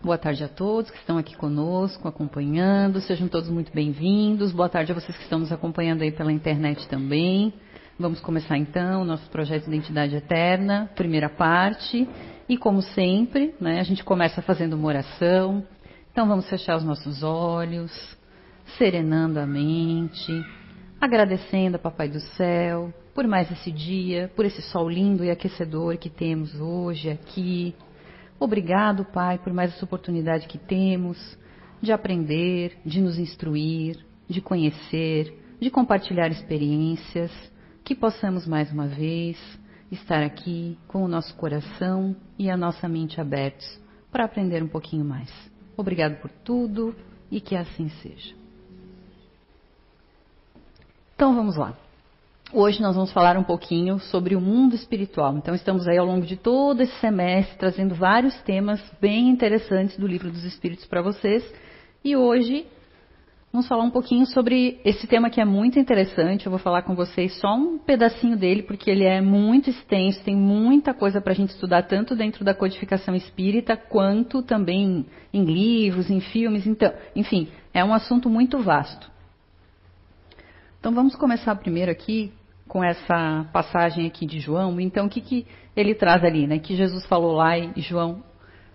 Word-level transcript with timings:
Boa 0.00 0.16
tarde 0.16 0.44
a 0.44 0.48
todos 0.48 0.92
que 0.92 0.96
estão 0.98 1.18
aqui 1.18 1.36
conosco, 1.36 2.06
acompanhando. 2.06 3.00
Sejam 3.00 3.26
todos 3.26 3.50
muito 3.50 3.72
bem-vindos. 3.72 4.52
Boa 4.52 4.68
tarde 4.68 4.92
a 4.92 4.94
vocês 4.94 5.16
que 5.16 5.24
estão 5.24 5.40
nos 5.40 5.50
acompanhando 5.50 6.02
aí 6.02 6.12
pela 6.12 6.30
internet 6.30 6.86
também. 6.86 7.52
Vamos 7.98 8.20
começar 8.20 8.56
então 8.56 9.02
o 9.02 9.04
nosso 9.04 9.28
projeto 9.28 9.66
Identidade 9.66 10.14
Eterna, 10.14 10.88
primeira 10.94 11.28
parte. 11.28 12.08
E 12.48 12.56
como 12.56 12.80
sempre, 12.80 13.52
né, 13.60 13.80
a 13.80 13.82
gente 13.82 14.04
começa 14.04 14.40
fazendo 14.40 14.74
uma 14.74 14.86
oração. 14.86 15.66
Então 16.12 16.28
vamos 16.28 16.48
fechar 16.48 16.76
os 16.76 16.84
nossos 16.84 17.24
olhos, 17.24 17.90
serenando 18.78 19.40
a 19.40 19.46
mente, 19.46 20.32
agradecendo 21.00 21.74
a 21.74 21.80
Papai 21.80 22.08
do 22.08 22.20
Céu 22.20 22.94
por 23.12 23.26
mais 23.26 23.50
esse 23.50 23.72
dia, 23.72 24.30
por 24.36 24.44
esse 24.44 24.62
sol 24.62 24.88
lindo 24.88 25.24
e 25.24 25.30
aquecedor 25.32 25.98
que 25.98 26.08
temos 26.08 26.54
hoje 26.54 27.10
aqui. 27.10 27.74
Obrigado, 28.40 29.04
Pai, 29.04 29.38
por 29.38 29.52
mais 29.52 29.74
essa 29.74 29.84
oportunidade 29.84 30.46
que 30.46 30.58
temos 30.58 31.18
de 31.82 31.92
aprender, 31.92 32.78
de 32.84 33.00
nos 33.00 33.18
instruir, 33.18 34.04
de 34.28 34.40
conhecer, 34.40 35.36
de 35.60 35.70
compartilhar 35.70 36.28
experiências, 36.28 37.32
que 37.84 37.94
possamos 37.94 38.46
mais 38.46 38.70
uma 38.72 38.86
vez 38.86 39.38
estar 39.90 40.22
aqui 40.22 40.78
com 40.86 41.02
o 41.02 41.08
nosso 41.08 41.34
coração 41.36 42.14
e 42.38 42.50
a 42.50 42.56
nossa 42.56 42.88
mente 42.88 43.20
abertos 43.20 43.80
para 44.12 44.24
aprender 44.24 44.62
um 44.62 44.68
pouquinho 44.68 45.04
mais. 45.04 45.30
Obrigado 45.76 46.20
por 46.20 46.30
tudo 46.30 46.94
e 47.30 47.40
que 47.40 47.56
assim 47.56 47.88
seja. 47.88 48.34
Então 51.14 51.34
vamos 51.34 51.56
lá. 51.56 51.76
Hoje 52.50 52.80
nós 52.80 52.94
vamos 52.94 53.12
falar 53.12 53.36
um 53.36 53.44
pouquinho 53.44 53.98
sobre 53.98 54.34
o 54.34 54.40
mundo 54.40 54.74
espiritual. 54.74 55.36
Então 55.36 55.54
estamos 55.54 55.86
aí 55.86 55.98
ao 55.98 56.06
longo 56.06 56.24
de 56.24 56.34
todo 56.34 56.80
esse 56.80 56.98
semestre 56.98 57.58
trazendo 57.58 57.94
vários 57.94 58.34
temas 58.40 58.82
bem 58.98 59.28
interessantes 59.28 59.98
do 59.98 60.06
livro 60.06 60.30
dos 60.30 60.44
Espíritos 60.44 60.86
para 60.86 61.02
vocês. 61.02 61.44
E 62.02 62.16
hoje 62.16 62.66
vamos 63.52 63.68
falar 63.68 63.84
um 63.84 63.90
pouquinho 63.90 64.24
sobre 64.24 64.80
esse 64.82 65.06
tema 65.06 65.28
que 65.28 65.42
é 65.42 65.44
muito 65.44 65.78
interessante. 65.78 66.46
Eu 66.46 66.50
vou 66.50 66.58
falar 66.58 66.80
com 66.84 66.94
vocês 66.94 67.38
só 67.38 67.54
um 67.54 67.76
pedacinho 67.76 68.34
dele 68.34 68.62
porque 68.62 68.90
ele 68.90 69.04
é 69.04 69.20
muito 69.20 69.68
extenso, 69.68 70.24
tem 70.24 70.34
muita 70.34 70.94
coisa 70.94 71.20
para 71.20 71.34
a 71.34 71.36
gente 71.36 71.50
estudar 71.50 71.82
tanto 71.82 72.16
dentro 72.16 72.46
da 72.46 72.54
codificação 72.54 73.14
espírita 73.14 73.76
quanto 73.76 74.42
também 74.42 75.04
em 75.34 75.44
livros, 75.44 76.08
em 76.08 76.20
filmes. 76.20 76.66
Então, 76.66 76.94
enfim, 77.14 77.48
é 77.74 77.84
um 77.84 77.92
assunto 77.92 78.30
muito 78.30 78.58
vasto. 78.58 79.18
Então 80.80 80.94
vamos 80.94 81.14
começar 81.14 81.54
primeiro 81.56 81.90
aqui 81.90 82.32
com 82.68 82.84
essa 82.84 83.46
passagem 83.52 84.06
aqui 84.06 84.26
de 84.26 84.38
João. 84.38 84.78
Então, 84.80 85.06
o 85.06 85.08
que, 85.08 85.20
que 85.20 85.46
ele 85.74 85.94
traz 85.94 86.22
ali, 86.22 86.46
né? 86.46 86.58
Que 86.58 86.76
Jesus 86.76 87.06
falou 87.06 87.32
lá 87.32 87.58
e 87.58 87.80
João 87.80 88.22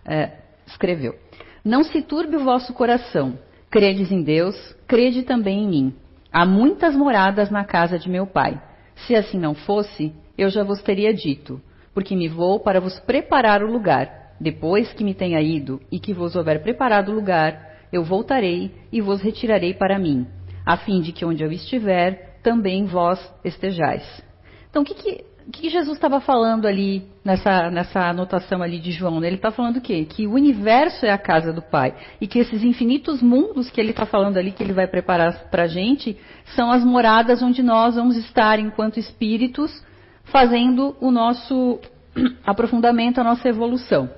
é, 0.05 0.31
escreveu. 0.66 1.16
Não 1.63 1.83
se 1.83 2.02
turbe 2.02 2.35
o 2.35 2.44
vosso 2.44 2.73
coração. 2.73 3.38
Credes 3.69 4.11
em 4.11 4.22
Deus, 4.22 4.55
crede 4.88 5.23
também 5.23 5.63
em 5.63 5.67
mim. 5.67 5.95
Há 6.31 6.45
muitas 6.45 6.95
moradas 6.95 7.50
na 7.50 7.63
casa 7.63 7.97
de 7.97 8.09
meu 8.09 8.27
pai. 8.27 8.61
Se 9.08 9.16
assim 9.16 9.39
não 9.39 9.53
fosse, 9.53 10.13
eu 10.38 10.50
já 10.50 10.63
vos 10.63 10.81
teria 10.81 11.13
dito, 11.13 11.61
porque 11.94 12.16
me 12.16 12.28
vou 12.28 12.59
para 12.59 12.81
vos 12.81 13.00
preparar 13.00 13.63
o 13.63 13.72
lugar. 13.72 14.33
Depois 14.39 14.91
que 14.94 15.03
me 15.03 15.13
tenha 15.13 15.41
ido 15.41 15.80
e 15.91 16.00
que 16.00 16.13
vos 16.13 16.35
houver 16.35 16.61
preparado 16.61 17.09
o 17.09 17.16
lugar, 17.16 17.73
eu 17.91 18.03
voltarei 18.03 18.72
e 18.91 19.00
vos 19.00 19.22
retirarei 19.22 19.73
para 19.73 20.00
mim, 20.00 20.28
a 20.66 20.78
fim 20.78 21.02
de 21.02 21.11
que 21.11 21.23
onde 21.23 21.44
eu 21.44 21.52
estiver, 21.52 22.33
também 22.44 22.86
vós 22.86 23.19
estejais. 23.44 24.03
Então, 24.69 24.81
o 24.81 24.86
que, 24.86 24.94
que, 24.94 25.25
que 25.52 25.69
Jesus 25.69 25.95
estava 25.95 26.19
falando 26.19 26.67
ali 26.67 27.08
nessa, 27.23 27.69
nessa 27.72 28.09
anotação 28.09 28.61
ali 28.61 28.80
de 28.80 28.91
João? 28.91 29.19
Né? 29.19 29.27
Ele 29.27 29.35
está 29.38 29.52
falando 29.52 29.77
o 29.77 29.81
quê? 29.81 30.05
Que 30.05 30.27
o 30.27 30.33
universo 30.33 31.05
é 31.05 31.11
a 31.11 31.17
casa 31.17 31.53
do 31.53 31.61
Pai 31.61 31.95
e 32.19 32.27
que 32.27 32.39
esses 32.39 32.63
infinitos 32.63 33.22
mundos 33.22 33.69
que 33.69 33.80
ele 33.80 33.91
está 33.91 34.05
falando 34.05 34.38
ali, 34.38 34.52
que 34.52 34.61
ele 34.61 34.73
vai 34.73 34.88
preparar 34.88 35.50
para 35.50 35.63
a 35.63 35.67
gente, 35.67 36.17
são 36.55 36.72
as 36.72 36.83
moradas 36.83 37.41
onde 37.41 37.63
nós 37.63 37.95
vamos 37.95 38.17
estar 38.17 38.59
enquanto 38.59 39.00
espíritos, 39.00 39.84
fazendo 40.25 40.95
o 41.00 41.12
nosso 41.12 41.79
aprofundamento, 42.45 43.19
a 43.19 43.23
nossa 43.23 43.47
evolução. 43.47 44.09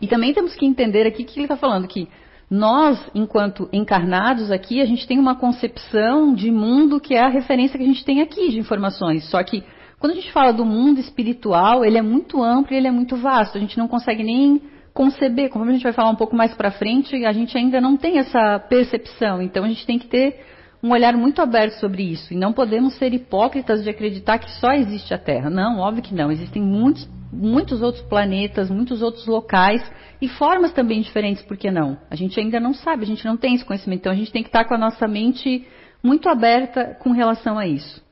E 0.00 0.06
também 0.06 0.34
temos 0.34 0.54
que 0.54 0.66
entender 0.66 1.06
aqui 1.06 1.24
que 1.24 1.38
ele 1.38 1.44
está 1.44 1.56
falando 1.56 1.88
que 1.88 2.08
nós, 2.50 2.98
enquanto 3.14 3.68
encarnados 3.72 4.50
aqui, 4.50 4.80
a 4.80 4.84
gente 4.84 5.06
tem 5.06 5.18
uma 5.18 5.34
concepção 5.34 6.34
de 6.34 6.50
mundo 6.50 7.00
que 7.00 7.14
é 7.14 7.20
a 7.20 7.28
referência 7.28 7.78
que 7.78 7.84
a 7.84 7.88
gente 7.88 8.04
tem 8.04 8.20
aqui 8.20 8.50
de 8.50 8.58
informações. 8.58 9.28
Só 9.30 9.42
que 9.42 9.64
quando 9.98 10.12
a 10.12 10.16
gente 10.16 10.32
fala 10.32 10.52
do 10.52 10.64
mundo 10.64 11.00
espiritual, 11.00 11.84
ele 11.84 11.96
é 11.96 12.02
muito 12.02 12.42
amplo 12.42 12.74
e 12.74 12.76
ele 12.76 12.86
é 12.86 12.90
muito 12.90 13.16
vasto. 13.16 13.56
A 13.56 13.60
gente 13.60 13.78
não 13.78 13.88
consegue 13.88 14.22
nem 14.22 14.60
conceber. 14.92 15.48
Como 15.48 15.64
a 15.64 15.72
gente 15.72 15.82
vai 15.82 15.92
falar 15.92 16.10
um 16.10 16.16
pouco 16.16 16.36
mais 16.36 16.54
para 16.54 16.70
frente, 16.70 17.24
a 17.24 17.32
gente 17.32 17.56
ainda 17.56 17.80
não 17.80 17.96
tem 17.96 18.18
essa 18.18 18.58
percepção. 18.68 19.40
Então 19.40 19.64
a 19.64 19.68
gente 19.68 19.86
tem 19.86 19.98
que 19.98 20.06
ter 20.06 20.40
um 20.82 20.92
olhar 20.92 21.16
muito 21.16 21.40
aberto 21.40 21.80
sobre 21.80 22.02
isso. 22.02 22.34
E 22.34 22.36
não 22.36 22.52
podemos 22.52 22.94
ser 22.98 23.14
hipócritas 23.14 23.82
de 23.82 23.88
acreditar 23.88 24.38
que 24.38 24.50
só 24.60 24.72
existe 24.72 25.14
a 25.14 25.18
Terra. 25.18 25.48
Não, 25.48 25.78
óbvio 25.78 26.02
que 26.02 26.14
não. 26.14 26.30
Existem 26.30 26.62
muitos, 26.62 27.08
muitos 27.34 27.82
outros 27.82 28.04
planetas, 28.04 28.70
muitos 28.70 29.02
outros 29.02 29.26
locais 29.26 29.82
e 30.20 30.28
formas 30.28 30.72
também 30.72 31.00
diferentes, 31.00 31.42
por 31.42 31.56
que 31.56 31.70
não? 31.70 31.98
A 32.10 32.16
gente 32.16 32.38
ainda 32.38 32.60
não 32.60 32.72
sabe, 32.72 33.02
a 33.02 33.06
gente 33.06 33.24
não 33.24 33.36
tem 33.36 33.54
esse 33.54 33.64
conhecimento. 33.64 34.00
Então 34.00 34.12
a 34.12 34.16
gente 34.16 34.32
tem 34.32 34.42
que 34.42 34.48
estar 34.48 34.64
com 34.64 34.74
a 34.74 34.78
nossa 34.78 35.06
mente 35.06 35.66
muito 36.02 36.28
aberta 36.28 36.96
com 37.00 37.10
relação 37.10 37.58
a 37.58 37.66
isso. 37.66 38.02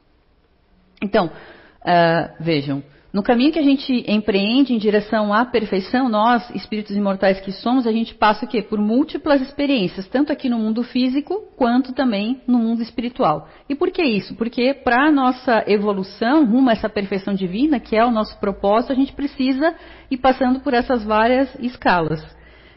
Então, 1.03 1.27
uh, 1.27 2.43
vejam, 2.43 2.83
no 3.13 3.23
caminho 3.23 3.53
que 3.53 3.59
a 3.59 3.63
gente 3.63 4.05
empreende 4.11 4.73
em 4.73 4.79
direção 4.79 5.35
à 5.35 5.45
perfeição, 5.45 6.09
nós, 6.09 6.49
espíritos 6.55 6.97
imortais 6.97 7.41
que 7.41 7.53
somos, 7.53 7.87
a 7.87 7.93
gente 7.93 8.15
passa 8.15 8.47
o 8.47 8.49
quê? 8.49 8.63
Por 8.63 8.81
múltiplas 8.81 9.43
experiências, 9.43 10.09
tanto 10.09 10.33
aqui 10.33 10.49
no 10.49 10.59
mundo 10.59 10.83
físico 10.83 11.43
quanto 11.55 11.93
também 11.93 12.41
no 12.47 12.59
mundo 12.59 12.81
espiritual. 12.81 13.47
E 13.69 13.75
por 13.75 13.91
que 13.91 14.03
isso? 14.03 14.35
Porque 14.35 14.73
para 14.73 15.09
a 15.09 15.13
nossa 15.13 15.63
evolução 15.67 16.47
rumo 16.47 16.71
a 16.71 16.73
essa 16.73 16.89
perfeição 16.89 17.35
divina, 17.35 17.79
que 17.79 17.95
é 17.95 18.03
o 18.03 18.11
nosso 18.11 18.41
propósito, 18.41 18.93
a 18.93 18.97
gente 18.97 19.13
precisa 19.13 19.75
ir 20.11 20.17
passando 20.17 20.61
por 20.61 20.73
essas 20.73 21.05
várias 21.05 21.55
escalas. 21.61 22.25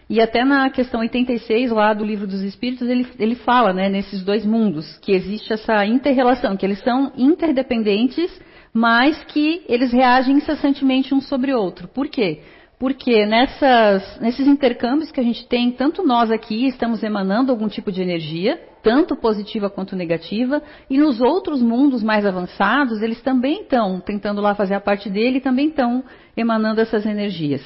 E 0.09 0.19
até 0.19 0.43
na 0.43 0.69
questão 0.69 0.99
86 0.99 1.71
lá 1.71 1.93
do 1.93 2.03
livro 2.03 2.27
dos 2.27 2.41
Espíritos, 2.41 2.89
ele, 2.89 3.07
ele 3.17 3.35
fala 3.35 3.71
né, 3.71 3.87
nesses 3.87 4.21
dois 4.21 4.45
mundos, 4.45 4.97
que 4.97 5.13
existe 5.13 5.53
essa 5.53 5.85
interrelação, 5.85 6.57
que 6.57 6.65
eles 6.65 6.83
são 6.83 7.13
interdependentes 7.15 8.29
mas 8.75 9.23
que 9.23 9.63
eles 9.69 9.93
reagem 9.93 10.35
incessantemente 10.35 11.15
um 11.15 11.21
sobre 11.21 11.53
o 11.53 11.57
outro. 11.57 11.87
Por 11.87 12.09
quê? 12.09 12.41
Porque 12.77 13.25
nessas, 13.25 14.19
nesses 14.19 14.45
intercâmbios 14.45 15.11
que 15.11 15.19
a 15.21 15.23
gente 15.23 15.47
tem, 15.47 15.71
tanto 15.71 16.05
nós 16.05 16.29
aqui 16.29 16.67
estamos 16.67 17.01
emanando 17.01 17.53
algum 17.53 17.69
tipo 17.69 17.89
de 17.89 18.01
energia, 18.01 18.61
tanto 18.83 19.15
positiva 19.15 19.69
quanto 19.69 19.95
negativa, 19.95 20.61
e 20.89 20.97
nos 20.97 21.21
outros 21.21 21.61
mundos 21.61 22.03
mais 22.03 22.25
avançados, 22.25 23.01
eles 23.01 23.21
também 23.21 23.61
estão 23.61 24.01
tentando 24.01 24.41
lá 24.41 24.53
fazer 24.53 24.73
a 24.73 24.81
parte 24.81 25.09
dele 25.09 25.37
e 25.37 25.41
também 25.41 25.69
estão 25.69 26.03
emanando 26.35 26.81
essas 26.81 27.05
energias. 27.05 27.61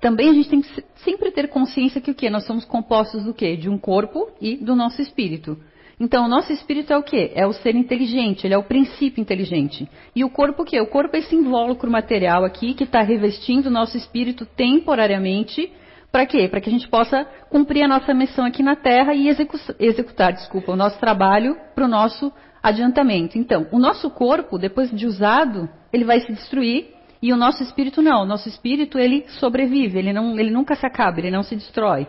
Também 0.00 0.30
a 0.30 0.32
gente 0.32 0.48
tem 0.48 0.62
que 0.62 0.84
sempre 1.04 1.30
ter 1.30 1.48
consciência 1.48 2.00
que 2.00 2.10
o 2.10 2.14
quê? 2.14 2.30
Nós 2.30 2.46
somos 2.46 2.64
compostos 2.64 3.22
do 3.22 3.34
quê? 3.34 3.54
De 3.54 3.68
um 3.68 3.76
corpo 3.76 4.30
e 4.40 4.56
do 4.56 4.74
nosso 4.74 5.02
espírito. 5.02 5.58
Então, 6.00 6.26
o 6.26 6.28
nosso 6.28 6.52
espírito 6.52 6.92
é 6.92 6.96
o 6.96 7.02
quê? 7.02 7.32
É 7.34 7.44
o 7.46 7.52
ser 7.52 7.74
inteligente, 7.74 8.46
ele 8.46 8.54
é 8.54 8.58
o 8.58 8.62
princípio 8.62 9.20
inteligente. 9.20 9.88
E 10.14 10.24
o 10.24 10.30
corpo 10.30 10.62
o 10.62 10.64
quê? 10.64 10.80
O 10.80 10.86
corpo 10.86 11.16
é 11.16 11.18
esse 11.18 11.34
invólucro 11.34 11.90
material 11.90 12.44
aqui 12.44 12.72
que 12.72 12.84
está 12.84 13.02
revestindo 13.02 13.66
o 13.66 13.70
nosso 13.70 13.96
espírito 13.96 14.46
temporariamente. 14.46 15.72
Para 16.12 16.24
quê? 16.24 16.46
Para 16.46 16.60
que 16.60 16.68
a 16.68 16.72
gente 16.72 16.88
possa 16.88 17.24
cumprir 17.50 17.82
a 17.82 17.88
nossa 17.88 18.14
missão 18.14 18.44
aqui 18.44 18.62
na 18.62 18.76
Terra 18.76 19.12
e 19.12 19.28
execu 19.28 19.58
executar, 19.80 20.32
desculpa, 20.32 20.72
o 20.72 20.76
nosso 20.76 20.98
trabalho 21.00 21.56
para 21.74 21.84
o 21.84 21.88
nosso 21.88 22.32
adiantamento. 22.62 23.36
Então, 23.36 23.66
o 23.72 23.78
nosso 23.78 24.08
corpo, 24.10 24.56
depois 24.56 24.90
de 24.90 25.04
usado, 25.04 25.68
ele 25.92 26.04
vai 26.04 26.20
se 26.20 26.32
destruir 26.32 26.94
e 27.20 27.32
o 27.32 27.36
nosso 27.36 27.62
espírito 27.62 28.00
não. 28.00 28.22
O 28.22 28.26
nosso 28.26 28.48
espírito 28.48 28.98
ele 28.98 29.24
sobrevive, 29.40 29.98
ele, 29.98 30.12
não, 30.12 30.38
ele 30.38 30.50
nunca 30.50 30.76
se 30.76 30.86
acaba, 30.86 31.18
ele 31.18 31.30
não 31.30 31.42
se 31.42 31.56
destrói. 31.56 32.06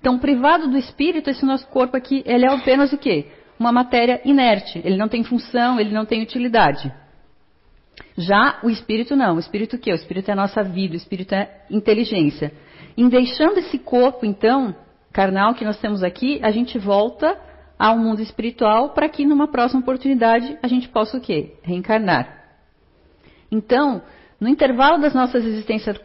Então, 0.00 0.18
privado 0.18 0.68
do 0.68 0.78
espírito, 0.78 1.28
esse 1.28 1.44
nosso 1.44 1.66
corpo 1.68 1.96
aqui, 1.96 2.22
ele 2.26 2.46
é 2.46 2.48
apenas 2.48 2.92
o 2.92 2.98
quê? 2.98 3.26
Uma 3.58 3.70
matéria 3.70 4.20
inerte. 4.24 4.80
Ele 4.82 4.96
não 4.96 5.08
tem 5.08 5.22
função, 5.22 5.78
ele 5.78 5.92
não 5.92 6.06
tem 6.06 6.22
utilidade. 6.22 6.90
Já 8.16 8.58
o 8.62 8.70
espírito 8.70 9.14
não. 9.14 9.36
O 9.36 9.38
espírito 9.38 9.76
o 9.76 9.78
quê? 9.78 9.92
O 9.92 9.94
espírito 9.94 10.30
é 10.30 10.32
a 10.32 10.36
nossa 10.36 10.62
vida, 10.62 10.94
o 10.94 10.96
espírito 10.96 11.34
é 11.34 11.64
inteligência. 11.70 12.52
Em 12.96 13.08
deixando 13.08 13.58
esse 13.58 13.78
corpo, 13.78 14.24
então, 14.24 14.74
carnal 15.12 15.54
que 15.54 15.64
nós 15.64 15.78
temos 15.78 16.02
aqui, 16.02 16.40
a 16.42 16.50
gente 16.50 16.78
volta 16.78 17.38
ao 17.78 17.98
mundo 17.98 18.20
espiritual 18.20 18.90
para 18.90 19.08
que 19.08 19.24
numa 19.24 19.48
próxima 19.48 19.80
oportunidade 19.80 20.58
a 20.62 20.68
gente 20.68 20.88
possa 20.88 21.18
o 21.18 21.20
quê? 21.20 21.54
Reencarnar. 21.62 22.40
Então, 23.50 24.02
no 24.40 24.48
intervalo 24.48 25.00
das 25.00 25.12
nossas 25.12 25.44
existências, 25.44 25.98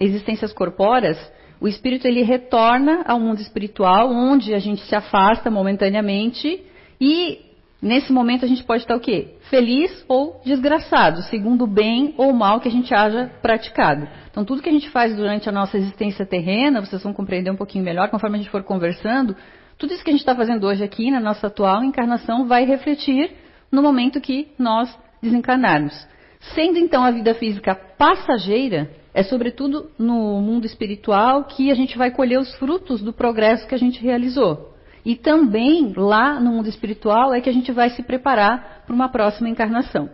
existências 0.00 0.52
corpóreas, 0.52 1.18
o 1.64 1.68
espírito 1.68 2.06
ele 2.06 2.22
retorna 2.22 3.04
ao 3.06 3.18
mundo 3.18 3.40
espiritual, 3.40 4.10
onde 4.10 4.52
a 4.52 4.58
gente 4.58 4.82
se 4.82 4.94
afasta 4.94 5.50
momentaneamente 5.50 6.62
e 7.00 7.38
Nesse 7.82 8.10
momento 8.10 8.46
a 8.46 8.48
gente 8.48 8.64
pode 8.64 8.82
estar 8.82 8.96
o 8.96 9.00
quê? 9.00 9.34
Feliz 9.50 10.06
ou 10.08 10.40
desgraçado, 10.42 11.20
segundo 11.24 11.64
o 11.64 11.66
bem 11.66 12.14
ou 12.16 12.32
mal 12.32 12.58
que 12.58 12.66
a 12.66 12.70
gente 12.70 12.94
haja 12.94 13.30
praticado. 13.42 14.08
Então 14.30 14.42
tudo 14.42 14.62
que 14.62 14.70
a 14.70 14.72
gente 14.72 14.88
faz 14.88 15.14
durante 15.14 15.50
a 15.50 15.52
nossa 15.52 15.76
existência 15.76 16.24
terrena, 16.24 16.80
vocês 16.80 17.02
vão 17.02 17.12
compreender 17.12 17.50
um 17.50 17.56
pouquinho 17.56 17.84
melhor 17.84 18.08
conforme 18.08 18.38
a 18.38 18.40
gente 18.40 18.50
for 18.50 18.62
conversando, 18.62 19.36
tudo 19.76 19.92
isso 19.92 20.02
que 20.02 20.08
a 20.08 20.14
gente 20.14 20.22
está 20.22 20.34
fazendo 20.34 20.66
hoje 20.66 20.82
aqui 20.82 21.10
na 21.10 21.20
nossa 21.20 21.48
atual 21.48 21.84
encarnação 21.84 22.46
vai 22.46 22.64
refletir 22.64 23.32
no 23.70 23.82
momento 23.82 24.18
que 24.18 24.48
nós 24.58 24.88
desencarnarmos. 25.22 26.08
Sendo 26.54 26.78
então 26.78 27.04
a 27.04 27.10
vida 27.10 27.34
física 27.34 27.74
passageira, 27.74 28.88
é 29.14 29.22
sobretudo 29.22 29.90
no 29.96 30.40
mundo 30.40 30.66
espiritual 30.66 31.44
que 31.44 31.70
a 31.70 31.74
gente 31.74 31.96
vai 31.96 32.10
colher 32.10 32.40
os 32.40 32.52
frutos 32.56 33.00
do 33.00 33.12
progresso 33.12 33.66
que 33.68 33.74
a 33.74 33.78
gente 33.78 34.02
realizou. 34.02 34.74
E 35.04 35.14
também 35.14 35.92
lá 35.96 36.40
no 36.40 36.50
mundo 36.50 36.68
espiritual 36.68 37.32
é 37.32 37.40
que 37.40 37.48
a 37.48 37.52
gente 37.52 37.70
vai 37.70 37.90
se 37.90 38.02
preparar 38.02 38.82
para 38.84 38.94
uma 38.94 39.08
próxima 39.08 39.48
encarnação. 39.48 40.10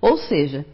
Ou 0.00 0.16
seja, 0.16 0.66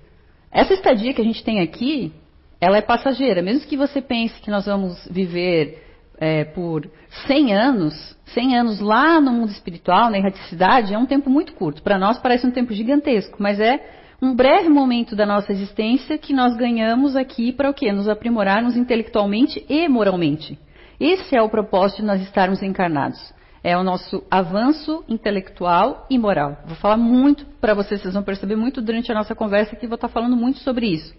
essa 0.50 0.72
estadia 0.72 1.12
que 1.12 1.20
a 1.20 1.24
gente 1.24 1.44
tem 1.44 1.60
aqui, 1.60 2.12
ela 2.58 2.78
é 2.78 2.82
passageira. 2.82 3.42
Mesmo 3.42 3.68
que 3.68 3.76
você 3.76 4.00
pense 4.00 4.40
que 4.40 4.50
nós 4.50 4.64
vamos 4.64 5.06
viver 5.10 5.84
é, 6.18 6.44
por 6.44 6.88
100 7.26 7.54
anos, 7.54 8.16
100 8.26 8.56
anos 8.56 8.80
lá 8.80 9.20
no 9.20 9.32
mundo 9.32 9.50
espiritual, 9.50 10.08
na 10.08 10.16
erraticidade, 10.16 10.94
é 10.94 10.98
um 10.98 11.04
tempo 11.04 11.28
muito 11.28 11.52
curto. 11.52 11.82
Para 11.82 11.98
nós 11.98 12.18
parece 12.18 12.46
um 12.46 12.50
tempo 12.50 12.72
gigantesco, 12.72 13.36
mas 13.38 13.60
é 13.60 14.05
um 14.20 14.34
breve 14.34 14.68
momento 14.68 15.14
da 15.14 15.26
nossa 15.26 15.52
existência 15.52 16.16
que 16.16 16.32
nós 16.32 16.56
ganhamos 16.56 17.14
aqui 17.16 17.52
para 17.52 17.68
o 17.70 17.74
quê? 17.74 17.92
Nos 17.92 18.08
aprimorarmos 18.08 18.76
intelectualmente 18.76 19.64
e 19.68 19.88
moralmente. 19.88 20.58
Esse 20.98 21.36
é 21.36 21.42
o 21.42 21.50
propósito 21.50 22.00
de 22.00 22.06
nós 22.06 22.22
estarmos 22.22 22.62
encarnados. 22.62 23.34
É 23.62 23.76
o 23.76 23.82
nosso 23.82 24.22
avanço 24.30 25.04
intelectual 25.08 26.06
e 26.08 26.18
moral. 26.18 26.56
Vou 26.66 26.76
falar 26.76 26.96
muito 26.96 27.44
para 27.60 27.74
vocês, 27.74 28.00
vocês 28.00 28.14
vão 28.14 28.22
perceber 28.22 28.56
muito 28.56 28.80
durante 28.80 29.10
a 29.12 29.14
nossa 29.14 29.34
conversa 29.34 29.76
que 29.76 29.86
vou 29.86 29.96
estar 29.96 30.08
falando 30.08 30.36
muito 30.36 30.60
sobre 30.60 30.86
isso. 30.86 31.14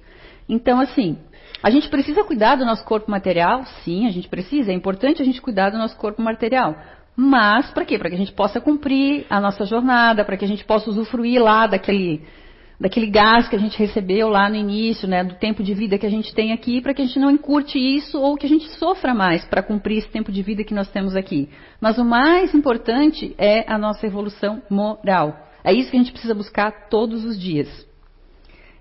Então, 0.50 0.80
assim, 0.80 1.18
a 1.62 1.70
gente 1.70 1.90
precisa 1.90 2.24
cuidar 2.24 2.56
do 2.56 2.66
nosso 2.66 2.84
corpo 2.86 3.12
material? 3.12 3.66
Sim, 3.84 4.08
a 4.08 4.12
gente 4.12 4.30
precisa. 4.30 4.72
É 4.72 4.74
importante 4.74 5.22
a 5.22 5.26
gente 5.26 5.42
cuidar 5.42 5.70
do 5.70 5.78
nosso 5.78 5.98
corpo 5.98 6.22
material. 6.22 6.76
Mas, 7.16 7.70
para 7.72 7.84
quê? 7.84 7.98
Para 8.00 8.10
que 8.10 8.16
a 8.16 8.20
gente 8.20 8.32
possa 8.32 8.62
cumprir 8.62 9.26
a 9.30 9.42
nossa 9.42 9.66
jornada, 9.66 10.24
para 10.24 10.38
que 10.38 10.46
a 10.46 10.48
gente 10.48 10.64
possa 10.64 10.90
usufruir 10.90 11.42
lá 11.42 11.68
daquele, 11.68 12.24
daquele 12.80 13.08
gás 13.08 13.48
que 13.48 13.56
a 13.56 13.60
gente 13.60 13.78
recebeu 13.78 14.30
lá 14.30 14.48
no 14.50 14.56
início, 14.56 15.08
né, 15.08 15.24
do 15.24 15.36
tempo 15.36 15.64
de 15.64 15.74
vida 15.74 15.98
que 15.98 16.06
a 16.06 16.10
gente 16.10 16.34
tem 16.34 16.54
aqui, 16.54 16.80
para 16.82 16.94
que 16.94 17.02
a 17.02 17.06
gente 17.06 17.20
não 17.20 17.32
encurte 17.32 17.78
isso 17.78 18.20
ou 18.20 18.38
que 18.38 18.46
a 18.46 18.50
gente 18.50 18.70
sofra 18.78 19.14
mais 19.14 19.44
para 19.46 19.64
cumprir 19.64 19.98
esse 19.98 20.10
tempo 20.10 20.32
de 20.32 20.44
vida 20.44 20.64
que 20.64 20.74
nós 20.74 20.90
temos 20.90 21.16
aqui. 21.16 21.50
Mas 21.82 21.98
o 21.98 22.06
mais 22.06 22.54
importante 22.54 23.34
é 23.38 23.66
a 23.72 23.78
nossa 23.78 24.06
evolução 24.06 24.62
moral. 24.70 25.36
É 25.64 25.74
isso 25.74 25.90
que 25.90 25.98
a 25.98 26.00
gente 26.00 26.12
precisa 26.12 26.36
buscar 26.36 26.88
todos 26.90 27.26
os 27.26 27.40
dias. 27.40 27.68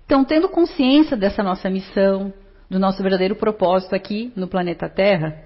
Então, 0.05 0.23
tendo 0.23 0.47
consciência 0.47 1.17
dessa 1.17 1.43
nossa 1.43 1.69
missão, 1.69 2.31
do 2.69 2.79
nosso 2.79 3.01
verdadeiro 3.01 3.35
propósito 3.35 3.95
aqui 3.95 4.31
no 4.35 4.47
planeta 4.47 4.87
Terra, 4.87 5.43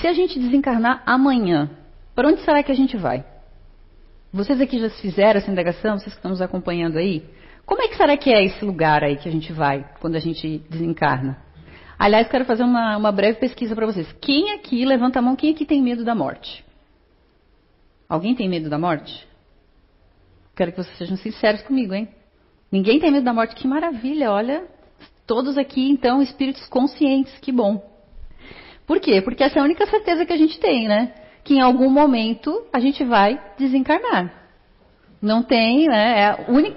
se 0.00 0.06
a 0.08 0.12
gente 0.12 0.38
desencarnar 0.38 1.02
amanhã, 1.06 1.70
para 2.14 2.28
onde 2.28 2.40
será 2.40 2.62
que 2.62 2.72
a 2.72 2.74
gente 2.74 2.96
vai? 2.96 3.24
Vocês 4.32 4.60
aqui 4.60 4.80
já 4.80 4.90
fizeram 4.90 5.38
essa 5.38 5.50
indagação, 5.50 5.96
vocês 5.96 6.12
que 6.12 6.18
estão 6.18 6.32
nos 6.32 6.42
acompanhando 6.42 6.98
aí? 6.98 7.22
Como 7.66 7.82
é 7.82 7.88
que 7.88 7.96
será 7.96 8.16
que 8.16 8.30
é 8.30 8.44
esse 8.44 8.64
lugar 8.64 9.02
aí 9.02 9.16
que 9.16 9.28
a 9.28 9.32
gente 9.32 9.52
vai 9.52 9.84
quando 10.00 10.16
a 10.16 10.20
gente 10.20 10.58
desencarna? 10.70 11.38
Aliás, 11.98 12.28
quero 12.28 12.44
fazer 12.44 12.64
uma, 12.64 12.96
uma 12.96 13.12
breve 13.12 13.38
pesquisa 13.38 13.74
para 13.74 13.86
vocês. 13.86 14.10
Quem 14.20 14.52
aqui, 14.52 14.84
levanta 14.84 15.18
a 15.18 15.22
mão, 15.22 15.36
quem 15.36 15.52
aqui 15.52 15.64
tem 15.64 15.80
medo 15.80 16.04
da 16.04 16.14
morte? 16.14 16.64
Alguém 18.08 18.34
tem 18.34 18.48
medo 18.48 18.68
da 18.68 18.78
morte? 18.78 19.26
Quero 20.54 20.72
que 20.72 20.82
vocês 20.82 20.96
sejam 20.98 21.16
sinceros 21.16 21.62
comigo, 21.62 21.94
hein? 21.94 22.08
Ninguém 22.70 23.00
tem 23.00 23.10
medo 23.10 23.24
da 23.24 23.32
morte? 23.32 23.54
Que 23.54 23.66
maravilha, 23.66 24.30
olha. 24.30 24.66
Todos 25.26 25.56
aqui, 25.56 25.88
então, 25.88 26.20
espíritos 26.20 26.66
conscientes, 26.66 27.38
que 27.38 27.50
bom. 27.50 27.82
Por 28.86 29.00
quê? 29.00 29.22
Porque 29.22 29.42
essa 29.42 29.58
é 29.58 29.62
a 29.62 29.64
única 29.64 29.86
certeza 29.86 30.26
que 30.26 30.32
a 30.32 30.36
gente 30.36 30.58
tem, 30.60 30.86
né? 30.86 31.14
Que 31.42 31.54
em 31.54 31.60
algum 31.60 31.88
momento 31.88 32.66
a 32.72 32.78
gente 32.78 33.02
vai 33.04 33.40
desencarnar. 33.58 34.32
Não 35.22 35.42
tem, 35.42 35.88
né? 35.88 36.20
É 36.20 36.26
a 36.26 36.44
única. 36.48 36.76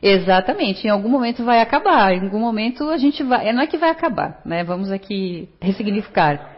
Exatamente, 0.00 0.86
em 0.86 0.90
algum 0.90 1.08
momento 1.08 1.44
vai 1.44 1.60
acabar, 1.60 2.12
em 2.12 2.20
algum 2.20 2.38
momento 2.38 2.88
a 2.88 2.96
gente 2.96 3.22
vai. 3.22 3.52
Não 3.52 3.62
é 3.62 3.66
que 3.66 3.76
vai 3.76 3.90
acabar, 3.90 4.40
né? 4.44 4.62
Vamos 4.62 4.92
aqui 4.92 5.48
ressignificar. 5.60 6.56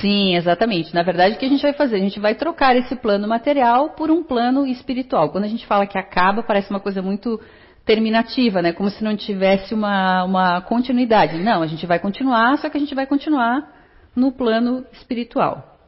Sim, 0.00 0.36
exatamente. 0.36 0.94
Na 0.94 1.02
verdade, 1.02 1.34
o 1.34 1.38
que 1.38 1.44
a 1.44 1.48
gente 1.48 1.62
vai 1.62 1.72
fazer? 1.72 1.96
A 1.96 2.00
gente 2.00 2.20
vai 2.20 2.34
trocar 2.34 2.76
esse 2.76 2.94
plano 2.96 3.26
material 3.26 3.90
por 3.90 4.10
um 4.10 4.22
plano 4.22 4.66
espiritual. 4.66 5.30
Quando 5.30 5.44
a 5.44 5.48
gente 5.48 5.66
fala 5.66 5.86
que 5.86 5.98
acaba, 5.98 6.42
parece 6.42 6.70
uma 6.70 6.80
coisa 6.80 7.02
muito 7.02 7.40
terminativa, 7.84 8.62
né? 8.62 8.72
Como 8.72 8.88
se 8.88 9.02
não 9.02 9.16
tivesse 9.16 9.74
uma, 9.74 10.24
uma 10.24 10.60
continuidade. 10.60 11.38
Não, 11.38 11.62
a 11.62 11.66
gente 11.66 11.86
vai 11.86 11.98
continuar, 11.98 12.56
só 12.58 12.68
que 12.68 12.76
a 12.76 12.80
gente 12.80 12.94
vai 12.94 13.06
continuar 13.06 13.68
no 14.14 14.32
plano 14.32 14.84
espiritual. 14.92 15.78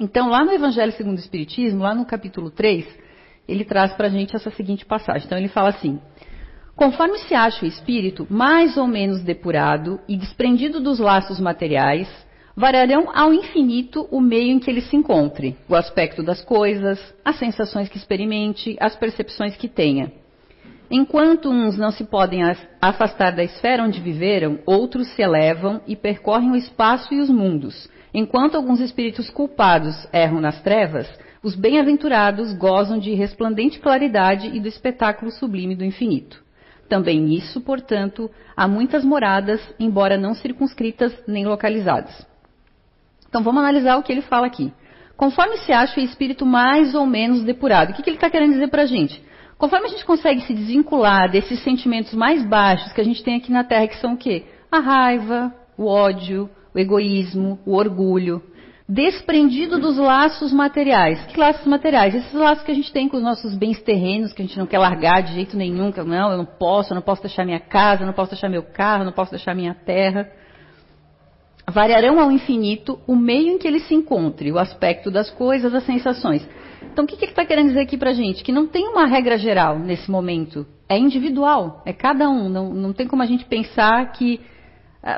Então, 0.00 0.28
lá 0.28 0.44
no 0.44 0.52
Evangelho 0.52 0.92
segundo 0.92 1.16
o 1.16 1.20
Espiritismo, 1.20 1.82
lá 1.82 1.94
no 1.94 2.04
capítulo 2.04 2.50
3, 2.50 2.86
ele 3.48 3.64
traz 3.64 3.92
para 3.94 4.06
a 4.06 4.10
gente 4.10 4.36
essa 4.36 4.50
seguinte 4.50 4.84
passagem. 4.84 5.26
Então, 5.26 5.38
ele 5.38 5.48
fala 5.48 5.70
assim: 5.70 5.98
Conforme 6.76 7.18
se 7.18 7.34
acha 7.34 7.64
o 7.64 7.68
espírito 7.68 8.26
mais 8.30 8.76
ou 8.76 8.86
menos 8.86 9.22
depurado 9.22 9.98
e 10.06 10.16
desprendido 10.16 10.78
dos 10.78 11.00
laços 11.00 11.40
materiais, 11.40 12.08
variarão 12.54 13.08
ao 13.14 13.32
infinito 13.32 14.06
o 14.10 14.20
meio 14.20 14.52
em 14.52 14.58
que 14.58 14.70
ele 14.70 14.80
se 14.80 14.94
encontre, 14.94 15.56
o 15.68 15.74
aspecto 15.74 16.22
das 16.22 16.40
coisas, 16.44 16.98
as 17.24 17.36
sensações 17.36 17.88
que 17.88 17.96
experimente, 17.96 18.76
as 18.80 18.94
percepções 18.94 19.56
que 19.56 19.68
tenha. 19.68 20.12
Enquanto 20.90 21.50
uns 21.50 21.76
não 21.76 21.90
se 21.90 22.04
podem 22.04 22.42
afastar 22.80 23.30
da 23.30 23.44
esfera 23.44 23.82
onde 23.82 24.00
viveram, 24.00 24.58
outros 24.64 25.06
se 25.08 25.22
elevam 25.22 25.80
e 25.86 25.94
percorrem 25.94 26.50
o 26.50 26.56
espaço 26.56 27.12
e 27.12 27.20
os 27.20 27.28
mundos. 27.28 27.88
Enquanto 28.12 28.56
alguns 28.56 28.80
espíritos 28.80 29.28
culpados 29.30 29.94
erram 30.12 30.40
nas 30.40 30.60
trevas, 30.62 31.08
os 31.42 31.54
bem-aventurados 31.54 32.52
gozam 32.54 32.98
de 32.98 33.14
resplendente 33.14 33.78
claridade 33.78 34.48
e 34.48 34.60
do 34.60 34.68
espetáculo 34.68 35.30
sublime 35.30 35.76
do 35.76 35.84
infinito. 35.84 36.42
Também 36.88 37.20
nisso, 37.20 37.60
portanto, 37.60 38.30
há 38.56 38.66
muitas 38.66 39.04
moradas, 39.04 39.60
embora 39.78 40.16
não 40.16 40.34
circunscritas 40.34 41.14
nem 41.26 41.46
localizadas. 41.46 42.26
Então 43.28 43.42
vamos 43.42 43.60
analisar 43.60 43.96
o 43.98 44.02
que 44.02 44.10
ele 44.10 44.22
fala 44.22 44.46
aqui. 44.46 44.72
Conforme 45.16 45.58
se 45.58 45.72
acha 45.72 46.00
o 46.00 46.02
espírito 46.02 46.46
mais 46.46 46.94
ou 46.94 47.04
menos 47.04 47.42
depurado, 47.42 47.90
o 47.90 47.94
que, 47.94 48.02
que 48.02 48.10
ele 48.10 48.16
está 48.16 48.30
querendo 48.30 48.52
dizer 48.52 48.68
para 48.68 48.82
a 48.82 48.86
gente? 48.86 49.22
Conforme 49.58 49.86
a 49.86 49.90
gente 49.90 50.04
consegue 50.04 50.40
se 50.42 50.54
desvincular 50.54 51.30
desses 51.30 51.60
sentimentos 51.62 52.14
mais 52.14 52.44
baixos 52.44 52.92
que 52.92 53.00
a 53.00 53.04
gente 53.04 53.22
tem 53.22 53.36
aqui 53.36 53.50
na 53.50 53.64
Terra, 53.64 53.88
que 53.88 54.00
são 54.00 54.14
o 54.14 54.16
quê? 54.16 54.44
A 54.70 54.78
raiva, 54.78 55.52
o 55.76 55.86
ódio, 55.86 56.48
o 56.72 56.78
egoísmo, 56.78 57.58
o 57.66 57.74
orgulho, 57.74 58.42
desprendido 58.88 59.78
dos 59.78 59.98
laços 59.98 60.50
materiais. 60.50 61.22
Que 61.26 61.38
laços 61.38 61.66
materiais? 61.66 62.14
Esses 62.14 62.32
laços 62.32 62.64
que 62.64 62.72
a 62.72 62.74
gente 62.74 62.90
tem 62.90 63.06
com 63.06 63.18
os 63.18 63.22
nossos 63.22 63.54
bens 63.54 63.82
terrenos, 63.82 64.32
que 64.32 64.40
a 64.40 64.44
gente 64.46 64.58
não 64.58 64.66
quer 64.66 64.78
largar 64.78 65.22
de 65.22 65.34
jeito 65.34 65.56
nenhum, 65.56 65.92
que 65.92 66.02
não, 66.02 66.32
eu 66.32 66.38
não 66.38 66.46
posso, 66.46 66.92
eu 66.92 66.94
não 66.94 67.02
posso 67.02 67.20
deixar 67.20 67.44
minha 67.44 67.60
casa, 67.60 68.02
eu 68.02 68.06
não 68.06 68.14
posso 68.14 68.30
deixar 68.30 68.48
meu 68.48 68.62
carro, 68.62 69.02
eu 69.02 69.06
não 69.06 69.12
posso 69.12 69.32
deixar 69.32 69.54
minha 69.54 69.74
terra. 69.74 70.30
Variarão 71.70 72.18
ao 72.18 72.32
infinito 72.32 72.98
o 73.06 73.14
meio 73.14 73.52
em 73.52 73.58
que 73.58 73.68
ele 73.68 73.80
se 73.80 73.94
encontre, 73.94 74.50
o 74.50 74.58
aspecto 74.58 75.10
das 75.10 75.30
coisas, 75.30 75.74
as 75.74 75.84
sensações. 75.84 76.48
Então, 76.90 77.04
o 77.04 77.06
que, 77.06 77.16
que 77.16 77.24
ele 77.26 77.32
está 77.32 77.44
querendo 77.44 77.68
dizer 77.68 77.80
aqui 77.80 77.98
para 77.98 78.10
a 78.10 78.14
gente? 78.14 78.42
Que 78.42 78.52
não 78.52 78.66
tem 78.66 78.88
uma 78.88 79.04
regra 79.04 79.36
geral 79.36 79.78
nesse 79.78 80.10
momento. 80.10 80.66
É 80.88 80.96
individual, 80.96 81.82
é 81.84 81.92
cada 81.92 82.30
um. 82.30 82.48
Não, 82.48 82.72
não 82.72 82.92
tem 82.94 83.06
como 83.06 83.22
a 83.22 83.26
gente 83.26 83.44
pensar 83.44 84.12
que 84.12 84.40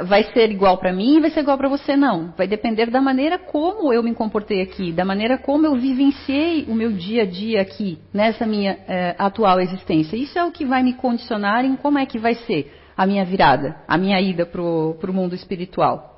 vai 0.05 0.25
ser 0.33 0.51
igual 0.51 0.79
para 0.79 0.93
mim 0.93 1.17
e 1.17 1.21
vai 1.21 1.31
ser 1.31 1.41
igual 1.41 1.57
para 1.57 1.69
você, 1.69 1.97
não. 1.97 2.33
Vai 2.37 2.47
depender 2.47 2.91
da 2.91 3.01
maneira 3.01 3.39
como 3.39 3.93
eu 3.93 4.03
me 4.03 4.15
comportei 4.15 4.61
aqui, 4.61 4.93
da 4.93 5.05
maneira 5.05 5.39
como 5.39 5.67
eu 5.67 5.75
vivenciei 5.77 6.67
o 6.69 6.75
meu 6.75 6.93
dia 6.93 7.23
a 7.23 7.27
dia 7.27 7.63
aqui, 7.63 7.99
nessa 8.13 8.47
minha 8.47 8.75
uh, 8.75 9.15
atual 9.19 9.61
existência. 9.61 10.17
Isso 10.17 10.39
é 10.39 10.45
o 10.45 10.53
que 10.53 10.65
vai 10.65 10.83
me 10.83 10.95
condicionar 10.95 11.65
em 11.65 11.77
como 11.77 11.99
é 11.99 12.05
que 12.05 12.19
vai 12.19 12.35
ser 12.35 12.73
a 12.97 13.07
minha 13.07 13.25
virada, 13.25 13.77
a 13.89 13.97
minha 13.97 14.21
ida 14.21 14.45
para 14.45 14.61
o 14.61 15.13
mundo 15.13 15.35
espiritual. 15.35 16.11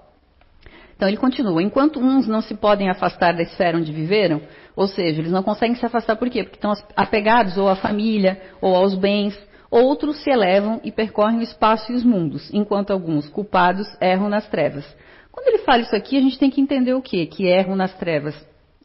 Então 0.97 1.09
ele 1.09 1.17
continua: 1.17 1.63
enquanto 1.63 2.01
uns 2.01 2.27
não 2.27 2.41
se 2.41 2.55
podem 2.55 2.91
afastar 2.91 3.33
da 3.35 3.43
esfera 3.43 3.79
onde 3.79 3.93
viveram, 3.93 4.41
ou 4.75 4.89
seja, 4.89 5.21
eles 5.21 5.33
não 5.33 5.43
conseguem 5.43 5.77
se 5.77 5.87
afastar 5.87 6.17
por 6.17 6.29
quê? 6.29 6.43
Porque 6.43 6.57
estão 6.57 6.73
apegados 6.97 7.57
ou 7.57 7.69
à 7.69 7.77
família 7.77 8.41
ou 8.61 8.75
aos 8.75 8.95
bens. 8.95 9.39
Outros 9.73 10.23
se 10.23 10.29
elevam 10.29 10.83
e 10.85 10.93
percorrem 10.93 11.39
o 11.39 11.43
espaço 11.43 11.91
e 11.91 11.95
os 11.95 12.05
mundos, 12.05 12.53
enquanto 12.53 12.91
alguns, 12.91 13.27
culpados, 13.31 13.87
erram 14.03 14.29
nas 14.29 14.47
trevas. 14.47 14.85
Quando 15.33 15.49
ele 15.49 15.65
fala 15.65 15.81
isso 15.81 15.97
aqui, 15.97 16.19
a 16.19 16.21
gente 16.21 16.39
tem 16.39 16.51
que 16.51 16.61
entender 16.61 16.93
o 16.93 17.01
quê? 17.01 17.25
Que 17.25 17.47
erram 17.47 17.75
nas 17.75 17.95
trevas. 17.95 18.37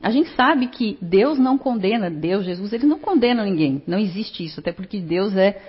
A 0.02 0.10
gente 0.10 0.30
sabe 0.30 0.68
que 0.68 0.98
Deus 1.02 1.38
não 1.38 1.58
condena, 1.58 2.10
Deus, 2.10 2.46
Jesus, 2.46 2.72
eles 2.72 2.88
não 2.88 3.00
condenam 3.00 3.44
ninguém. 3.44 3.84
Não 3.86 4.00
existe 4.00 4.46
isso, 4.46 4.62
até 4.62 4.72
porque 4.72 5.02
Deus 5.02 5.36
é 5.36 5.60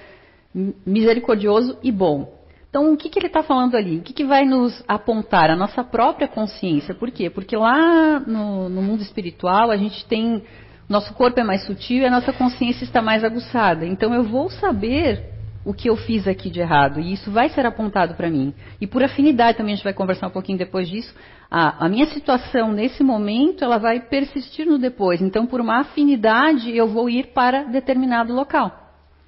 misericordioso 0.87 1.77
e 1.83 1.91
bom. 1.91 2.33
Então, 2.71 2.93
o 2.93 2.97
que, 2.97 3.09
que 3.09 3.19
ele 3.19 3.27
está 3.27 3.43
falando 3.43 3.75
ali? 3.75 3.99
O 3.99 4.03
que, 4.03 4.13
que 4.13 4.25
vai 4.25 4.45
nos 4.45 4.85
apontar? 4.87 5.51
A 5.51 5.57
nossa 5.57 5.83
própria 5.83 6.29
consciência. 6.29 6.95
Por 6.95 7.11
quê? 7.11 7.29
Porque 7.29 7.57
lá 7.57 8.21
no, 8.21 8.69
no 8.69 8.83
mundo 8.83 9.03
espiritual 9.03 9.73
a 9.73 9.77
gente 9.77 10.07
tem. 10.07 10.45
Nosso 10.89 11.13
corpo 11.15 11.39
é 11.39 11.45
mais 11.45 11.65
sutil 11.65 11.99
e 11.99 12.07
a 12.07 12.11
nossa 12.11 12.33
consciência 12.33 12.85
está 12.85 13.03
mais 13.03 13.23
aguçada. 13.23 13.85
Então, 13.85 14.15
eu 14.15 14.25
vou 14.25 14.49
saber 14.49 15.23
o 15.69 15.75
que 15.75 15.91
eu 15.91 15.97
fiz 15.97 16.27
aqui 16.27 16.49
de 16.49 16.61
errado. 16.61 16.99
E 16.99 17.13
isso 17.13 17.31
vai 17.31 17.51
ser 17.51 17.67
apontado 17.67 18.15
para 18.15 18.31
mim. 18.31 18.55
E 18.81 18.87
por 18.87 19.03
afinidade 19.03 19.59
também, 19.59 19.75
a 19.75 19.77
gente 19.77 19.85
vai 19.85 19.93
conversar 19.93 20.29
um 20.29 20.31
pouquinho 20.31 20.57
depois 20.57 20.89
disso, 20.89 21.15
a, 21.51 21.85
a, 21.85 21.89
minha 21.91 22.07
situação 22.07 22.73
nesse 22.73 23.03
momento, 23.03 23.63
ela 23.63 23.77
vai 23.77 24.01
persistir 24.01 24.67
no 24.67 24.79
depois. 24.79 25.21
Então, 25.21 25.47
por 25.47 25.61
uma 25.61 25.81
afinidade, 25.81 26.75
eu 26.75 26.89
vou 26.89 27.11
ir 27.11 27.29
para 27.35 27.65
determinado 27.65 28.33
local. 28.33 28.73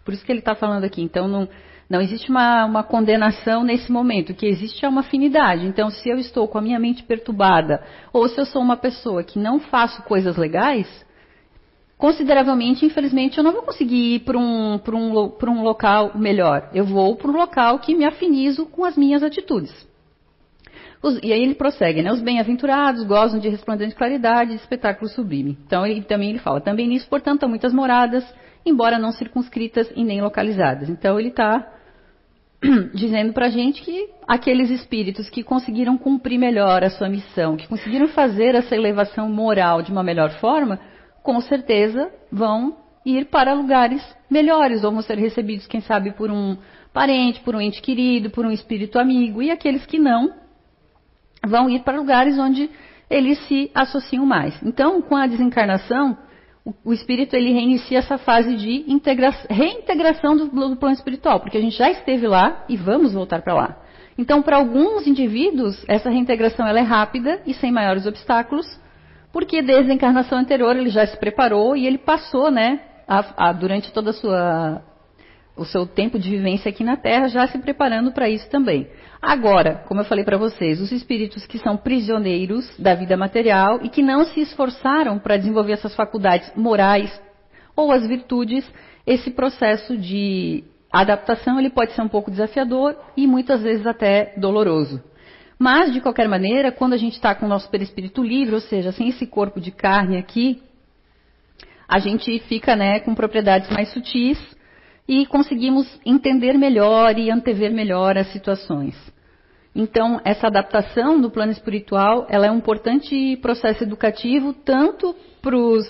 Por 0.02 0.14
isso 0.14 0.24
que 0.24 0.32
ele 0.32 0.38
está 0.38 0.54
falando 0.54 0.84
aqui. 0.84 1.02
Então, 1.02 1.28
não, 1.28 1.46
não 1.90 2.00
existe 2.00 2.30
uma, 2.30 2.64
uma, 2.64 2.82
condenação 2.82 3.62
nesse 3.62 3.92
momento. 3.92 4.30
O 4.30 4.34
que 4.34 4.46
existe 4.46 4.82
é 4.82 4.88
uma 4.88 5.00
afinidade. 5.00 5.66
Então, 5.66 5.90
se 5.90 6.08
eu 6.08 6.16
estou 6.16 6.48
com 6.48 6.56
a 6.56 6.62
minha 6.62 6.78
mente 6.78 7.02
perturbada, 7.02 7.82
ou 8.14 8.26
se 8.28 8.40
eu 8.40 8.46
sou 8.46 8.62
uma 8.62 8.78
pessoa 8.78 9.22
que 9.22 9.38
não 9.38 9.60
faço 9.60 10.02
coisas 10.04 10.38
legais, 10.38 10.88
consideravelmente, 12.00 12.86
infelizmente, 12.86 13.36
eu 13.36 13.44
não 13.44 13.52
vou 13.52 13.62
conseguir 13.62 14.14
ir 14.14 14.20
para 14.20 14.38
um, 14.38 14.76
um, 14.76 15.32
um 15.48 15.62
local 15.62 16.12
melhor. 16.14 16.70
Eu 16.72 16.86
vou 16.86 17.14
para 17.14 17.30
um 17.30 17.36
local 17.36 17.78
que 17.78 17.94
me 17.94 18.06
afinizo 18.06 18.64
com 18.64 18.86
as 18.86 18.96
minhas 18.96 19.22
atitudes. 19.22 19.70
Os, 21.02 21.20
e 21.22 21.30
aí 21.30 21.42
ele 21.42 21.54
prossegue, 21.54 22.00
né? 22.02 22.10
Os 22.10 22.22
bem-aventurados 22.22 23.04
gozam 23.04 23.38
de 23.38 23.50
resplandente 23.50 23.94
claridade 23.94 24.52
e 24.52 24.56
espetáculo 24.56 25.10
sublime. 25.10 25.58
Então 25.66 25.86
ele, 25.86 26.00
também 26.00 26.30
ele 26.30 26.38
fala, 26.38 26.58
também 26.58 26.88
nisso, 26.88 27.06
portanto, 27.06 27.44
há 27.44 27.48
muitas 27.48 27.72
moradas, 27.72 28.24
embora 28.64 28.98
não 28.98 29.12
circunscritas 29.12 29.92
e 29.94 30.02
nem 30.02 30.22
localizadas. 30.22 30.88
Então 30.88 31.20
ele 31.20 31.28
está 31.28 31.70
dizendo 32.94 33.34
para 33.34 33.46
a 33.46 33.50
gente 33.50 33.82
que 33.82 34.08
aqueles 34.26 34.70
espíritos 34.70 35.28
que 35.28 35.42
conseguiram 35.42 35.98
cumprir 35.98 36.38
melhor 36.38 36.82
a 36.82 36.88
sua 36.88 37.10
missão, 37.10 37.58
que 37.58 37.68
conseguiram 37.68 38.08
fazer 38.08 38.54
essa 38.54 38.74
elevação 38.74 39.28
moral 39.28 39.82
de 39.82 39.92
uma 39.92 40.02
melhor 40.02 40.30
forma, 40.38 40.80
com 41.22 41.40
certeza 41.40 42.10
vão 42.30 42.76
ir 43.04 43.26
para 43.26 43.52
lugares 43.52 44.02
melhores, 44.28 44.84
ou 44.84 44.92
vão 44.92 45.02
ser 45.02 45.18
recebidos, 45.18 45.66
quem 45.66 45.80
sabe, 45.80 46.12
por 46.12 46.30
um 46.30 46.56
parente, 46.92 47.40
por 47.40 47.54
um 47.54 47.60
ente 47.60 47.80
querido, 47.80 48.30
por 48.30 48.44
um 48.44 48.50
espírito 48.50 48.98
amigo, 48.98 49.42
e 49.42 49.50
aqueles 49.50 49.86
que 49.86 49.98
não 49.98 50.32
vão 51.46 51.68
ir 51.70 51.80
para 51.80 51.98
lugares 51.98 52.38
onde 52.38 52.70
eles 53.08 53.38
se 53.46 53.70
associam 53.74 54.24
mais. 54.26 54.60
Então, 54.62 55.00
com 55.02 55.16
a 55.16 55.26
desencarnação, 55.26 56.16
o, 56.84 56.92
espírito 56.92 57.34
ele 57.34 57.52
reinicia 57.52 57.98
essa 57.98 58.18
fase 58.18 58.54
de 58.56 58.84
reintegração 59.48 60.36
do, 60.36 60.46
do 60.46 60.76
plano 60.76 60.94
espiritual, 60.94 61.40
porque 61.40 61.56
a 61.56 61.60
gente 61.60 61.76
já 61.76 61.90
esteve 61.90 62.26
lá 62.26 62.64
e 62.68 62.76
vamos 62.76 63.14
voltar 63.14 63.42
para 63.42 63.54
lá. 63.54 63.76
Então, 64.16 64.42
para 64.42 64.56
alguns 64.56 65.06
indivíduos, 65.06 65.82
essa 65.88 66.10
reintegração 66.10 66.66
ela 66.66 66.78
é 66.78 66.82
rápida 66.82 67.40
e 67.46 67.54
sem 67.54 67.72
maiores 67.72 68.06
obstáculos, 68.06 68.66
porque 69.32 69.62
desde 69.62 69.90
a 69.90 69.94
encarnação 69.94 70.38
anterior 70.38 70.76
ele 70.76 70.90
já 70.90 71.06
se 71.06 71.16
preparou 71.16 71.76
e 71.76 71.86
ele 71.86 71.98
passou, 71.98 72.50
né, 72.50 72.80
a, 73.06 73.48
a, 73.48 73.52
durante 73.52 73.92
toda 73.92 74.10
a 74.10 74.14
sua 74.14 74.82
o 75.56 75.64
seu 75.64 75.84
tempo 75.84 76.18
de 76.18 76.30
vivência 76.30 76.70
aqui 76.70 76.82
na 76.82 76.96
Terra, 76.96 77.28
já 77.28 77.46
se 77.46 77.58
preparando 77.58 78.12
para 78.12 78.30
isso 78.30 78.48
também. 78.48 78.88
Agora, 79.20 79.84
como 79.86 80.00
eu 80.00 80.04
falei 80.06 80.24
para 80.24 80.38
vocês, 80.38 80.80
os 80.80 80.90
espíritos 80.90 81.44
que 81.44 81.58
são 81.58 81.76
prisioneiros 81.76 82.66
da 82.78 82.94
vida 82.94 83.14
material 83.14 83.80
e 83.82 83.90
que 83.90 84.00
não 84.00 84.24
se 84.24 84.40
esforçaram 84.40 85.18
para 85.18 85.36
desenvolver 85.36 85.72
essas 85.72 85.94
faculdades 85.94 86.50
morais 86.56 87.20
ou 87.76 87.92
as 87.92 88.06
virtudes, 88.06 88.64
esse 89.06 89.30
processo 89.30 89.98
de 89.98 90.64
adaptação 90.90 91.58
ele 91.58 91.68
pode 91.68 91.92
ser 91.92 92.00
um 92.00 92.08
pouco 92.08 92.30
desafiador 92.30 92.96
e 93.14 93.26
muitas 93.26 93.62
vezes 93.62 93.86
até 93.86 94.32
doloroso. 94.38 95.02
Mas, 95.62 95.92
de 95.92 96.00
qualquer 96.00 96.26
maneira, 96.26 96.72
quando 96.72 96.94
a 96.94 96.96
gente 96.96 97.16
está 97.16 97.34
com 97.34 97.44
o 97.44 97.48
nosso 97.48 97.68
perispírito 97.68 98.22
livre, 98.22 98.54
ou 98.54 98.62
seja, 98.62 98.92
sem 98.92 99.10
esse 99.10 99.26
corpo 99.26 99.60
de 99.60 99.70
carne 99.70 100.16
aqui, 100.16 100.62
a 101.86 101.98
gente 101.98 102.38
fica 102.48 102.74
né, 102.74 102.98
com 103.00 103.14
propriedades 103.14 103.68
mais 103.68 103.92
sutis 103.92 104.38
e 105.06 105.26
conseguimos 105.26 105.86
entender 106.06 106.54
melhor 106.56 107.18
e 107.18 107.30
antever 107.30 107.74
melhor 107.74 108.16
as 108.16 108.28
situações. 108.28 108.96
Então, 109.76 110.18
essa 110.24 110.46
adaptação 110.46 111.18
no 111.18 111.30
plano 111.30 111.52
espiritual, 111.52 112.26
ela 112.30 112.46
é 112.46 112.50
um 112.50 112.56
importante 112.56 113.36
processo 113.42 113.84
educativo 113.84 114.54
tanto 114.54 115.14
para 115.42 115.54
os 115.54 115.84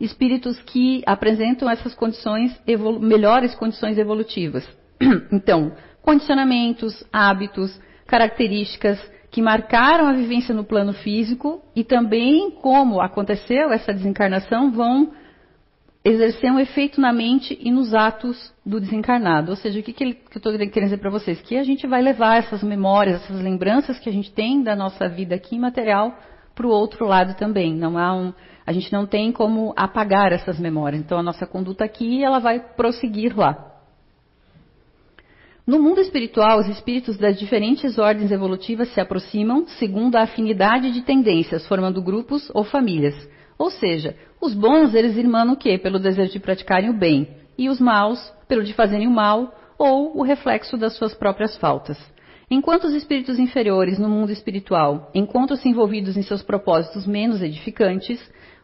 espíritos 0.00 0.56
que 0.62 1.02
apresentam 1.04 1.68
essas 1.68 1.96
condições, 1.96 2.56
melhores 3.00 3.56
condições 3.56 3.98
evolutivas. 3.98 4.64
Então, 5.32 5.72
condicionamentos, 6.00 7.04
hábitos, 7.12 7.76
características 8.06 9.15
que 9.36 9.42
marcaram 9.42 10.06
a 10.06 10.14
vivência 10.14 10.54
no 10.54 10.64
plano 10.64 10.94
físico 10.94 11.60
e 11.76 11.84
também 11.84 12.50
como 12.50 13.02
aconteceu 13.02 13.70
essa 13.70 13.92
desencarnação 13.92 14.72
vão 14.72 15.12
exercer 16.02 16.50
um 16.50 16.58
efeito 16.58 17.02
na 17.02 17.12
mente 17.12 17.54
e 17.60 17.70
nos 17.70 17.92
atos 17.92 18.50
do 18.64 18.80
desencarnado. 18.80 19.50
Ou 19.50 19.56
seja, 19.58 19.78
o 19.78 19.82
que, 19.82 19.92
que, 19.92 20.04
eu 20.04 20.16
estou 20.34 20.50
querendo 20.56 20.84
dizer 20.84 20.96
para 20.96 21.10
vocês? 21.10 21.38
Que 21.42 21.58
a 21.58 21.62
gente 21.62 21.86
vai 21.86 22.00
levar 22.00 22.38
essas 22.38 22.62
memórias, 22.62 23.22
essas 23.24 23.38
lembranças 23.42 23.98
que 23.98 24.08
a 24.08 24.12
gente 24.12 24.32
tem 24.32 24.62
da 24.62 24.74
nossa 24.74 25.06
vida 25.06 25.34
aqui 25.34 25.58
material 25.58 26.16
para 26.54 26.66
o 26.66 26.70
outro 26.70 27.04
lado 27.04 27.34
também. 27.34 27.74
Não 27.74 27.98
há 27.98 28.14
um, 28.16 28.32
a 28.66 28.72
gente 28.72 28.90
não 28.90 29.04
tem 29.04 29.32
como 29.32 29.74
apagar 29.76 30.32
essas 30.32 30.58
memórias. 30.58 31.02
Então 31.02 31.18
a 31.18 31.22
nossa 31.22 31.46
conduta 31.46 31.84
aqui 31.84 32.24
ela 32.24 32.38
vai 32.38 32.58
prosseguir 32.58 33.36
lá. 33.36 33.75
No 35.66 35.82
mundo 35.82 36.00
espiritual, 36.00 36.60
os 36.60 36.68
espíritos 36.68 37.18
das 37.18 37.36
diferentes 37.36 37.98
ordens 37.98 38.30
evolutivas 38.30 38.88
se 38.94 39.00
aproximam 39.00 39.66
segundo 39.66 40.14
a 40.14 40.22
afinidade 40.22 40.92
de 40.92 41.02
tendências, 41.02 41.66
formando 41.66 42.00
grupos 42.00 42.48
ou 42.54 42.62
famílias. 42.62 43.28
Ou 43.58 43.68
seja, 43.68 44.14
os 44.40 44.54
bons 44.54 44.94
eles 44.94 45.16
irmanam 45.16 45.54
o 45.54 45.56
quê? 45.56 45.76
Pelo 45.76 45.98
desejo 45.98 46.30
de 46.30 46.38
praticarem 46.38 46.88
o 46.88 46.96
bem, 46.96 47.26
e 47.58 47.68
os 47.68 47.80
maus 47.80 48.32
pelo 48.46 48.62
de 48.62 48.72
fazerem 48.74 49.08
o 49.08 49.10
mal 49.10 49.52
ou 49.76 50.16
o 50.16 50.22
reflexo 50.22 50.76
das 50.76 50.96
suas 50.96 51.14
próprias 51.14 51.56
faltas. 51.56 51.98
Enquanto 52.48 52.84
os 52.84 52.94
espíritos 52.94 53.36
inferiores 53.36 53.98
no 53.98 54.08
mundo 54.08 54.30
espiritual 54.30 55.10
encontram-se 55.12 55.68
envolvidos 55.68 56.16
em 56.16 56.22
seus 56.22 56.44
propósitos 56.44 57.08
menos 57.08 57.42
edificantes, 57.42 58.20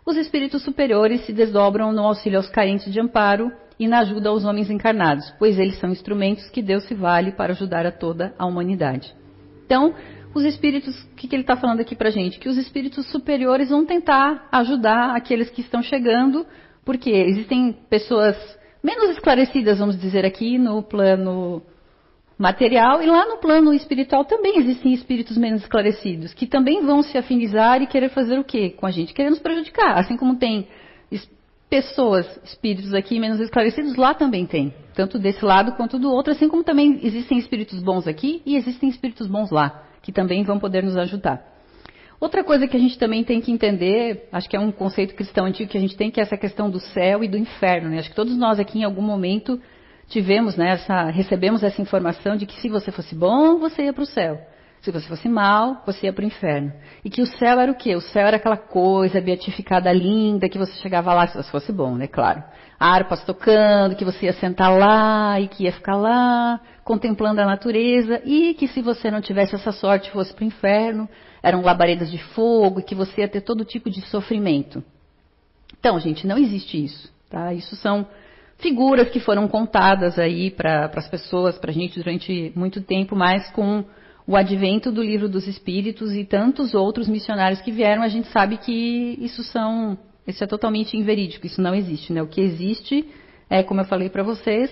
os 0.07 0.17
espíritos 0.17 0.63
superiores 0.63 1.27
se 1.27 1.33
desdobram 1.33 1.91
no 1.91 2.03
auxílio 2.03 2.39
aos 2.39 2.49
carentes 2.49 2.93
de 2.93 3.01
amparo 3.01 3.51
e 3.83 3.89
na 3.89 3.99
ajuda 3.99 4.29
aos 4.29 4.45
homens 4.45 4.71
encarnados, 4.71 5.29
pois 5.39 5.59
eles 5.59 5.79
são 5.81 5.91
instrumentos 5.91 6.49
que 6.51 6.63
Deus 6.63 6.85
se 6.85 6.95
vale 6.95 7.33
para 7.33 7.53
ajudar 7.53 7.85
a 7.85 7.91
toda 7.91 8.33
a 8.39 8.47
humanidade. 8.47 9.13
Então, 9.67 9.93
os 10.35 10.45
espíritos, 10.45 10.97
o 11.05 11.15
que, 11.17 11.27
que 11.27 11.35
ele 11.35 11.43
está 11.43 11.57
falando 11.57 11.81
aqui 11.81 11.97
para 11.97 12.11
gente? 12.11 12.39
Que 12.39 12.49
os 12.49 12.57
espíritos 12.57 13.11
superiores 13.11 13.71
vão 13.71 13.85
tentar 13.85 14.49
ajudar 14.53 15.17
aqueles 15.17 15.51
que 15.51 15.61
estão 15.61 15.83
chegando, 15.83 16.47
porque 16.85 17.11
existem 17.11 17.77
pessoas 17.91 18.37
menos 18.83 19.11
esclarecidas, 19.11 19.81
vamos 19.81 19.99
dizer 20.01 20.25
aqui, 20.25 20.59
no 20.59 20.83
plano 20.83 21.63
material, 22.39 23.03
e 23.03 23.07
lá 23.07 23.27
no 23.27 23.39
plano 23.39 23.75
espiritual 23.75 24.25
também 24.25 24.59
existem 24.59 24.93
espíritos 24.93 25.37
menos 25.37 25.63
esclarecidos, 25.63 26.33
que 26.33 26.47
também 26.47 26.85
vão 26.85 27.03
se 27.03 27.19
afinizar 27.19 27.83
e 27.83 27.87
querer 27.87 28.11
fazer 28.11 28.39
o 28.39 28.45
quê 28.45 28.71
com 28.71 28.87
a 28.87 28.91
gente? 28.91 29.13
Querer 29.13 29.31
nos 29.31 29.39
prejudicar. 29.39 29.99
Assim 29.99 30.17
como 30.17 30.37
tem 30.37 30.67
pessoas, 31.73 32.27
espíritos 32.45 32.93
aqui 32.93 33.19
menos 33.19 33.41
esclarecidos, 33.41 33.97
lá 33.97 34.13
também 34.13 34.45
tem. 34.45 34.75
Tanto 34.93 35.19
desse 35.19 35.43
lado 35.43 35.73
quanto 35.73 35.99
do 35.99 36.13
outro, 36.13 36.31
assim 36.31 36.47
como 36.47 36.63
também 36.63 37.01
existem 37.03 37.39
espíritos 37.39 37.79
bons 37.83 38.07
aqui 38.07 38.43
e 38.45 38.57
existem 38.57 38.91
espíritos 38.91 39.27
bons 39.27 39.51
lá, 39.51 39.83
que 40.03 40.13
também 40.13 40.45
vão 40.45 40.59
poder 40.59 40.83
nos 40.83 40.99
ajudar. 40.99 41.43
Outra 42.21 42.45
coisa 42.45 42.69
que 42.69 42.77
a 42.77 42.79
gente 42.79 42.99
também 42.99 43.25
tem 43.25 43.41
que 43.41 43.51
entender, 43.51 44.29
acho 44.31 44.51
que 44.51 44.55
é 44.55 44.61
um 44.61 44.71
conceito 44.71 45.15
cristão 45.15 45.47
antigo 45.47 45.71
que 45.71 45.79
a 45.79 45.81
gente 45.81 45.97
tem, 45.97 46.11
que 46.11 46.21
é 46.21 46.23
essa 46.23 46.37
questão 46.37 46.69
do 46.69 46.79
céu 46.79 47.25
e 47.25 47.29
do 47.29 47.39
inferno. 47.39 47.89
Né? 47.89 48.01
Acho 48.01 48.11
que 48.11 48.17
todos 48.17 48.37
nós 48.37 48.61
aqui 48.61 48.81
em 48.81 48.85
algum 48.85 49.01
momento 49.01 49.59
tivemos, 50.11 50.57
né, 50.57 50.73
essa, 50.73 51.05
recebemos 51.05 51.63
essa 51.63 51.81
informação 51.81 52.37
de 52.37 52.45
que 52.45 52.61
se 52.61 52.69
você 52.69 52.93
fosse 52.93 53.15
bom, 53.15 53.57
você 53.57 53.85
ia 53.85 53.95
para 53.95 54.03
o 54.03 54.07
céu. 54.07 54.39
Se 54.83 54.91
você 54.91 55.07
fosse 55.07 55.29
mal, 55.29 55.81
você 55.87 56.07
ia 56.07 56.13
para 56.13 56.25
o 56.25 56.27
inferno. 56.27 56.73
E 57.05 57.09
que 57.09 57.23
o 57.23 57.27
céu 57.27 57.61
era 57.61 57.71
o 57.71 57.75
quê? 57.75 57.95
O 57.95 58.01
céu 58.01 58.27
era 58.27 58.37
aquela 58.37 58.57
coisa 58.57 59.21
beatificada, 59.21 59.93
linda, 59.93 60.49
que 60.49 60.59
você 60.59 60.73
chegava 60.81 61.15
lá, 61.15 61.29
se 61.29 61.51
fosse 61.53 61.73
bom, 61.73 61.95
né? 61.95 62.09
Claro. 62.09 62.43
Harpas 62.81 63.25
tocando, 63.25 63.95
que 63.95 64.05
você 64.05 64.27
ia 64.27 64.33
sentar 64.33 64.77
lá 64.77 65.41
e 65.41 65.47
que 65.47 65.65
ia 65.65 65.73
ficar 65.73 65.95
lá, 65.95 66.61
contemplando 66.83 67.41
a 67.41 67.47
natureza. 67.47 68.21
E 68.25 68.55
que 68.55 68.67
se 68.67 68.83
você 68.83 69.09
não 69.09 69.21
tivesse 69.21 69.55
essa 69.55 69.71
sorte, 69.71 70.11
fosse 70.11 70.35
para 70.35 70.43
o 70.43 70.49
inferno, 70.49 71.09
eram 71.41 71.63
labaredas 71.63 72.11
de 72.11 72.19
fogo 72.19 72.81
e 72.81 72.83
que 72.83 72.97
você 72.97 73.21
ia 73.21 73.29
ter 73.29 73.43
todo 73.43 73.65
tipo 73.65 73.89
de 73.89 74.01
sofrimento. 74.09 74.83
Então, 75.79 76.01
gente, 76.01 76.27
não 76.27 76.37
existe 76.37 76.85
isso. 76.85 77.09
Tá? 77.31 77.55
Isso 77.55 77.77
são 77.77 78.05
figuras 78.59 79.11
que 79.11 79.21
foram 79.21 79.47
contadas 79.47 80.19
aí 80.19 80.51
para 80.51 80.91
as 80.97 81.09
pessoas, 81.09 81.57
para 81.57 81.71
a 81.71 81.75
gente 81.75 82.01
durante 82.01 82.53
muito 82.57 82.83
tempo, 82.83 83.15
mas 83.15 83.49
com 83.53 83.85
o 84.27 84.37
advento 84.37 84.93
do 84.93 85.03
livro 85.03 85.29
dos 85.29 85.47
Espíritos 85.47 86.13
e 86.13 86.25
tantos 86.25 86.75
outros 86.75 87.09
missionários 87.09 87.61
que 87.61 87.73
vieram, 87.73 88.03
a 88.03 88.09
gente 88.09 88.29
sabe 88.29 88.57
que 88.57 89.19
isso 89.21 89.43
são, 89.43 89.99
isso 90.27 90.43
é 90.43 90.47
totalmente 90.47 90.97
inverídico, 90.97 91.47
isso 91.47 91.61
não 91.61 91.75
existe, 91.75 92.13
né? 92.13 92.23
O 92.23 92.27
que 92.27 92.41
existe 92.41 93.07
é, 93.53 93.63
como 93.63 93.83
eu 93.83 93.85
falei 93.85 94.09
para 94.09 94.23
vocês, 94.23 94.71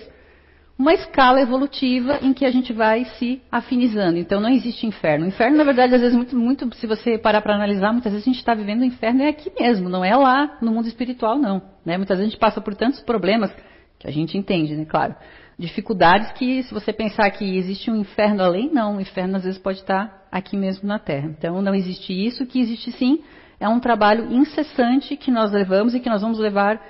uma 0.77 0.93
escala 0.93 1.39
evolutiva 1.39 2.17
em 2.23 2.33
que 2.33 2.43
a 2.43 2.49
gente 2.49 2.73
vai 2.73 3.05
se 3.05 3.39
afinizando. 3.51 4.17
Então 4.17 4.41
não 4.41 4.49
existe 4.49 4.87
inferno. 4.87 5.25
O 5.25 5.27
inferno, 5.27 5.55
na 5.55 5.63
verdade, 5.63 5.93
às 5.93 6.01
vezes, 6.01 6.15
muito, 6.15 6.35
muito 6.35 6.75
se 6.75 6.87
você 6.87 7.17
parar 7.19 7.41
para 7.41 7.53
analisar, 7.53 7.91
muitas 7.91 8.11
vezes 8.11 8.27
a 8.27 8.31
gente 8.31 8.39
está 8.39 8.55
vivendo 8.55 8.81
o 8.81 8.85
inferno 8.85 9.21
é 9.21 9.27
aqui 9.27 9.51
mesmo, 9.59 9.87
não 9.87 10.03
é 10.03 10.15
lá 10.15 10.57
no 10.59 10.71
mundo 10.71 10.87
espiritual, 10.87 11.37
não. 11.37 11.61
Né? 11.85 11.97
Muitas 11.97 12.17
vezes 12.17 12.29
a 12.29 12.31
gente 12.31 12.39
passa 12.39 12.59
por 12.59 12.73
tantos 12.73 13.01
problemas 13.01 13.53
que 14.01 14.07
a 14.07 14.11
gente 14.11 14.35
entende, 14.35 14.75
né? 14.75 14.83
Claro. 14.83 15.15
Dificuldades 15.59 16.31
que, 16.31 16.63
se 16.63 16.73
você 16.73 16.91
pensar 16.91 17.29
que 17.29 17.57
existe 17.57 17.91
um 17.91 17.95
inferno 17.95 18.41
além, 18.41 18.71
não. 18.73 18.97
O 18.97 19.01
inferno 19.01 19.37
às 19.37 19.43
vezes 19.43 19.59
pode 19.59 19.77
estar 19.77 20.27
aqui 20.31 20.57
mesmo 20.57 20.87
na 20.87 20.97
Terra. 20.97 21.27
Então 21.37 21.61
não 21.61 21.75
existe 21.75 22.11
isso. 22.11 22.43
O 22.43 22.47
que 22.47 22.59
existe 22.59 22.91
sim 22.93 23.21
é 23.59 23.69
um 23.69 23.79
trabalho 23.79 24.33
incessante 24.33 25.15
que 25.15 25.29
nós 25.29 25.51
levamos 25.51 25.93
e 25.93 25.99
que 25.99 26.09
nós 26.09 26.23
vamos 26.23 26.39
levar 26.39 26.81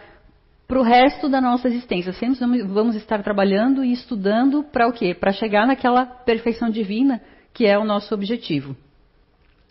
para 0.65 0.79
o 0.79 0.83
resto 0.83 1.27
da 1.27 1.41
nossa 1.41 1.67
existência. 1.67 2.13
Sempre 2.13 2.63
vamos 2.63 2.95
estar 2.95 3.21
trabalhando 3.21 3.83
e 3.83 3.91
estudando 3.91 4.63
para 4.63 4.87
o 4.87 4.93
quê? 4.93 5.13
Para 5.13 5.33
chegar 5.33 5.67
naquela 5.67 6.05
perfeição 6.05 6.69
divina 6.69 7.21
que 7.53 7.65
é 7.65 7.77
o 7.77 7.83
nosso 7.83 8.13
objetivo. 8.15 8.73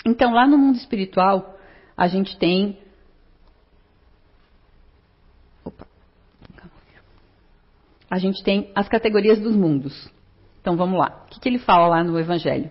Então, 0.04 0.34
lá 0.34 0.46
no 0.46 0.58
mundo 0.58 0.76
espiritual, 0.76 1.56
a 1.96 2.06
gente 2.06 2.36
tem. 2.36 2.78
A 8.10 8.18
gente 8.18 8.42
tem 8.42 8.70
as 8.74 8.88
categorias 8.88 9.38
dos 9.38 9.54
mundos. 9.54 10.10
Então 10.60 10.76
vamos 10.76 10.98
lá. 10.98 11.24
O 11.26 11.30
que, 11.30 11.40
que 11.40 11.48
ele 11.48 11.58
fala 11.58 11.86
lá 11.86 12.02
no 12.02 12.18
Evangelho? 12.18 12.70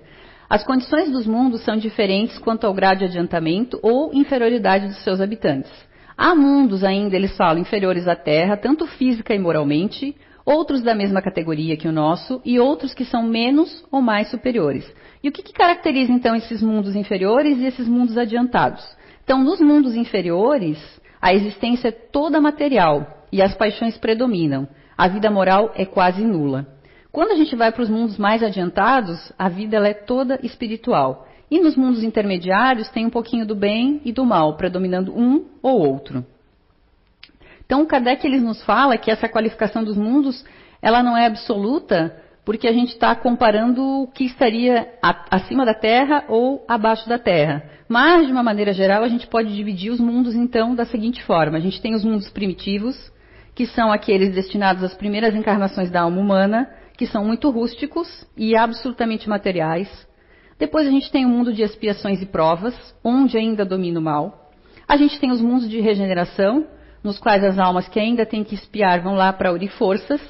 As 0.49 0.63
condições 0.63 1.11
dos 1.11 1.25
mundos 1.25 1.63
são 1.63 1.77
diferentes 1.77 2.37
quanto 2.39 2.67
ao 2.67 2.73
grau 2.73 2.95
de 2.95 3.05
adiantamento 3.05 3.79
ou 3.81 4.13
inferioridade 4.13 4.87
dos 4.87 5.03
seus 5.03 5.21
habitantes. 5.21 5.71
Há 6.17 6.35
mundos 6.35 6.83
ainda, 6.83 7.15
eles 7.15 7.37
falam, 7.37 7.61
inferiores 7.61 8.07
à 8.07 8.15
Terra, 8.15 8.57
tanto 8.57 8.85
física 8.85 9.33
e 9.33 9.39
moralmente, 9.39 10.15
outros 10.45 10.81
da 10.81 10.93
mesma 10.95 11.21
categoria 11.21 11.77
que 11.77 11.87
o 11.87 11.91
nosso 11.91 12.41
e 12.43 12.59
outros 12.59 12.93
que 12.93 13.05
são 13.05 13.23
menos 13.23 13.85
ou 13.91 14.01
mais 14.01 14.29
superiores. 14.29 14.91
E 15.23 15.29
o 15.29 15.31
que, 15.31 15.43
que 15.43 15.53
caracteriza 15.53 16.11
então 16.11 16.35
esses 16.35 16.61
mundos 16.61 16.95
inferiores 16.95 17.59
e 17.59 17.65
esses 17.65 17.87
mundos 17.87 18.17
adiantados? 18.17 18.83
Então, 19.23 19.43
nos 19.43 19.61
mundos 19.61 19.95
inferiores, 19.95 20.79
a 21.21 21.33
existência 21.33 21.89
é 21.89 21.91
toda 21.91 22.41
material 22.41 23.25
e 23.31 23.41
as 23.41 23.55
paixões 23.55 23.95
predominam. 23.97 24.67
A 24.99 25.07
vida 25.07 25.31
moral 25.31 25.71
é 25.75 25.85
quase 25.85 26.25
nula. 26.25 26.67
Quando 27.09 27.31
a 27.31 27.35
gente 27.35 27.55
vai 27.55 27.71
para 27.71 27.83
os 27.83 27.89
mundos 27.89 28.17
mais 28.17 28.43
adiantados, 28.43 29.31
a 29.39 29.47
vida 29.47 29.77
ela 29.77 29.87
é 29.87 29.93
toda 29.93 30.37
espiritual. 30.43 31.25
E 31.49 31.57
nos 31.57 31.77
mundos 31.77 32.03
intermediários 32.03 32.89
tem 32.89 33.05
um 33.05 33.09
pouquinho 33.09 33.45
do 33.45 33.55
bem 33.55 34.01
e 34.03 34.11
do 34.11 34.25
mal, 34.25 34.57
predominando 34.57 35.17
um 35.17 35.45
ou 35.63 35.87
outro. 35.87 36.25
Então, 37.65 37.85
Kardec 37.85 38.27
ele 38.27 38.41
nos 38.41 38.61
fala 38.65 38.97
que 38.97 39.09
essa 39.09 39.29
qualificação 39.29 39.85
dos 39.85 39.95
mundos 39.95 40.43
ela 40.81 41.01
não 41.01 41.15
é 41.15 41.27
absoluta, 41.27 42.21
porque 42.43 42.67
a 42.67 42.73
gente 42.73 42.89
está 42.89 43.15
comparando 43.15 43.81
o 44.01 44.07
que 44.07 44.25
estaria 44.25 44.95
acima 45.31 45.65
da 45.65 45.73
Terra 45.73 46.25
ou 46.27 46.65
abaixo 46.67 47.07
da 47.07 47.17
Terra. 47.17 47.63
Mas, 47.87 48.27
de 48.27 48.33
uma 48.33 48.43
maneira 48.43 48.73
geral, 48.73 49.01
a 49.01 49.07
gente 49.07 49.27
pode 49.27 49.55
dividir 49.55 49.93
os 49.93 49.99
mundos, 50.01 50.35
então, 50.35 50.75
da 50.75 50.85
seguinte 50.85 51.23
forma: 51.23 51.57
a 51.57 51.61
gente 51.61 51.81
tem 51.81 51.95
os 51.95 52.03
mundos 52.03 52.29
primitivos, 52.29 53.09
que 53.59 53.65
são 53.65 53.91
aqueles 53.91 54.33
destinados 54.33 54.81
às 54.81 54.93
primeiras 54.93 55.35
encarnações 55.35 55.91
da 55.91 56.03
alma 56.03 56.21
humana, 56.21 56.69
que 56.97 57.05
são 57.05 57.25
muito 57.25 57.49
rústicos 57.49 58.25
e 58.37 58.55
absolutamente 58.55 59.27
materiais. 59.27 59.89
Depois 60.57 60.87
a 60.87 60.89
gente 60.89 61.11
tem 61.11 61.25
o 61.25 61.27
mundo 61.27 61.51
de 61.51 61.61
expiações 61.61 62.21
e 62.21 62.25
provas, 62.25 62.73
onde 63.03 63.37
ainda 63.37 63.65
domina 63.65 63.99
o 63.99 64.01
mal. 64.01 64.49
A 64.87 64.95
gente 64.95 65.19
tem 65.19 65.29
os 65.29 65.41
mundos 65.41 65.69
de 65.69 65.81
regeneração, 65.81 66.67
nos 67.03 67.19
quais 67.19 67.43
as 67.43 67.59
almas 67.59 67.89
que 67.89 67.99
ainda 67.99 68.25
têm 68.25 68.45
que 68.45 68.55
espiar 68.55 69.03
vão 69.03 69.15
lá 69.15 69.33
para 69.33 69.51
unir 69.51 69.71
forças, 69.71 70.21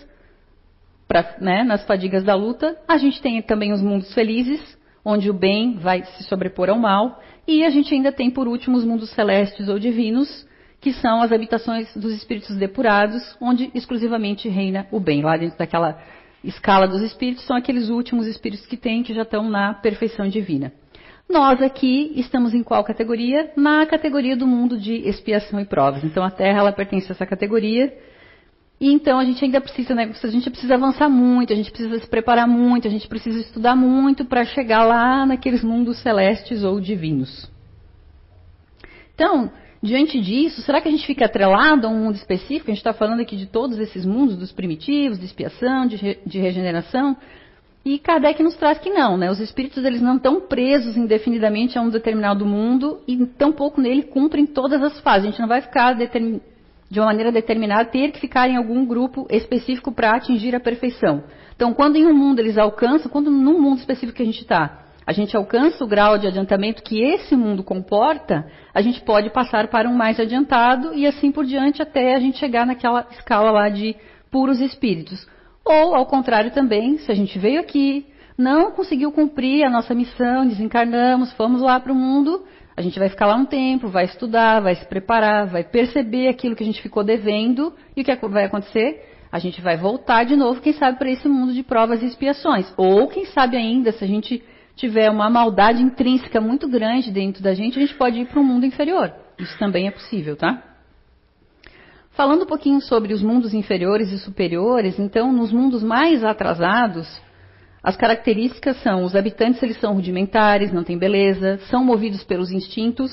pra, 1.07 1.36
né, 1.39 1.63
nas 1.63 1.86
fadigas 1.86 2.24
da 2.24 2.33
luta. 2.33 2.79
A 2.88 2.98
gente 2.98 3.21
tem 3.21 3.39
também 3.43 3.71
os 3.71 3.81
mundos 3.83 4.12
felizes, 4.12 4.59
onde 5.05 5.29
o 5.29 5.36
bem 5.36 5.77
vai 5.77 6.03
se 6.03 6.24
sobrepor 6.24 6.67
ao 6.67 6.79
mal. 6.79 7.21
E 7.48 7.63
a 7.63 7.69
gente 7.69 7.93
ainda 7.93 8.12
tem, 8.12 8.31
por 8.31 8.48
último, 8.48 8.75
os 8.75 8.83
mundos 8.83 9.12
celestes 9.12 9.69
ou 9.69 9.77
divinos, 9.77 10.49
que 10.81 10.93
são 10.93 11.21
as 11.21 11.31
habitações 11.31 11.93
dos 11.95 12.13
espíritos 12.13 12.55
depurados, 12.55 13.21
onde 13.41 13.69
exclusivamente 13.74 14.48
reina 14.48 14.88
o 14.91 15.00
bem, 15.00 15.21
lá 15.21 15.36
dentro 15.36 15.57
daquela 15.57 16.01
escala 16.43 16.88
dos 16.88 17.01
espíritos 17.01 17.45
são 17.45 17.57
aqueles 17.57 17.89
últimos 17.89 18.25
espíritos 18.25 18.65
que 18.65 18.77
tem, 18.77 19.03
que 19.03 19.13
já 19.13 19.24
estão 19.24 19.50
na 19.50 19.74
perfeição 19.74 20.27
divina. 20.27 20.71
Nós 21.29 21.62
aqui 21.62 22.12
estamos 22.15 22.53
em 22.53 22.63
qual 22.63 22.83
categoria? 22.83 23.51
Na 23.55 23.86
categoria 23.86 24.36
do 24.36 24.48
mundo 24.48 24.79
de 24.79 24.94
expiação 25.07 25.59
e 25.59 25.65
provas. 25.65 26.03
Então 26.03 26.24
a 26.24 26.31
Terra 26.31 26.59
ela 26.59 26.72
pertence 26.72 27.11
a 27.11 27.13
essa 27.13 27.25
categoria. 27.25 27.94
E 28.81 28.92
então 28.92 29.20
a 29.20 29.25
gente 29.25 29.44
ainda 29.44 29.59
precisa, 29.59 29.94
né, 29.94 30.11
a 30.24 30.27
gente 30.27 30.50
precisa 30.50 30.75
avançar 30.75 31.09
muito, 31.09 31.51
a 31.51 31.55
gente 31.55 31.70
precisa 31.70 32.00
se 32.00 32.07
preparar 32.07 32.48
muito, 32.48 32.87
a 32.87 32.92
gente 32.92 33.07
precisa 33.07 33.39
estudar 33.42 33.75
muito 33.75 34.24
para 34.24 34.46
chegar 34.46 34.83
lá 34.83 35.25
naqueles 35.25 35.61
mundos 35.61 36.01
celestes 36.01 36.63
ou 36.63 36.79
divinos. 36.79 37.51
Então, 39.13 39.51
Diante 39.81 40.20
disso, 40.20 40.61
será 40.61 40.81
que 40.81 40.89
a 40.89 40.92
gente 40.92 41.07
fica 41.07 41.25
atrelado 41.25 41.87
a 41.87 41.89
um 41.89 42.03
mundo 42.03 42.15
específico? 42.15 42.70
A 42.70 42.74
gente 42.74 42.79
está 42.79 42.94
falando 42.94 43.22
aqui 43.22 43.37
de 43.37 43.46
todos 43.46 43.79
esses 43.79 44.05
mundos, 44.05 44.35
dos 44.35 44.51
primitivos, 44.51 45.18
de 45.18 45.25
expiação, 45.25 45.87
de, 45.87 45.96
re, 45.96 46.20
de 46.25 46.37
regeneração. 46.37 47.15
E 47.85 47.98
Kardec 47.98 48.44
nos 48.44 48.57
traz 48.57 48.77
que 48.77 48.89
não, 48.89 49.18
né? 49.18 49.31
Os 49.31 49.39
espíritos 49.39 49.85
eles 49.85 50.01
não 50.01 50.18
estão 50.18 50.42
presos 50.42 50.98
indefinidamente 50.98 51.79
a 51.79 51.81
um 51.81 51.89
determinado 51.89 52.46
mundo 52.46 53.00
e 53.07 53.25
tampouco 53.25 53.79
nele 53.79 54.03
cumprem 54.03 54.46
todas 54.46 54.83
as 54.83 55.00
fases. 55.00 55.27
A 55.27 55.31
gente 55.31 55.39
não 55.39 55.48
vai 55.48 55.61
ficar 55.61 55.94
de 55.94 57.00
uma 57.00 57.05
maneira 57.05 57.31
determinada, 57.31 57.85
ter 57.85 58.11
que 58.11 58.20
ficar 58.20 58.50
em 58.50 58.57
algum 58.57 58.85
grupo 58.85 59.27
específico 59.29 59.94
para 59.94 60.11
atingir 60.11 60.53
a 60.55 60.59
perfeição. 60.59 61.24
Então, 61.55 61.74
quando 61.74 61.96
em 61.96 62.05
um 62.05 62.13
mundo 62.13 62.39
eles 62.39 62.57
alcançam, 62.57 63.09
quando 63.09 63.31
num 63.31 63.61
mundo 63.61 63.79
específico 63.79 64.18
que 64.18 64.24
a 64.24 64.25
gente 64.25 64.42
está, 64.42 64.85
a 65.09 65.11
gente 65.11 65.35
alcança 65.35 65.83
o 65.83 65.87
grau 65.87 66.20
de 66.20 66.27
adiantamento 66.27 66.83
que 66.83 67.01
esse 67.01 67.35
mundo 67.35 67.63
comporta, 67.63 68.46
a 68.79 68.81
gente 68.81 69.01
pode 69.01 69.29
passar 69.29 69.68
para 69.68 69.89
um 69.89 69.94
mais 69.94 70.18
adiantado 70.18 70.94
e 70.94 71.05
assim 71.05 71.33
por 71.33 71.46
diante 71.46 71.81
até 71.81 72.15
a 72.15 72.20
gente 72.20 72.37
chegar 72.37 72.65
naquela 72.65 73.05
escala 73.11 73.51
lá 73.51 73.68
de 73.68 73.94
puros 74.31 74.61
espíritos. 74.61 75.27
Ou, 75.65 75.94
ao 75.94 76.05
contrário 76.05 76.51
também, 76.51 76.98
se 77.00 77.11
a 77.11 77.13
gente 77.15 77.37
veio 77.37 77.59
aqui, 77.59 78.05
não 78.37 78.72
conseguiu 78.72 79.11
cumprir 79.11 79.65
a 79.65 79.70
nossa 79.70 79.94
missão, 79.94 80.48
desencarnamos, 80.48 81.33
fomos 81.33 81.61
lá 81.61 81.77
para 81.77 81.92
o 81.92 81.96
mundo, 81.96 82.46
a 82.77 82.81
gente 82.81 82.98
vai 82.98 83.09
ficar 83.09 83.25
lá 83.25 83.35
um 83.35 83.46
tempo, 83.46 83.89
vai 83.89 84.05
estudar, 84.05 84.61
vai 84.61 84.75
se 84.75 84.85
preparar, 84.85 85.46
vai 85.48 85.65
perceber 85.65 86.29
aquilo 86.29 86.55
que 86.55 86.63
a 86.63 86.65
gente 86.65 86.81
ficou 86.81 87.03
devendo 87.03 87.74
e 87.98 88.01
o 88.01 88.05
que 88.05 88.27
vai 88.29 88.46
acontecer? 88.46 89.05
A 89.29 89.39
gente 89.39 89.59
vai 89.59 89.75
voltar 89.75 90.24
de 90.24 90.37
novo, 90.37 90.61
quem 90.61 90.72
sabe, 90.72 90.98
para 90.98 91.11
esse 91.11 91.27
mundo 91.27 91.53
de 91.53 91.63
provas 91.63 92.01
e 92.01 92.05
expiações. 92.05 92.74
Ou, 92.77 93.09
quem 93.09 93.25
sabe 93.25 93.57
ainda, 93.57 93.92
se 93.92 94.05
a 94.05 94.07
gente 94.07 94.42
tiver 94.79 95.11
uma 95.11 95.29
maldade 95.29 95.83
intrínseca 95.83 96.39
muito 96.39 96.68
grande 96.68 97.11
dentro 97.11 97.44
da 97.44 97.53
gente, 97.53 97.77
a 97.77 97.81
gente 97.81 97.96
pode 97.96 98.18
ir 98.18 98.27
para 98.27 98.39
um 98.39 98.44
mundo 98.44 98.65
inferior. 98.65 99.13
Isso 99.37 99.57
também 99.59 99.87
é 99.87 99.92
possível, 99.92 100.37
tá? 100.37 100.63
Falando 102.11 102.44
um 102.44 102.48
pouquinho 102.48 102.81
sobre 102.81 103.13
os 103.13 103.22
mundos 103.22 103.53
inferiores 103.53 104.09
e 104.11 104.20
superiores, 104.20 104.98
então, 104.98 105.33
nos 105.33 105.51
mundos 105.51 105.83
mais 105.83 106.24
atrasados, 106.24 107.07
as 107.83 107.98
características 107.98 108.81
são: 108.81 109.03
os 109.03 109.15
habitantes 109.15 109.61
eles 109.61 109.79
são 109.79 109.94
rudimentares, 109.94 110.72
não 110.72 110.83
têm 110.83 110.98
beleza, 110.98 111.59
são 111.70 111.83
movidos 111.83 112.24
pelos 112.24 112.50
instintos, 112.50 113.11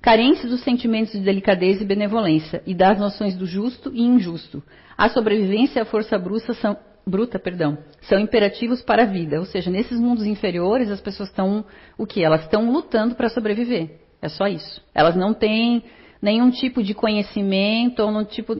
carentes 0.00 0.48
dos 0.48 0.62
sentimentos 0.62 1.12
de 1.12 1.20
delicadeza 1.20 1.82
e 1.82 1.86
benevolência 1.86 2.62
e 2.66 2.74
das 2.74 2.98
noções 2.98 3.34
do 3.34 3.46
justo 3.46 3.92
e 3.94 4.02
injusto. 4.02 4.62
A 4.96 5.10
sobrevivência 5.10 5.78
e 5.78 5.82
a 5.82 5.86
força 5.86 6.18
bruta 6.18 6.54
são, 6.54 6.76
bruta, 7.06 7.38
perdão, 7.38 7.78
são 8.02 8.18
imperativos 8.18 8.82
para 8.82 9.02
a 9.02 9.06
vida. 9.06 9.38
Ou 9.38 9.46
seja, 9.46 9.70
nesses 9.70 9.98
mundos 9.98 10.24
inferiores 10.24 10.90
as 10.90 11.00
pessoas 11.00 11.28
estão 11.28 11.64
o 11.98 12.06
que? 12.06 12.22
Elas 12.22 12.42
estão 12.42 12.70
lutando 12.70 13.14
para 13.14 13.28
sobreviver. 13.28 14.00
É 14.20 14.28
só 14.28 14.46
isso. 14.46 14.80
Elas 14.94 15.16
não 15.16 15.34
têm 15.34 15.82
nenhum 16.20 16.50
tipo 16.50 16.82
de 16.82 16.94
conhecimento 16.94 18.00
ou 18.00 18.12
no 18.12 18.24
tipo 18.24 18.56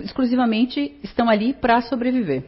exclusivamente 0.00 0.98
estão 1.02 1.28
ali 1.28 1.52
para 1.52 1.82
sobreviver. 1.82 2.44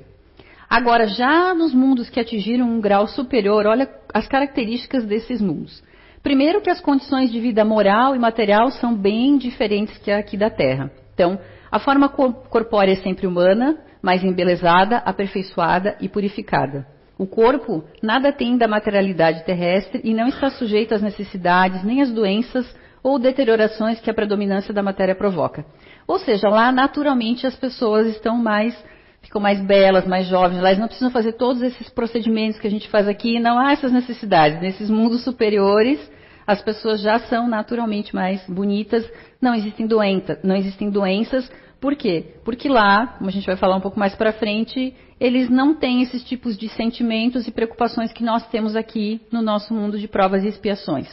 Agora, 0.69 1.07
já 1.07 1.55
nos 1.55 1.73
mundos 1.73 2.11
que 2.11 2.21
atingiram 2.21 2.67
um 2.67 2.81
grau 2.81 3.07
superior, 3.07 3.67
olha 3.67 3.89
as 4.13 4.27
características 4.27 5.05
desses 5.05 5.41
mundos. 5.41 5.83
Primeiro 6.23 6.61
que 6.61 6.69
as 6.69 6.81
condições 6.81 7.31
de 7.31 7.41
vida 7.41 7.65
moral 7.65 8.15
e 8.15 8.19
material 8.19 8.71
são 8.73 8.95
bem 8.95 9.39
diferentes 9.39 9.97
que 9.99 10.11
aqui 10.11 10.37
da 10.37 10.51
Terra. 10.51 10.91
Então, 11.15 11.39
a 11.71 11.79
forma 11.79 12.09
corpórea 12.09 12.93
é 12.93 12.97
sempre 12.97 13.27
humana, 13.27 13.79
mas 14.03 14.23
embelezada, 14.25 14.99
aperfeiçoada 14.99 15.97
e 16.01 16.09
purificada. 16.09 16.87
O 17.19 17.27
corpo 17.27 17.85
nada 18.03 18.33
tem 18.33 18.57
da 18.57 18.69
materialidade 18.69 19.45
terrestre 19.45 20.01
e 20.05 20.15
não 20.15 20.29
está 20.29 20.51
sujeito 20.51 20.95
às 20.95 21.03
necessidades 21.03 21.83
nem 21.83 22.01
às 22.01 22.13
doenças 22.13 22.77
ou 23.03 23.19
deteriorações 23.19 24.01
que 24.01 24.11
a 24.11 24.15
predominância 24.15 24.73
da 24.73 24.83
matéria 24.83 25.15
provoca. 25.15 25.65
Ou 26.07 26.19
seja, 26.19 26.49
lá 26.49 26.71
naturalmente 26.71 27.47
as 27.47 27.57
pessoas 27.57 28.07
estão 28.07 28.37
mais 28.37 28.77
ficam 29.21 29.41
mais 29.41 29.61
belas, 29.61 30.07
mais 30.07 30.27
jovens, 30.27 30.59
elas 30.59 30.79
não 30.79 30.87
precisam 30.87 31.11
fazer 31.11 31.33
todos 31.33 31.61
esses 31.61 31.91
procedimentos 31.91 32.59
que 32.59 32.67
a 32.67 32.71
gente 32.71 32.89
faz 32.89 33.09
aqui, 33.09 33.41
não 33.41 33.59
há 33.59 33.73
essas 33.73 33.93
necessidades. 33.93 34.61
Nesses 34.61 34.89
mundos 34.89 35.25
superiores, 35.25 35.99
as 36.47 36.63
pessoas 36.63 37.01
já 37.01 37.19
são 37.19 37.49
naturalmente 37.49 38.15
mais 38.15 38.43
bonitas, 38.49 39.07
não 39.41 39.55
existem, 39.55 39.87
doença, 39.87 40.39
não 40.43 40.57
existem 40.57 40.89
doenças, 40.89 41.51
Por 41.81 41.95
quê? 41.95 42.35
Porque 42.45 42.69
lá, 42.69 43.07
como 43.19 43.31
a 43.31 43.33
gente 43.33 43.47
vai 43.47 43.57
falar 43.57 43.77
um 43.77 43.81
pouco 43.81 43.99
mais 43.99 44.15
para 44.15 44.33
frente, 44.33 44.95
eles 45.21 45.49
não 45.49 45.75
têm 45.75 46.03
esses 46.03 46.25
tipos 46.25 46.57
de 46.57 46.69
sentimentos 46.69 47.47
e 47.47 47.53
preocupações 47.53 48.13
que 48.13 48.25
nós 48.25 48.47
temos 48.49 48.75
aqui 48.75 49.21
no 49.31 49.43
nosso 49.43 49.73
mundo 49.73 49.99
de 49.99 50.09
provas 50.09 50.43
e 50.43 50.49
expiações. 50.49 51.09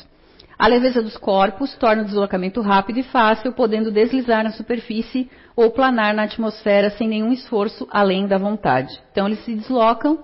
A 0.57 0.67
leveza 0.67 1.01
dos 1.01 1.17
corpos 1.17 1.75
torna 1.75 2.01
o 2.01 2.05
deslocamento 2.05 2.61
rápido 2.61 2.99
e 2.99 3.03
fácil, 3.03 3.51
podendo 3.51 3.91
deslizar 3.91 4.43
na 4.43 4.51
superfície 4.51 5.29
ou 5.55 5.69
planar 5.69 6.13
na 6.13 6.23
atmosfera 6.23 6.89
sem 6.91 7.07
nenhum 7.07 7.31
esforço 7.31 7.87
além 7.91 8.25
da 8.25 8.37
vontade. 8.37 8.97
Então 9.11 9.27
eles 9.27 9.43
se 9.43 9.53
deslocam, 9.53 10.23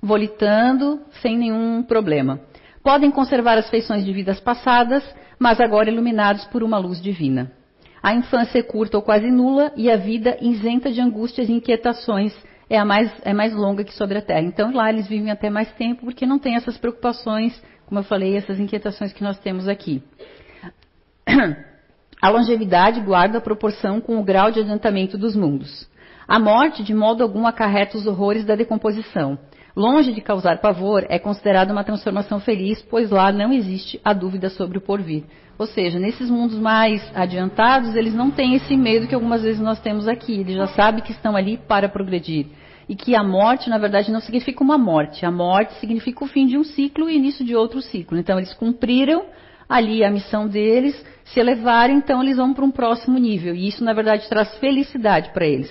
volitando, 0.00 1.00
sem 1.22 1.36
nenhum 1.36 1.82
problema. 1.82 2.40
Podem 2.82 3.10
conservar 3.10 3.58
as 3.58 3.70
feições 3.70 4.04
de 4.04 4.12
vidas 4.12 4.38
passadas, 4.38 5.02
mas 5.38 5.60
agora 5.60 5.90
iluminados 5.90 6.44
por 6.46 6.62
uma 6.62 6.78
luz 6.78 7.00
divina. 7.00 7.50
A 8.02 8.14
infância 8.14 8.58
é 8.58 8.62
curta 8.62 8.96
ou 8.96 9.02
quase 9.02 9.30
nula 9.30 9.72
e 9.76 9.90
a 9.90 9.96
vida 9.96 10.36
isenta 10.40 10.90
de 10.90 11.00
angústias 11.00 11.48
e 11.48 11.52
inquietações 11.52 12.34
é, 12.68 12.78
a 12.78 12.84
mais, 12.84 13.12
é 13.22 13.34
mais 13.34 13.52
longa 13.52 13.84
que 13.84 13.92
sobre 13.94 14.16
a 14.16 14.22
Terra. 14.22 14.42
Então 14.42 14.72
lá 14.72 14.88
eles 14.88 15.08
vivem 15.08 15.30
até 15.30 15.50
mais 15.50 15.70
tempo 15.72 16.04
porque 16.04 16.24
não 16.24 16.38
tem 16.38 16.54
essas 16.54 16.78
preocupações, 16.78 17.60
como 17.86 17.98
eu 17.98 18.04
falei, 18.04 18.36
essas 18.36 18.60
inquietações 18.60 19.12
que 19.12 19.24
nós 19.24 19.38
temos 19.40 19.68
aqui. 19.68 20.02
A 22.22 22.28
longevidade 22.28 23.00
guarda 23.00 23.40
proporção 23.40 24.00
com 24.00 24.18
o 24.18 24.22
grau 24.22 24.50
de 24.50 24.60
adiantamento 24.60 25.16
dos 25.16 25.34
mundos. 25.34 25.88
A 26.28 26.38
morte, 26.38 26.84
de 26.84 26.94
modo 26.94 27.22
algum, 27.22 27.46
acarreta 27.46 27.96
os 27.96 28.06
horrores 28.06 28.44
da 28.44 28.54
decomposição. 28.54 29.38
Longe 29.76 30.12
de 30.12 30.20
causar 30.20 30.58
pavor, 30.58 31.06
é 31.08 31.18
considerada 31.18 31.72
uma 31.72 31.84
transformação 31.84 32.40
feliz, 32.40 32.82
pois 32.82 33.10
lá 33.10 33.30
não 33.30 33.52
existe 33.52 34.00
a 34.04 34.12
dúvida 34.12 34.50
sobre 34.50 34.78
o 34.78 34.80
porvir. 34.80 35.24
Ou 35.58 35.66
seja, 35.66 35.98
nesses 35.98 36.30
mundos 36.30 36.58
mais 36.58 37.02
adiantados, 37.14 37.94
eles 37.94 38.14
não 38.14 38.30
têm 38.30 38.54
esse 38.54 38.76
medo 38.76 39.06
que 39.06 39.14
algumas 39.14 39.42
vezes 39.42 39.60
nós 39.60 39.78
temos 39.78 40.08
aqui. 40.08 40.40
Eles 40.40 40.56
já 40.56 40.66
sabem 40.68 41.02
que 41.02 41.12
estão 41.12 41.36
ali 41.36 41.58
para 41.58 41.88
progredir. 41.88 42.46
E 42.88 42.96
que 42.96 43.14
a 43.14 43.22
morte, 43.22 43.70
na 43.70 43.78
verdade, 43.78 44.10
não 44.10 44.20
significa 44.20 44.64
uma 44.64 44.78
morte. 44.78 45.24
A 45.24 45.30
morte 45.30 45.74
significa 45.74 46.24
o 46.24 46.26
fim 46.26 46.46
de 46.46 46.56
um 46.56 46.64
ciclo 46.64 47.08
e 47.08 47.16
início 47.16 47.44
de 47.44 47.54
outro 47.54 47.80
ciclo. 47.82 48.18
Então, 48.18 48.38
eles 48.38 48.54
cumpriram 48.54 49.26
ali 49.68 50.02
a 50.02 50.10
missão 50.10 50.48
deles, 50.48 51.00
se 51.26 51.38
elevarem, 51.38 51.98
então 51.98 52.20
eles 52.20 52.38
vão 52.38 52.52
para 52.52 52.64
um 52.64 52.72
próximo 52.72 53.18
nível. 53.18 53.54
E 53.54 53.68
isso, 53.68 53.84
na 53.84 53.92
verdade, 53.92 54.28
traz 54.28 54.52
felicidade 54.56 55.30
para 55.32 55.46
eles. 55.46 55.70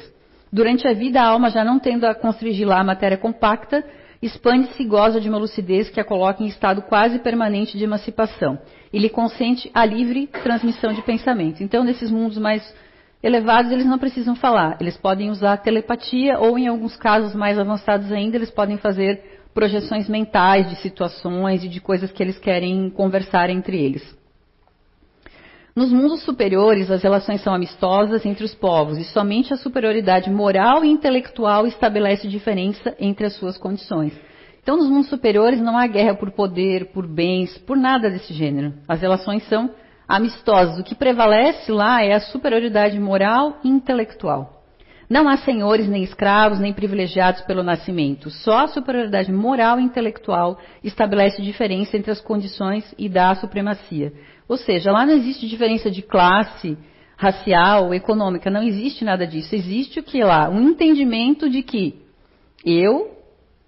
Durante 0.51 0.87
a 0.87 0.93
vida, 0.93 1.21
a 1.21 1.27
alma, 1.27 1.49
já 1.49 1.63
não 1.63 1.79
tendo 1.79 2.05
a 2.05 2.15
constrigir 2.15 2.67
lá 2.67 2.79
a 2.79 2.83
matéria 2.83 3.17
compacta, 3.17 3.83
expande-se 4.21 4.81
e 4.81 4.85
goza 4.85 5.21
de 5.21 5.29
uma 5.29 5.37
lucidez 5.37 5.89
que 5.89 5.99
a 5.99 6.03
coloca 6.03 6.43
em 6.43 6.47
estado 6.47 6.81
quase 6.81 7.19
permanente 7.19 7.77
de 7.77 7.83
emancipação. 7.83 8.59
E 8.91 8.97
lhe 8.97 9.09
consente 9.09 9.69
a 9.73 9.85
livre 9.85 10.27
transmissão 10.27 10.91
de 10.91 11.01
pensamentos. 11.03 11.61
Então, 11.61 11.83
nesses 11.83 12.09
mundos 12.09 12.37
mais 12.37 12.75
elevados, 13.21 13.71
eles 13.71 13.85
não 13.85 13.99
precisam 13.99 14.35
falar. 14.35 14.77
Eles 14.79 14.97
podem 14.97 15.29
usar 15.29 15.57
telepatia 15.57 16.39
ou, 16.39 16.57
em 16.57 16.67
alguns 16.67 16.95
casos 16.95 17.35
mais 17.35 17.59
avançados 17.59 18.11
ainda, 18.11 18.35
eles 18.35 18.49
podem 18.49 18.77
fazer 18.77 19.39
projeções 19.53 20.07
mentais 20.09 20.69
de 20.69 20.75
situações 20.77 21.63
e 21.63 21.67
de 21.67 21.79
coisas 21.79 22.11
que 22.11 22.23
eles 22.23 22.39
querem 22.39 22.89
conversar 22.89 23.49
entre 23.49 23.77
eles. 23.77 24.18
Nos 25.75 25.91
mundos 25.91 26.23
superiores, 26.23 26.89
as 26.89 27.03
relações 27.03 27.41
são 27.41 27.53
amistosas 27.53 28.25
entre 28.25 28.43
os 28.43 28.55
povos 28.55 28.97
e 28.97 29.03
somente 29.03 29.53
a 29.53 29.57
superioridade 29.57 30.29
moral 30.29 30.83
e 30.83 30.89
intelectual 30.89 31.67
estabelece 31.67 32.27
diferença 32.27 32.95
entre 32.99 33.25
as 33.25 33.33
suas 33.35 33.57
condições. 33.57 34.13
Então, 34.61 34.77
nos 34.77 34.89
mundos 34.89 35.09
superiores 35.09 35.61
não 35.61 35.77
há 35.77 35.87
guerra 35.87 36.15
por 36.15 36.31
poder, 36.31 36.91
por 36.91 37.07
bens, 37.07 37.57
por 37.59 37.77
nada 37.77 38.09
desse 38.09 38.33
gênero. 38.33 38.73
As 38.87 38.99
relações 38.99 39.43
são 39.47 39.69
amistosas. 40.07 40.79
O 40.79 40.83
que 40.83 40.95
prevalece 40.95 41.71
lá 41.71 42.03
é 42.03 42.13
a 42.13 42.19
superioridade 42.19 42.99
moral 42.99 43.59
e 43.63 43.69
intelectual. 43.69 44.57
Não 45.09 45.27
há 45.27 45.37
senhores, 45.37 45.87
nem 45.87 46.03
escravos, 46.03 46.59
nem 46.59 46.71
privilegiados 46.71 47.41
pelo 47.41 47.63
nascimento. 47.63 48.29
Só 48.29 48.65
a 48.65 48.67
superioridade 48.67 49.31
moral 49.31 49.79
e 49.79 49.83
intelectual 49.83 50.59
estabelece 50.83 51.41
diferença 51.41 51.97
entre 51.97 52.11
as 52.11 52.21
condições 52.21 52.93
e 52.95 53.09
dá 53.09 53.31
a 53.31 53.35
supremacia. 53.35 54.13
Ou 54.49 54.57
seja, 54.57 54.91
lá 54.91 55.05
não 55.05 55.13
existe 55.13 55.47
diferença 55.47 55.91
de 55.91 56.01
classe, 56.01 56.75
racial, 57.15 57.93
econômica, 57.93 58.49
não 58.49 58.63
existe 58.63 59.05
nada 59.05 59.27
disso. 59.27 59.53
Existe 59.53 59.99
o 59.99 60.03
que 60.03 60.23
lá? 60.23 60.49
Um 60.49 60.69
entendimento 60.69 61.47
de 61.47 61.61
que 61.61 62.01
eu, 62.65 63.11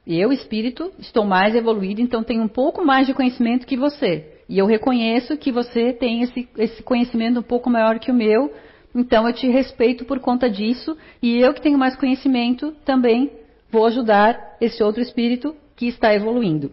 eu, 0.07 0.33
espírito, 0.33 0.91
estou 0.97 1.23
mais 1.23 1.53
evoluído, 1.53 2.01
então 2.01 2.23
tenho 2.23 2.41
um 2.41 2.47
pouco 2.47 2.83
mais 2.83 3.05
de 3.05 3.13
conhecimento 3.13 3.67
que 3.67 3.77
você. 3.77 4.25
E 4.49 4.57
eu 4.57 4.65
reconheço 4.65 5.37
que 5.37 5.51
você 5.51 5.93
tem 5.93 6.23
esse, 6.23 6.49
esse 6.57 6.81
conhecimento 6.81 7.39
um 7.39 7.43
pouco 7.43 7.69
maior 7.69 7.99
que 7.99 8.09
o 8.09 8.15
meu, 8.15 8.51
então 8.95 9.27
eu 9.27 9.33
te 9.33 9.47
respeito 9.47 10.03
por 10.03 10.19
conta 10.19 10.49
disso, 10.49 10.97
e 11.21 11.37
eu 11.37 11.53
que 11.53 11.61
tenho 11.61 11.77
mais 11.77 11.95
conhecimento 11.95 12.73
também 12.83 13.31
vou 13.71 13.85
ajudar 13.85 14.57
esse 14.59 14.83
outro 14.83 15.01
espírito 15.01 15.55
que 15.75 15.87
está 15.87 16.13
evoluindo. 16.13 16.71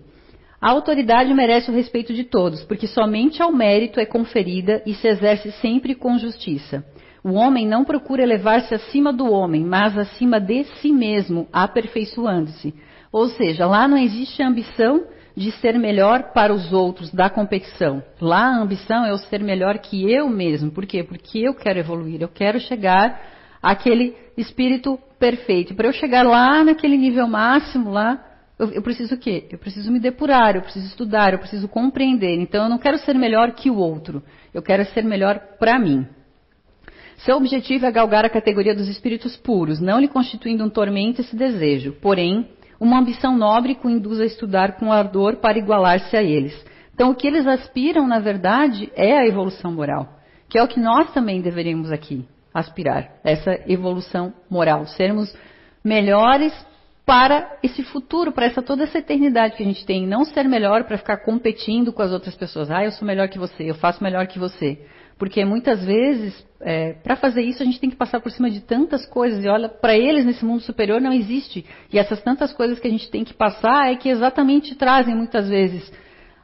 A 0.61 0.71
autoridade 0.71 1.33
merece 1.33 1.71
o 1.71 1.75
respeito 1.75 2.12
de 2.12 2.25
todos, 2.25 2.64
porque 2.64 2.88
somente 2.88 3.40
ao 3.40 3.53
mérito 3.53 4.01
é 4.01 4.05
conferida 4.05 4.83
e 4.85 4.92
se 4.92 5.07
exerce 5.07 5.53
sempre 5.53 5.94
com 5.94 6.18
justiça. 6.18 6.85
O 7.23 7.35
homem 7.35 7.66
não 7.66 7.85
procura 7.85 8.23
elevar-se 8.23 8.75
acima 8.75 9.12
do 9.12 9.31
homem, 9.31 9.64
mas 9.64 9.97
acima 9.97 10.40
de 10.40 10.64
si 10.64 10.90
mesmo, 10.90 11.47
aperfeiçoando-se. 11.53 12.75
Ou 13.12 13.29
seja, 13.29 13.66
lá 13.66 13.87
não 13.87 13.97
existe 13.97 14.42
ambição 14.42 15.05
de 15.37 15.53
ser 15.53 15.79
melhor 15.79 16.33
para 16.33 16.53
os 16.53 16.73
outros 16.73 17.12
da 17.12 17.31
competição. 17.31 18.03
Lá 18.21 18.47
a 18.47 18.61
ambição 18.61 19.05
é 19.05 19.12
o 19.12 19.18
ser 19.18 19.40
melhor 19.40 19.79
que 19.79 20.11
eu 20.11 20.29
mesmo. 20.29 20.73
Por 20.73 20.85
quê? 20.85 21.05
Porque 21.05 21.38
eu 21.38 21.55
quero 21.55 21.79
evoluir, 21.79 22.21
eu 22.21 22.29
quero 22.29 22.59
chegar 22.59 23.21
àquele 23.62 24.16
espírito 24.37 24.99
perfeito. 25.18 25.75
Para 25.77 25.87
eu 25.87 25.92
chegar 25.92 26.25
lá 26.25 26.64
naquele 26.64 26.97
nível 26.97 27.29
máximo 27.29 27.90
lá, 27.90 28.25
eu, 28.59 28.73
eu 28.73 28.83
preciso 28.83 29.14
o 29.14 29.18
quê? 29.18 29.47
Eu 29.51 29.59
preciso 29.59 29.90
me 29.90 30.01
depurar, 30.01 30.57
eu 30.57 30.62
preciso 30.62 30.87
estudar, 30.87 31.33
eu 31.33 31.38
preciso 31.38 31.68
compreender. 31.68 32.38
Então 32.40 32.64
eu 32.64 32.68
não 32.68 32.79
quero 32.79 32.99
ser 32.99 33.14
melhor 33.14 33.53
que 33.53 33.71
o 33.71 33.77
outro. 33.77 34.23
Eu 34.53 34.62
quero 34.62 34.85
ser 34.87 35.05
melhor 35.05 35.38
para 35.59 35.79
mim. 35.79 36.07
Seu 37.18 37.37
objetivo 37.37 37.87
é 37.87 37.90
galgar 37.90 38.25
a 38.25 38.31
categoria 38.31 38.75
dos 38.75 38.88
espíritos 38.88 39.37
puros, 39.37 39.81
não 39.81 39.99
lhe 39.99 40.07
constituindo 40.07 40.64
um 40.64 40.71
tormento 40.71 41.21
esse 41.21 41.35
desejo. 41.35 41.92
Porém, 42.01 42.49
uma 42.81 42.99
ambição 42.99 43.37
nobre 43.37 43.75
que 43.75 43.87
o 43.87 43.90
induz 43.90 44.21
a 44.21 44.25
estudar 44.25 44.77
com 44.77 44.92
ardor 44.92 45.37
para 45.37 45.59
igualar-se 45.59 46.16
a 46.16 46.23
eles. 46.23 46.55
Então, 46.94 47.11
o 47.11 47.14
que 47.14 47.27
eles 47.27 47.47
aspiram, 47.47 48.07
na 48.07 48.21
verdade, 48.21 48.90
é 48.94 49.18
a 49.18 49.27
evolução 49.27 49.73
moral, 49.73 50.18
que 50.49 50.59
é 50.59 50.62
o 50.62 50.68
que 50.68 50.81
nós 50.81 51.12
também 51.12 51.40
deveríamos 51.40 51.90
aqui 51.90 52.25
aspirar, 52.53 53.12
essa 53.23 53.61
evolução 53.66 54.33
moral, 54.51 54.87
sermos 54.87 55.33
melhores 55.85 56.53
para 57.09 57.57
esse 57.62 57.83
futuro, 57.85 58.33
para 58.33 58.44
essa 58.44 58.61
toda 58.61 58.83
essa 58.83 58.99
eternidade 58.99 59.57
que 59.57 59.62
a 59.62 59.66
gente 59.66 59.87
tem, 59.87 60.07
não 60.07 60.27
ser 60.27 60.47
melhor 60.47 60.85
para 60.85 60.99
ficar 60.99 61.16
competindo 61.16 61.90
com 61.90 62.03
as 62.03 62.12
outras 62.12 62.35
pessoas. 62.35 62.71
Ah, 62.71 62.85
eu 62.85 62.92
sou 62.92 63.09
melhor 63.09 63.31
que 63.31 63.38
você, 63.38 63.62
eu 63.62 63.75
faço 63.75 64.05
melhor 64.05 64.27
que 64.27 64.38
você. 64.38 64.79
Porque 65.18 65.42
muitas 65.42 65.83
vezes, 65.83 66.47
é, 66.61 66.92
para 66.92 67.16
fazer 67.16 67.40
isso, 67.40 67.62
a 67.62 67.64
gente 67.64 67.81
tem 67.81 67.88
que 67.88 67.97
passar 67.97 68.21
por 68.21 68.31
cima 68.31 68.51
de 68.51 68.61
tantas 68.61 69.07
coisas. 69.07 69.42
E 69.42 69.49
olha, 69.49 69.71
para 69.71 69.97
eles 69.97 70.27
nesse 70.27 70.44
mundo 70.44 70.61
superior 70.61 71.01
não 71.01 71.11
existe. 71.11 71.64
E 71.90 71.99
essas 71.99 72.21
tantas 72.21 72.53
coisas 72.53 72.79
que 72.79 72.87
a 72.87 72.90
gente 72.90 73.11
tem 73.11 73.25
que 73.25 73.33
passar 73.33 73.90
é 73.90 73.97
que 73.97 74.11
exatamente 74.11 74.75
trazem 74.75 75.16
muitas 75.16 75.49
vezes 75.49 75.90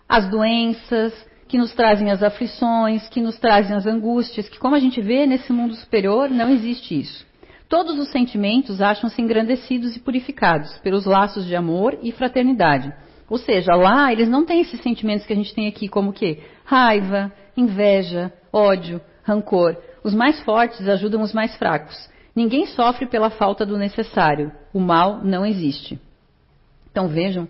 as 0.08 0.30
doenças, 0.30 1.12
que 1.46 1.58
nos 1.58 1.74
trazem 1.74 2.10
as 2.10 2.22
aflições, 2.22 3.06
que 3.10 3.20
nos 3.20 3.38
trazem 3.38 3.76
as 3.76 3.86
angústias, 3.86 4.48
que 4.48 4.58
como 4.58 4.74
a 4.74 4.80
gente 4.80 4.98
vê 5.02 5.26
nesse 5.26 5.52
mundo 5.52 5.74
superior, 5.74 6.30
não 6.30 6.48
existe 6.48 6.98
isso. 6.98 7.26
Todos 7.74 7.98
os 7.98 8.12
sentimentos 8.12 8.80
acham-se 8.80 9.20
engrandecidos 9.20 9.96
e 9.96 9.98
purificados 9.98 10.78
pelos 10.78 11.06
laços 11.06 11.44
de 11.44 11.56
amor 11.56 11.98
e 12.04 12.12
fraternidade. 12.12 12.94
Ou 13.28 13.36
seja, 13.36 13.74
lá 13.74 14.12
eles 14.12 14.28
não 14.28 14.44
têm 14.44 14.60
esses 14.60 14.80
sentimentos 14.80 15.26
que 15.26 15.32
a 15.32 15.36
gente 15.36 15.52
tem 15.52 15.66
aqui, 15.66 15.88
como 15.88 16.10
o 16.10 16.12
quê? 16.12 16.38
Raiva, 16.64 17.32
inveja, 17.56 18.32
ódio, 18.52 19.00
rancor. 19.24 19.76
Os 20.04 20.14
mais 20.14 20.40
fortes 20.44 20.86
ajudam 20.86 21.20
os 21.20 21.32
mais 21.32 21.56
fracos. 21.56 22.08
Ninguém 22.32 22.64
sofre 22.66 23.06
pela 23.06 23.28
falta 23.28 23.66
do 23.66 23.76
necessário. 23.76 24.52
O 24.72 24.78
mal 24.78 25.24
não 25.24 25.44
existe. 25.44 25.98
Então 26.92 27.08
vejam 27.08 27.48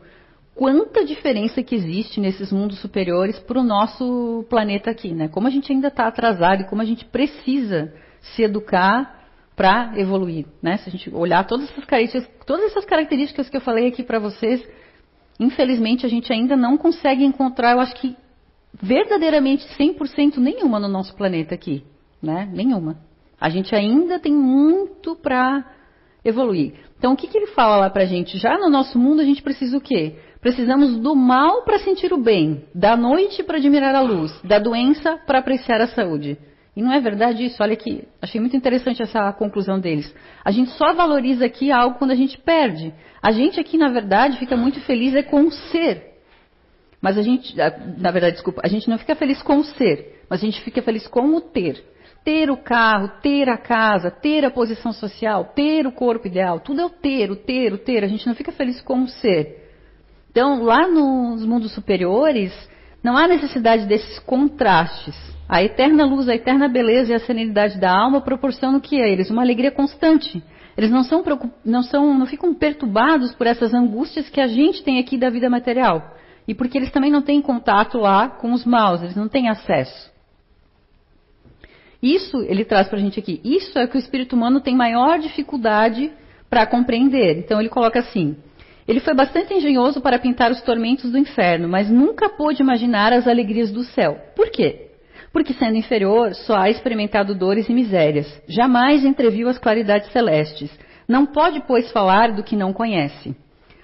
quanta 0.54 1.04
diferença 1.04 1.62
que 1.62 1.74
existe 1.74 2.18
nesses 2.18 2.50
mundos 2.50 2.78
superiores 2.80 3.38
para 3.40 3.60
o 3.60 3.62
nosso 3.62 4.42
planeta 4.48 4.90
aqui, 4.90 5.12
né? 5.12 5.28
Como 5.28 5.46
a 5.46 5.50
gente 5.50 5.70
ainda 5.70 5.88
está 5.88 6.06
atrasado 6.06 6.62
e 6.62 6.66
como 6.66 6.80
a 6.80 6.86
gente 6.86 7.04
precisa 7.04 7.92
se 8.22 8.42
educar 8.42 9.22
para 9.56 9.92
evoluir, 9.96 10.46
né? 10.62 10.76
Se 10.78 10.88
a 10.88 10.92
gente 10.92 11.14
olhar 11.14 11.44
todas 11.46 11.70
essas 11.70 11.84
características, 11.84 12.46
todas 12.46 12.64
essas 12.66 12.84
características 12.84 13.48
que 13.48 13.56
eu 13.56 13.60
falei 13.60 13.86
aqui 13.86 14.02
para 14.02 14.18
vocês, 14.18 14.66
infelizmente 15.38 16.04
a 16.04 16.08
gente 16.08 16.32
ainda 16.32 16.56
não 16.56 16.76
consegue 16.76 17.24
encontrar, 17.24 17.72
eu 17.72 17.80
acho 17.80 17.94
que 17.96 18.16
verdadeiramente 18.82 19.64
100% 19.78 20.38
nenhuma 20.38 20.80
no 20.80 20.88
nosso 20.88 21.14
planeta 21.14 21.54
aqui, 21.54 21.84
né? 22.20 22.48
Nenhuma. 22.52 22.98
A 23.40 23.48
gente 23.48 23.74
ainda 23.74 24.18
tem 24.18 24.32
muito 24.32 25.14
para 25.16 25.64
evoluir. 26.24 26.74
Então, 26.98 27.12
o 27.12 27.16
que, 27.16 27.28
que 27.28 27.36
ele 27.36 27.48
fala 27.48 27.76
lá 27.76 27.90
para 27.90 28.04
a 28.04 28.06
gente? 28.06 28.38
Já 28.38 28.56
no 28.56 28.70
nosso 28.70 28.98
mundo, 28.98 29.20
a 29.20 29.24
gente 29.24 29.42
precisa 29.42 29.76
o 29.76 29.80
quê? 29.80 30.16
Precisamos 30.40 30.98
do 30.98 31.14
mal 31.14 31.62
para 31.62 31.78
sentir 31.78 32.12
o 32.12 32.18
bem, 32.18 32.64
da 32.74 32.96
noite 32.96 33.42
para 33.42 33.58
admirar 33.58 33.94
a 33.94 34.00
luz, 34.00 34.32
da 34.42 34.58
doença 34.58 35.18
para 35.26 35.38
apreciar 35.38 35.80
a 35.80 35.88
saúde. 35.88 36.38
E 36.76 36.82
não 36.82 36.92
é 36.92 37.00
verdade 37.00 37.44
isso? 37.44 37.62
Olha 37.62 37.74
aqui, 37.74 38.06
achei 38.20 38.40
muito 38.40 38.56
interessante 38.56 39.00
essa 39.00 39.32
conclusão 39.32 39.78
deles. 39.78 40.12
A 40.44 40.50
gente 40.50 40.70
só 40.72 40.92
valoriza 40.92 41.46
aqui 41.46 41.70
algo 41.70 41.98
quando 41.98 42.10
a 42.10 42.16
gente 42.16 42.36
perde. 42.38 42.92
A 43.22 43.30
gente 43.30 43.60
aqui, 43.60 43.78
na 43.78 43.88
verdade, 43.90 44.38
fica 44.38 44.56
muito 44.56 44.80
feliz 44.80 45.14
é 45.14 45.22
com 45.22 45.42
o 45.42 45.52
ser. 45.52 46.14
Mas 47.00 47.16
a 47.16 47.22
gente, 47.22 47.54
na 47.54 48.10
verdade, 48.10 48.36
desculpa, 48.36 48.62
a 48.64 48.68
gente 48.68 48.88
não 48.88 48.98
fica 48.98 49.14
feliz 49.14 49.40
com 49.42 49.58
o 49.58 49.64
ser, 49.64 50.24
mas 50.28 50.42
a 50.42 50.46
gente 50.46 50.60
fica 50.62 50.82
feliz 50.82 51.06
com 51.06 51.36
o 51.36 51.40
ter. 51.40 51.84
Ter 52.24 52.50
o 52.50 52.56
carro, 52.56 53.08
ter 53.20 53.48
a 53.50 53.58
casa, 53.58 54.10
ter 54.10 54.44
a 54.44 54.50
posição 54.50 54.90
social, 54.90 55.52
ter 55.54 55.86
o 55.86 55.92
corpo 55.92 56.26
ideal, 56.26 56.58
tudo 56.58 56.80
é 56.80 56.84
o 56.86 56.90
ter, 56.90 57.30
o 57.30 57.36
ter, 57.36 57.72
o 57.72 57.78
ter. 57.78 58.02
A 58.02 58.08
gente 58.08 58.26
não 58.26 58.34
fica 58.34 58.50
feliz 58.50 58.80
com 58.80 59.02
o 59.02 59.08
ser. 59.08 59.70
Então, 60.30 60.62
lá 60.62 60.88
nos 60.88 61.44
mundos 61.44 61.72
superiores, 61.72 62.52
não 63.02 63.16
há 63.16 63.28
necessidade 63.28 63.86
desses 63.86 64.18
contrastes. 64.20 65.33
A 65.48 65.62
eterna 65.62 66.04
luz, 66.04 66.28
a 66.28 66.34
eterna 66.34 66.68
beleza 66.68 67.12
e 67.12 67.14
a 67.14 67.20
serenidade 67.20 67.78
da 67.78 67.90
alma 67.90 68.20
proporcionam 68.20 68.80
que 68.80 69.00
a 69.00 69.06
eles? 69.06 69.30
Uma 69.30 69.42
alegria 69.42 69.70
constante. 69.70 70.42
Eles 70.76 70.90
não 70.90 71.04
são, 71.04 71.22
não 71.64 71.82
são, 71.82 72.18
não 72.18 72.26
ficam 72.26 72.52
perturbados 72.54 73.34
por 73.34 73.46
essas 73.46 73.72
angústias 73.72 74.28
que 74.28 74.40
a 74.40 74.46
gente 74.46 74.82
tem 74.82 74.98
aqui 74.98 75.16
da 75.16 75.30
vida 75.30 75.48
material. 75.48 76.14
E 76.48 76.54
porque 76.54 76.76
eles 76.76 76.90
também 76.90 77.10
não 77.10 77.22
têm 77.22 77.40
contato 77.40 77.98
lá 77.98 78.28
com 78.28 78.52
os 78.52 78.64
maus, 78.64 79.02
eles 79.02 79.16
não 79.16 79.28
têm 79.28 79.48
acesso. 79.48 80.12
Isso 82.02 82.38
ele 82.42 82.64
traz 82.64 82.88
para 82.88 82.98
a 82.98 83.00
gente 83.00 83.18
aqui. 83.18 83.40
Isso 83.44 83.78
é 83.78 83.86
que 83.86 83.96
o 83.96 83.98
espírito 83.98 84.36
humano 84.36 84.60
tem 84.60 84.74
maior 84.76 85.18
dificuldade 85.18 86.12
para 86.50 86.66
compreender. 86.66 87.38
Então 87.38 87.58
ele 87.58 87.70
coloca 87.70 87.98
assim: 87.98 88.36
ele 88.86 89.00
foi 89.00 89.14
bastante 89.14 89.54
engenhoso 89.54 90.00
para 90.00 90.18
pintar 90.18 90.50
os 90.50 90.60
tormentos 90.60 91.10
do 91.10 91.16
inferno, 91.16 91.66
mas 91.68 91.88
nunca 91.88 92.28
pôde 92.28 92.60
imaginar 92.60 93.12
as 93.12 93.26
alegrias 93.26 93.72
do 93.72 93.84
céu. 93.84 94.18
Por 94.36 94.50
quê? 94.50 94.83
Porque, 95.34 95.52
sendo 95.52 95.76
inferior, 95.76 96.32
só 96.32 96.54
há 96.56 96.70
experimentado 96.70 97.34
dores 97.34 97.68
e 97.68 97.74
misérias. 97.74 98.40
Jamais 98.48 99.04
entreviu 99.04 99.48
as 99.48 99.58
claridades 99.58 100.12
celestes. 100.12 100.70
Não 101.08 101.26
pode, 101.26 101.60
pois, 101.66 101.90
falar 101.90 102.30
do 102.32 102.44
que 102.44 102.54
não 102.54 102.72
conhece. 102.72 103.34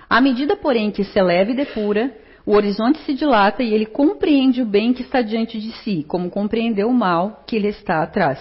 À 0.09 0.21
medida, 0.21 0.55
porém, 0.55 0.93
que 0.93 1.03
se 1.03 1.19
eleva 1.19 1.51
e 1.51 1.57
depura, 1.57 2.15
o 2.47 2.55
horizonte 2.55 3.01
se 3.01 3.15
dilata 3.15 3.65
e 3.65 3.75
ele 3.75 3.85
compreende 3.85 4.63
o 4.63 4.65
bem 4.65 4.93
que 4.93 5.03
está 5.03 5.23
diante 5.23 5.61
de 5.61 5.73
si, 5.73 6.05
como 6.07 6.31
compreendeu 6.31 6.89
o 6.89 6.95
mal 6.95 7.43
que 7.45 7.59
lhe 7.59 7.69
está 7.69 8.01
atrás. 8.01 8.39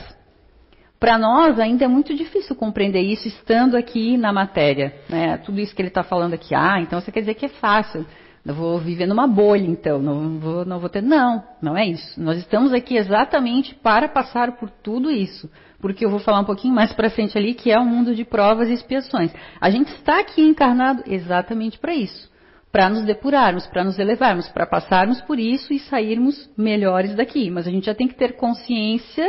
Para 0.99 1.17
nós 1.17 1.59
ainda 1.59 1.85
é 1.85 1.87
muito 1.87 2.13
difícil 2.13 2.55
compreender 2.55 3.01
isso 3.01 3.27
estando 3.27 3.75
aqui 3.75 4.17
na 4.17 4.31
matéria. 4.31 4.93
Né? 5.09 5.37
Tudo 5.37 5.59
isso 5.59 5.73
que 5.75 5.81
ele 5.81 5.89
está 5.89 6.03
falando 6.03 6.35
aqui, 6.35 6.53
ah, 6.53 6.79
então 6.79 7.01
você 7.01 7.11
quer 7.11 7.21
dizer 7.21 7.33
que 7.33 7.47
é 7.47 7.49
fácil. 7.49 8.05
Eu 8.45 8.54
vou 8.54 8.80
viver 8.80 9.06
numa 9.06 9.28
bolha, 9.28 9.67
então, 9.67 9.99
não 9.99 10.39
vou, 10.39 10.65
não 10.65 10.80
vou 10.80 10.89
ter. 10.89 11.02
Não, 11.02 11.43
não 11.62 11.78
é 11.78 11.86
isso. 11.86 12.21
Nós 12.21 12.38
estamos 12.38 12.73
aqui 12.73 12.95
exatamente 12.95 13.75
para 13.75 14.08
passar 14.08 14.58
por 14.58 14.69
tudo 14.69 15.12
isso. 15.12 15.49
Porque 15.80 16.06
eu 16.06 16.10
vou 16.10 16.19
falar 16.19 16.39
um 16.39 16.45
pouquinho 16.45 16.73
mais 16.73 16.93
para 16.93 17.10
frente 17.10 17.38
ali, 17.38 17.54
que 17.54 17.71
é 17.71 17.80
um 17.80 17.86
mundo 17.86 18.15
de 18.15 18.23
provas 18.23 18.69
e 18.69 18.73
expiações. 18.73 19.32
A 19.60 19.69
gente 19.69 19.89
está 19.89 20.19
aqui 20.19 20.41
encarnado 20.41 21.04
exatamente 21.06 21.78
para 21.78 21.93
isso. 21.93 22.30
Para 22.71 22.89
nos 22.89 23.04
depurarmos, 23.04 23.65
para 23.67 23.84
nos 23.84 23.97
elevarmos, 23.97 24.47
para 24.49 24.65
passarmos 24.65 25.21
por 25.21 25.39
isso 25.39 25.73
e 25.73 25.80
sairmos 25.80 26.49
melhores 26.58 27.15
daqui. 27.15 27.49
Mas 27.49 27.67
a 27.67 27.71
gente 27.71 27.86
já 27.86 27.95
tem 27.95 28.08
que 28.08 28.15
ter 28.15 28.36
consciência 28.36 29.25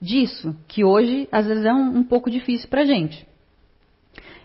disso, 0.00 0.56
que 0.66 0.82
hoje 0.82 1.28
às 1.30 1.46
vezes 1.46 1.64
é 1.64 1.72
um, 1.72 1.98
um 1.98 2.04
pouco 2.04 2.30
difícil 2.30 2.68
para 2.68 2.82
a 2.82 2.86
gente. 2.86 3.29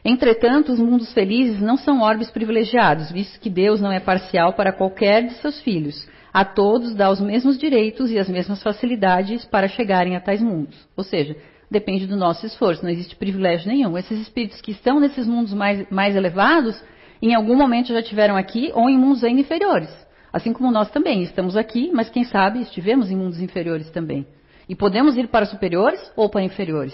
Entretanto, 0.07 0.71
os 0.71 0.79
mundos 0.79 1.11
felizes 1.13 1.59
não 1.59 1.77
são 1.77 2.01
orbes 2.01 2.29
privilegiados, 2.29 3.11
visto 3.11 3.39
que 3.39 3.49
Deus 3.49 3.81
não 3.81 3.91
é 3.91 3.99
parcial 3.99 4.53
para 4.53 4.71
qualquer 4.71 5.23
de 5.23 5.33
seus 5.37 5.59
filhos. 5.61 6.07
A 6.31 6.45
todos 6.45 6.93
dá 6.93 7.09
os 7.09 7.19
mesmos 7.19 7.57
direitos 7.57 8.11
e 8.11 8.19
as 8.19 8.29
mesmas 8.29 8.61
facilidades 8.61 9.45
para 9.45 9.67
chegarem 9.67 10.15
a 10.15 10.19
tais 10.19 10.43
mundos. 10.43 10.77
Ou 10.95 11.03
seja, 11.03 11.35
depende 11.71 12.05
do 12.05 12.15
nosso 12.15 12.45
esforço, 12.45 12.83
não 12.83 12.91
existe 12.91 13.15
privilégio 13.15 13.67
nenhum. 13.67 13.97
Esses 13.97 14.19
espíritos 14.21 14.61
que 14.61 14.69
estão 14.71 14.99
nesses 14.99 15.25
mundos 15.25 15.55
mais, 15.55 15.89
mais 15.89 16.15
elevados, 16.15 16.79
em 17.19 17.33
algum 17.33 17.55
momento 17.55 17.87
já 17.87 17.99
estiveram 17.99 18.37
aqui 18.37 18.71
ou 18.75 18.87
em 18.87 18.99
mundos 18.99 19.23
ainda 19.23 19.41
inferiores. 19.41 19.89
Assim 20.31 20.53
como 20.53 20.71
nós 20.71 20.91
também 20.91 21.23
estamos 21.23 21.57
aqui, 21.57 21.89
mas 21.91 22.11
quem 22.11 22.25
sabe 22.25 22.61
estivemos 22.61 23.09
em 23.09 23.15
mundos 23.15 23.41
inferiores 23.41 23.89
também. 23.89 24.27
E 24.69 24.75
podemos 24.75 25.17
ir 25.17 25.29
para 25.29 25.47
superiores 25.47 25.99
ou 26.15 26.29
para 26.29 26.43
inferiores? 26.43 26.93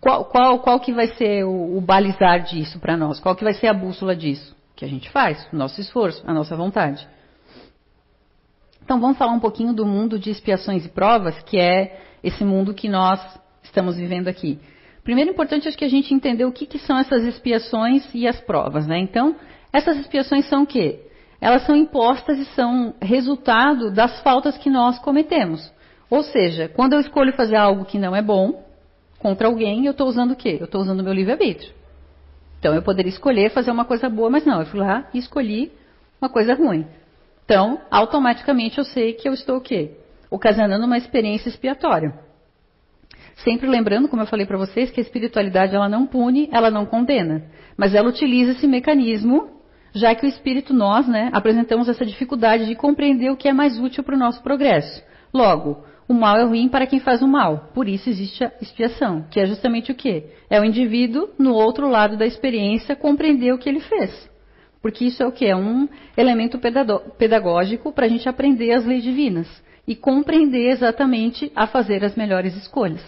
Qual, 0.00 0.24
qual, 0.26 0.58
qual 0.60 0.80
que 0.80 0.92
vai 0.92 1.08
ser 1.08 1.44
o, 1.44 1.76
o 1.76 1.80
balizar 1.80 2.42
disso 2.44 2.78
para 2.78 2.96
nós? 2.96 3.18
Qual 3.18 3.34
que 3.34 3.44
vai 3.44 3.54
ser 3.54 3.66
a 3.66 3.74
bússola 3.74 4.14
disso? 4.14 4.56
Que 4.76 4.84
a 4.84 4.88
gente 4.88 5.10
faz, 5.10 5.46
o 5.52 5.56
nosso 5.56 5.80
esforço, 5.80 6.22
a 6.26 6.32
nossa 6.32 6.56
vontade. 6.56 7.06
Então 8.82 9.00
vamos 9.00 9.18
falar 9.18 9.32
um 9.32 9.40
pouquinho 9.40 9.72
do 9.72 9.84
mundo 9.84 10.18
de 10.18 10.30
expiações 10.30 10.86
e 10.86 10.88
provas, 10.88 11.40
que 11.42 11.58
é 11.58 12.00
esse 12.22 12.44
mundo 12.44 12.72
que 12.72 12.88
nós 12.88 13.20
estamos 13.62 13.96
vivendo 13.96 14.28
aqui. 14.28 14.58
Primeiro, 15.02 15.30
importante 15.30 15.68
acho 15.68 15.76
que 15.76 15.84
a 15.84 15.90
gente 15.90 16.14
entender 16.14 16.44
o 16.44 16.52
que, 16.52 16.66
que 16.66 16.78
são 16.78 16.98
essas 16.98 17.24
expiações 17.24 18.08
e 18.14 18.26
as 18.26 18.40
provas. 18.40 18.86
Né? 18.86 18.98
Então, 18.98 19.36
essas 19.72 19.98
expiações 19.98 20.46
são 20.48 20.62
o 20.62 20.66
quê? 20.66 21.00
Elas 21.40 21.64
são 21.66 21.76
impostas 21.76 22.38
e 22.38 22.44
são 22.46 22.94
resultado 23.00 23.90
das 23.92 24.20
faltas 24.22 24.56
que 24.58 24.70
nós 24.70 24.98
cometemos. 24.98 25.72
Ou 26.10 26.22
seja, 26.22 26.68
quando 26.68 26.94
eu 26.94 27.00
escolho 27.00 27.32
fazer 27.32 27.56
algo 27.56 27.84
que 27.84 27.98
não 27.98 28.14
é 28.14 28.22
bom 28.22 28.67
contra 29.18 29.48
alguém, 29.48 29.84
eu 29.84 29.92
estou 29.92 30.08
usando 30.08 30.32
o 30.32 30.36
quê? 30.36 30.56
Eu 30.60 30.66
estou 30.66 30.80
usando 30.80 31.00
o 31.00 31.04
meu 31.04 31.12
livre-arbítrio. 31.12 31.72
Então 32.58 32.74
eu 32.74 32.82
poderia 32.82 33.10
escolher 33.10 33.50
fazer 33.50 33.70
uma 33.70 33.84
coisa 33.84 34.08
boa, 34.08 34.30
mas 34.30 34.44
não, 34.44 34.60
eu 34.60 34.66
fui 34.66 34.80
lá 34.80 35.08
e 35.14 35.18
escolhi 35.18 35.72
uma 36.20 36.28
coisa 36.28 36.54
ruim. 36.54 36.86
Então, 37.44 37.80
automaticamente 37.90 38.78
eu 38.78 38.84
sei 38.84 39.14
que 39.14 39.28
eu 39.28 39.32
estou 39.32 39.56
o 39.56 39.60
quê? 39.60 39.92
Ocasionando 40.30 40.84
uma 40.84 40.98
experiência 40.98 41.48
expiatória. 41.48 42.12
Sempre 43.36 43.68
lembrando, 43.68 44.08
como 44.08 44.20
eu 44.20 44.26
falei 44.26 44.44
para 44.44 44.58
vocês, 44.58 44.90
que 44.90 45.00
a 45.00 45.02
espiritualidade 45.02 45.74
ela 45.74 45.88
não 45.88 46.06
pune, 46.06 46.48
ela 46.52 46.70
não 46.70 46.84
condena, 46.84 47.44
mas 47.76 47.94
ela 47.94 48.08
utiliza 48.08 48.52
esse 48.52 48.66
mecanismo, 48.66 49.48
já 49.94 50.14
que 50.14 50.26
o 50.26 50.28
espírito 50.28 50.74
nós, 50.74 51.06
né, 51.06 51.30
apresentamos 51.32 51.88
essa 51.88 52.04
dificuldade 52.04 52.66
de 52.66 52.74
compreender 52.74 53.30
o 53.30 53.36
que 53.36 53.48
é 53.48 53.52
mais 53.52 53.78
útil 53.78 54.02
para 54.02 54.16
o 54.16 54.18
nosso 54.18 54.42
progresso. 54.42 55.02
Logo, 55.32 55.84
o 56.08 56.14
mal 56.14 56.38
é 56.38 56.44
ruim 56.44 56.68
para 56.68 56.86
quem 56.86 56.98
faz 56.98 57.20
o 57.20 57.28
mal. 57.28 57.70
Por 57.74 57.86
isso 57.86 58.08
existe 58.08 58.42
a 58.42 58.50
expiação, 58.62 59.26
que 59.30 59.38
é 59.38 59.46
justamente 59.46 59.92
o 59.92 59.94
quê? 59.94 60.24
É 60.48 60.58
o 60.58 60.64
indivíduo, 60.64 61.28
no 61.38 61.52
outro 61.52 61.88
lado 61.88 62.16
da 62.16 62.26
experiência, 62.26 62.96
compreender 62.96 63.52
o 63.52 63.58
que 63.58 63.68
ele 63.68 63.80
fez. 63.80 64.28
Porque 64.80 65.04
isso 65.04 65.22
é 65.22 65.26
o 65.26 65.32
quê? 65.32 65.46
É 65.46 65.56
um 65.56 65.88
elemento 66.16 66.58
pedagógico 67.18 67.92
para 67.92 68.06
a 68.06 68.08
gente 68.08 68.28
aprender 68.28 68.72
as 68.72 68.86
leis 68.86 69.02
divinas 69.02 69.46
e 69.86 69.94
compreender 69.94 70.70
exatamente 70.70 71.52
a 71.54 71.66
fazer 71.66 72.04
as 72.04 72.16
melhores 72.16 72.56
escolhas. 72.56 73.04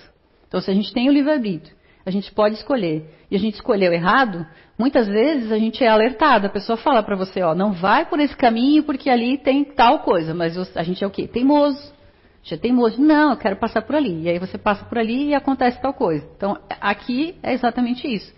Então, 0.46 0.60
se 0.60 0.70
a 0.70 0.74
gente 0.74 0.92
tem 0.92 1.08
o 1.08 1.12
livre-arbítrio, 1.12 1.74
a 2.04 2.10
gente 2.10 2.32
pode 2.32 2.56
escolher, 2.56 3.04
e 3.30 3.36
a 3.36 3.38
gente 3.38 3.54
escolheu 3.54 3.92
errado, 3.92 4.46
muitas 4.78 5.06
vezes 5.06 5.52
a 5.52 5.58
gente 5.58 5.84
é 5.84 5.88
alertado, 5.88 6.46
a 6.46 6.50
pessoa 6.50 6.76
fala 6.76 7.02
para 7.02 7.14
você, 7.14 7.42
ó, 7.42 7.54
não 7.54 7.72
vai 7.72 8.04
por 8.06 8.18
esse 8.18 8.36
caminho 8.36 8.82
porque 8.82 9.08
ali 9.08 9.38
tem 9.38 9.62
tal 9.62 10.00
coisa, 10.00 10.34
mas 10.34 10.56
a 10.76 10.82
gente 10.82 11.04
é 11.04 11.06
o 11.06 11.10
quê? 11.10 11.28
Teimoso, 11.28 11.92
já 12.42 12.56
teimoso, 12.56 13.00
não, 13.00 13.32
eu 13.32 13.36
quero 13.36 13.56
passar 13.56 13.82
por 13.82 13.94
ali. 13.94 14.22
E 14.22 14.28
aí 14.28 14.38
você 14.38 14.56
passa 14.56 14.84
por 14.84 14.98
ali 14.98 15.28
e 15.28 15.34
acontece 15.34 15.80
tal 15.80 15.92
coisa. 15.92 16.26
Então, 16.36 16.58
aqui 16.80 17.34
é 17.42 17.52
exatamente 17.52 18.06
isso. 18.06 18.32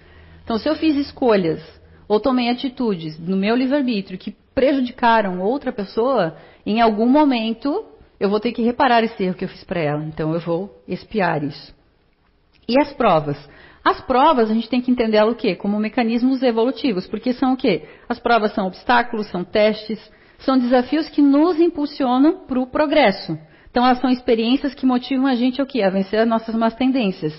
Então, 0.44 0.58
se 0.58 0.68
eu 0.68 0.74
fiz 0.74 0.96
escolhas 0.96 1.62
ou 2.08 2.18
tomei 2.18 2.50
atitudes 2.50 3.18
no 3.18 3.36
meu 3.36 3.54
livre-arbítrio 3.54 4.18
que 4.18 4.36
prejudicaram 4.54 5.40
outra 5.40 5.72
pessoa, 5.72 6.36
em 6.66 6.80
algum 6.80 7.08
momento 7.08 7.86
eu 8.18 8.28
vou 8.28 8.40
ter 8.40 8.52
que 8.52 8.62
reparar 8.62 9.02
esse 9.02 9.22
erro 9.22 9.34
que 9.34 9.44
eu 9.44 9.48
fiz 9.48 9.64
para 9.64 9.80
ela. 9.80 10.04
Então, 10.04 10.34
eu 10.34 10.40
vou 10.40 10.82
espiar 10.86 11.42
isso. 11.42 11.74
E 12.68 12.80
as 12.80 12.92
provas? 12.92 13.36
As 13.84 14.00
provas 14.00 14.50
a 14.50 14.54
gente 14.54 14.68
tem 14.68 14.80
que 14.80 14.90
entender 14.90 15.16
ela 15.16 15.32
o 15.32 15.34
quê? 15.34 15.56
Como 15.56 15.78
mecanismos 15.78 16.42
evolutivos, 16.42 17.06
porque 17.08 17.32
são 17.32 17.54
o 17.54 17.56
quê? 17.56 17.88
As 18.08 18.18
provas 18.20 18.52
são 18.54 18.66
obstáculos, 18.66 19.26
são 19.26 19.42
testes, 19.42 19.98
são 20.38 20.56
desafios 20.56 21.08
que 21.08 21.20
nos 21.20 21.58
impulsionam 21.58 22.46
para 22.46 22.60
o 22.60 22.66
progresso. 22.66 23.36
Então, 23.72 23.86
elas 23.86 24.00
são 24.00 24.10
experiências 24.10 24.74
que 24.74 24.84
motivam 24.84 25.26
a 25.26 25.34
gente 25.34 25.62
o 25.62 25.66
quê? 25.66 25.80
A 25.80 25.88
vencer 25.88 26.20
as 26.20 26.28
nossas 26.28 26.54
más 26.54 26.74
tendências. 26.74 27.32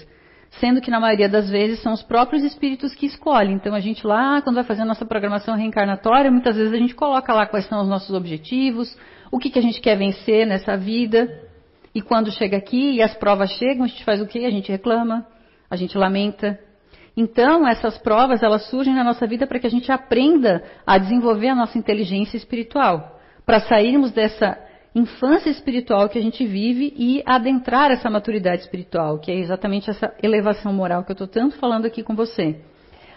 Sendo 0.59 0.81
que, 0.81 0.89
na 0.89 0.99
maioria 0.99 1.29
das 1.29 1.47
vezes, 1.47 1.79
são 1.79 1.93
os 1.93 2.01
próprios 2.01 2.43
espíritos 2.43 2.95
que 2.95 3.05
escolhem. 3.05 3.53
Então, 3.53 3.75
a 3.75 3.79
gente 3.79 4.05
lá, 4.05 4.41
quando 4.41 4.55
vai 4.55 4.63
fazer 4.63 4.81
a 4.81 4.85
nossa 4.85 5.05
programação 5.05 5.55
reencarnatória, 5.55 6.31
muitas 6.31 6.55
vezes 6.55 6.73
a 6.73 6.77
gente 6.77 6.95
coloca 6.95 7.31
lá 7.33 7.45
quais 7.45 7.67
são 7.67 7.79
os 7.79 7.87
nossos 7.87 8.15
objetivos, 8.15 8.97
o 9.31 9.37
que, 9.37 9.51
que 9.51 9.59
a 9.59 9.61
gente 9.61 9.79
quer 9.79 9.95
vencer 9.95 10.47
nessa 10.47 10.75
vida. 10.75 11.29
E 11.93 12.01
quando 12.01 12.31
chega 12.31 12.57
aqui 12.57 12.93
e 12.93 13.01
as 13.03 13.13
provas 13.13 13.51
chegam, 13.51 13.85
a 13.85 13.87
gente 13.87 14.03
faz 14.03 14.19
o 14.19 14.25
quê? 14.25 14.39
A 14.39 14.51
gente 14.51 14.71
reclama, 14.71 15.27
a 15.69 15.75
gente 15.75 15.95
lamenta. 15.95 16.59
Então, 17.15 17.67
essas 17.67 17.95
provas, 17.99 18.41
elas 18.41 18.67
surgem 18.71 18.95
na 18.95 19.03
nossa 19.03 19.27
vida 19.27 19.45
para 19.45 19.59
que 19.59 19.67
a 19.67 19.69
gente 19.69 19.91
aprenda 19.91 20.63
a 20.83 20.97
desenvolver 20.97 21.49
a 21.49 21.55
nossa 21.55 21.77
inteligência 21.77 22.37
espiritual. 22.37 23.19
Para 23.45 23.59
sairmos 23.59 24.11
dessa 24.11 24.57
infância 24.95 25.49
espiritual 25.49 26.07
que 26.07 26.19
a 26.19 26.21
gente 26.21 26.45
vive 26.45 26.93
e 26.95 27.23
adentrar 27.25 27.91
essa 27.91 28.09
maturidade 28.09 28.61
espiritual, 28.61 29.19
que 29.19 29.31
é 29.31 29.35
exatamente 29.35 29.89
essa 29.89 30.13
elevação 30.21 30.71
moral 30.71 31.03
que 31.03 31.11
eu 31.11 31.15
estou 31.15 31.27
tanto 31.27 31.57
falando 31.57 31.85
aqui 31.85 32.03
com 32.03 32.15
você. 32.15 32.59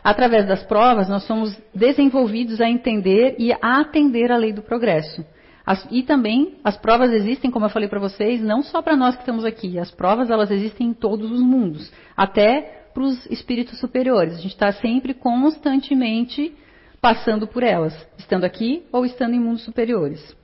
Através 0.03 0.47
das 0.47 0.63
provas, 0.63 1.09
nós 1.09 1.25
somos 1.25 1.57
desenvolvidos 1.75 2.61
a 2.61 2.69
entender 2.69 3.35
e 3.39 3.53
a 3.53 3.81
atender 3.81 4.31
a 4.31 4.37
lei 4.37 4.53
do 4.53 4.63
progresso. 4.63 5.25
As, 5.67 5.85
e 5.91 6.05
também 6.05 6.59
as 6.63 6.77
provas 6.77 7.11
existem, 7.11 7.51
como 7.51 7.65
eu 7.65 7.71
falei 7.71 7.89
para 7.89 7.99
vocês, 7.99 8.41
não 8.41 8.63
só 8.63 8.81
para 8.81 8.97
nós 8.97 9.17
que 9.17 9.23
estamos 9.23 9.45
aqui. 9.45 9.81
As 9.81 9.91
provas 9.91 10.31
elas 10.31 10.51
existem 10.53 10.89
em 10.89 10.95
todos 10.95 11.31
os 11.31 11.41
mundos, 11.41 11.93
até 12.17 12.87
para 12.95 13.03
os 13.03 13.27
espíritos 13.27 13.81
superiores. 13.81 14.35
A 14.35 14.41
gente 14.41 14.53
está 14.53 14.73
sempre 14.73 15.13
constantemente 15.13 16.55
passando 17.01 17.49
por 17.49 17.65
elas, 17.65 17.95
estando 18.17 18.45
aqui 18.45 18.85
ou 18.93 19.05
estando 19.05 19.35
em 19.35 19.41
mundos 19.41 19.65
superiores. 19.65 20.37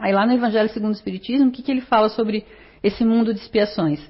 Aí 0.00 0.14
lá 0.14 0.26
no 0.26 0.32
Evangelho 0.32 0.70
segundo 0.70 0.92
o 0.92 0.96
Espiritismo, 0.96 1.48
o 1.48 1.52
que, 1.52 1.62
que 1.62 1.70
ele 1.70 1.82
fala 1.82 2.08
sobre 2.08 2.46
esse 2.82 3.04
mundo 3.04 3.34
de 3.34 3.40
expiações? 3.40 4.00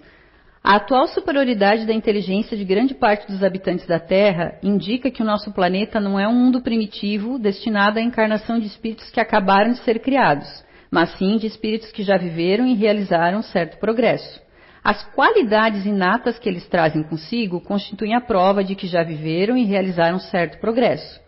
A 0.63 0.77
atual 0.77 1.09
superioridade 1.09 1.85
da 1.85 1.93
inteligência 1.93 2.57
de 2.57 2.65
grande 2.65 2.95
parte 2.95 3.27
dos 3.27 3.43
habitantes 3.43 3.87
da 3.87 3.99
Terra 3.99 4.57
indica 4.63 5.11
que 5.11 5.21
o 5.21 5.25
nosso 5.25 5.51
planeta 5.53 5.99
não 5.99 6.21
é 6.21 6.29
um 6.29 6.35
mundo 6.35 6.61
primitivo 6.61 7.41
destinado 7.41 7.99
à 7.99 8.03
encarnação 8.03 8.61
de 8.61 8.67
espíritos 8.67 9.11
que 9.11 9.19
acabaram 9.19 9.73
de 9.73 9.79
ser 9.79 9.99
criados, 9.99 10.47
mas 10.93 11.11
sim 11.19 11.39
de 11.39 11.49
espíritos 11.49 11.91
que 11.91 12.05
já 12.05 12.17
viveram 12.17 12.67
e 12.67 12.75
realizaram 12.75 13.43
certo 13.43 13.79
progresso. 13.81 14.41
As 14.85 15.03
qualidades 15.13 15.85
inatas 15.87 16.39
que 16.39 16.49
eles 16.49 16.69
trazem 16.69 17.03
consigo 17.03 17.61
constituem 17.61 18.15
a 18.15 18.21
prova 18.21 18.63
de 18.63 18.77
que 18.77 18.87
já 18.87 19.03
viveram 19.03 19.57
e 19.57 19.65
realizaram 19.65 20.21
certo 20.21 20.61
progresso. 20.61 21.21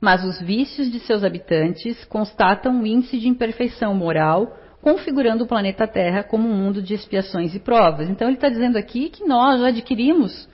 Mas 0.00 0.24
os 0.24 0.40
vícios 0.40 0.90
de 0.90 1.00
seus 1.00 1.24
habitantes 1.24 2.04
constatam 2.04 2.86
índice 2.86 3.18
de 3.18 3.28
imperfeição 3.28 3.94
moral, 3.94 4.56
configurando 4.82 5.44
o 5.44 5.46
planeta 5.46 5.86
Terra 5.86 6.22
como 6.22 6.48
um 6.48 6.54
mundo 6.54 6.82
de 6.82 6.94
expiações 6.94 7.54
e 7.54 7.58
provas. 7.58 8.08
Então 8.08 8.28
ele 8.28 8.36
está 8.36 8.48
dizendo 8.48 8.76
aqui 8.76 9.08
que 9.08 9.24
nós 9.24 9.60
já 9.60 9.68
adquirimos 9.68 10.48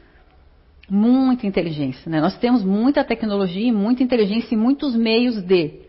muita 0.88 1.46
inteligência. 1.46 2.11
Né? 2.11 2.20
Nós 2.20 2.38
temos 2.38 2.62
muita 2.62 3.05
tecnologia, 3.05 3.72
muita 3.72 4.02
inteligência 4.02 4.55
e 4.55 4.59
muitos 4.59 4.94
meios 4.94 5.40
de. 5.42 5.81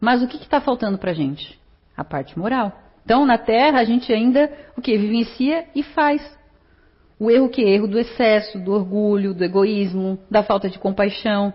Mas 0.00 0.22
o 0.22 0.28
que 0.28 0.36
está 0.36 0.60
faltando 0.60 0.98
para 0.98 1.12
a 1.12 1.14
gente? 1.14 1.58
A 1.96 2.04
parte 2.04 2.38
moral. 2.38 2.72
Então, 3.04 3.24
na 3.24 3.38
Terra, 3.38 3.80
a 3.80 3.84
gente 3.84 4.12
ainda 4.12 4.50
o 4.76 4.80
que 4.80 4.96
vivencia 4.96 5.66
e 5.74 5.82
faz. 5.82 6.22
O 7.18 7.30
erro 7.30 7.48
que 7.48 7.62
erro 7.62 7.86
do 7.86 7.98
excesso, 7.98 8.58
do 8.58 8.72
orgulho, 8.72 9.34
do 9.34 9.44
egoísmo, 9.44 10.18
da 10.30 10.42
falta 10.42 10.68
de 10.68 10.78
compaixão. 10.78 11.52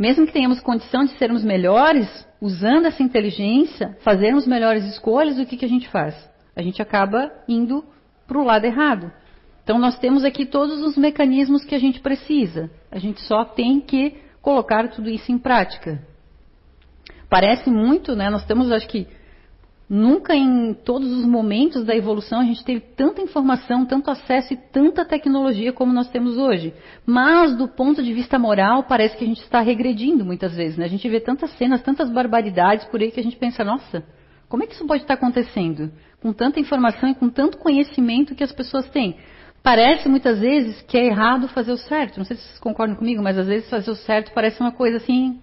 Mesmo 0.00 0.26
que 0.26 0.32
tenhamos 0.32 0.60
condição 0.60 1.04
de 1.04 1.10
sermos 1.18 1.44
melhores, 1.44 2.08
usando 2.40 2.86
essa 2.86 3.02
inteligência, 3.02 3.98
fazermos 4.00 4.46
melhores 4.46 4.82
escolhas, 4.86 5.38
o 5.38 5.44
que, 5.44 5.58
que 5.58 5.64
a 5.66 5.68
gente 5.68 5.90
faz? 5.90 6.14
A 6.56 6.62
gente 6.62 6.80
acaba 6.80 7.30
indo 7.46 7.84
para 8.26 8.38
o 8.38 8.42
lado 8.42 8.64
errado. 8.64 9.12
Então, 9.62 9.78
nós 9.78 9.98
temos 9.98 10.24
aqui 10.24 10.46
todos 10.46 10.80
os 10.80 10.96
mecanismos 10.96 11.66
que 11.66 11.74
a 11.74 11.78
gente 11.78 12.00
precisa. 12.00 12.70
A 12.90 12.98
gente 12.98 13.20
só 13.20 13.44
tem 13.44 13.78
que 13.78 14.16
colocar 14.40 14.88
tudo 14.88 15.10
isso 15.10 15.30
em 15.30 15.36
prática. 15.36 16.02
Parece 17.28 17.68
muito, 17.68 18.16
né? 18.16 18.30
Nós 18.30 18.46
temos, 18.46 18.72
acho 18.72 18.88
que, 18.88 19.06
Nunca 19.92 20.36
em 20.36 20.72
todos 20.72 21.10
os 21.10 21.26
momentos 21.26 21.84
da 21.84 21.96
evolução 21.96 22.38
a 22.38 22.44
gente 22.44 22.64
teve 22.64 22.78
tanta 22.78 23.20
informação, 23.20 23.84
tanto 23.84 24.08
acesso 24.08 24.54
e 24.54 24.56
tanta 24.56 25.04
tecnologia 25.04 25.72
como 25.72 25.92
nós 25.92 26.08
temos 26.08 26.38
hoje. 26.38 26.72
Mas 27.04 27.56
do 27.56 27.66
ponto 27.66 28.00
de 28.00 28.12
vista 28.14 28.38
moral, 28.38 28.84
parece 28.84 29.16
que 29.16 29.24
a 29.24 29.26
gente 29.26 29.42
está 29.42 29.60
regredindo 29.60 30.24
muitas 30.24 30.54
vezes. 30.54 30.78
Né? 30.78 30.84
A 30.84 30.88
gente 30.88 31.08
vê 31.08 31.18
tantas 31.18 31.50
cenas, 31.58 31.82
tantas 31.82 32.08
barbaridades 32.08 32.86
por 32.86 33.00
aí 33.00 33.10
que 33.10 33.18
a 33.18 33.22
gente 33.22 33.36
pensa, 33.36 33.64
nossa, 33.64 34.04
como 34.48 34.62
é 34.62 34.66
que 34.68 34.74
isso 34.74 34.86
pode 34.86 35.02
estar 35.02 35.14
acontecendo? 35.14 35.90
Com 36.22 36.32
tanta 36.32 36.60
informação 36.60 37.08
e 37.08 37.14
com 37.16 37.28
tanto 37.28 37.58
conhecimento 37.58 38.36
que 38.36 38.44
as 38.44 38.52
pessoas 38.52 38.88
têm. 38.90 39.16
Parece 39.60 40.08
muitas 40.08 40.38
vezes 40.38 40.80
que 40.82 40.96
é 40.96 41.06
errado 41.06 41.48
fazer 41.48 41.72
o 41.72 41.76
certo. 41.76 42.18
Não 42.18 42.24
sei 42.24 42.36
se 42.36 42.44
vocês 42.44 42.60
concordam 42.60 42.94
comigo, 42.94 43.20
mas 43.24 43.36
às 43.36 43.48
vezes 43.48 43.68
fazer 43.68 43.90
o 43.90 43.96
certo 43.96 44.30
parece 44.32 44.60
uma 44.60 44.70
coisa 44.70 44.98
assim 44.98 45.40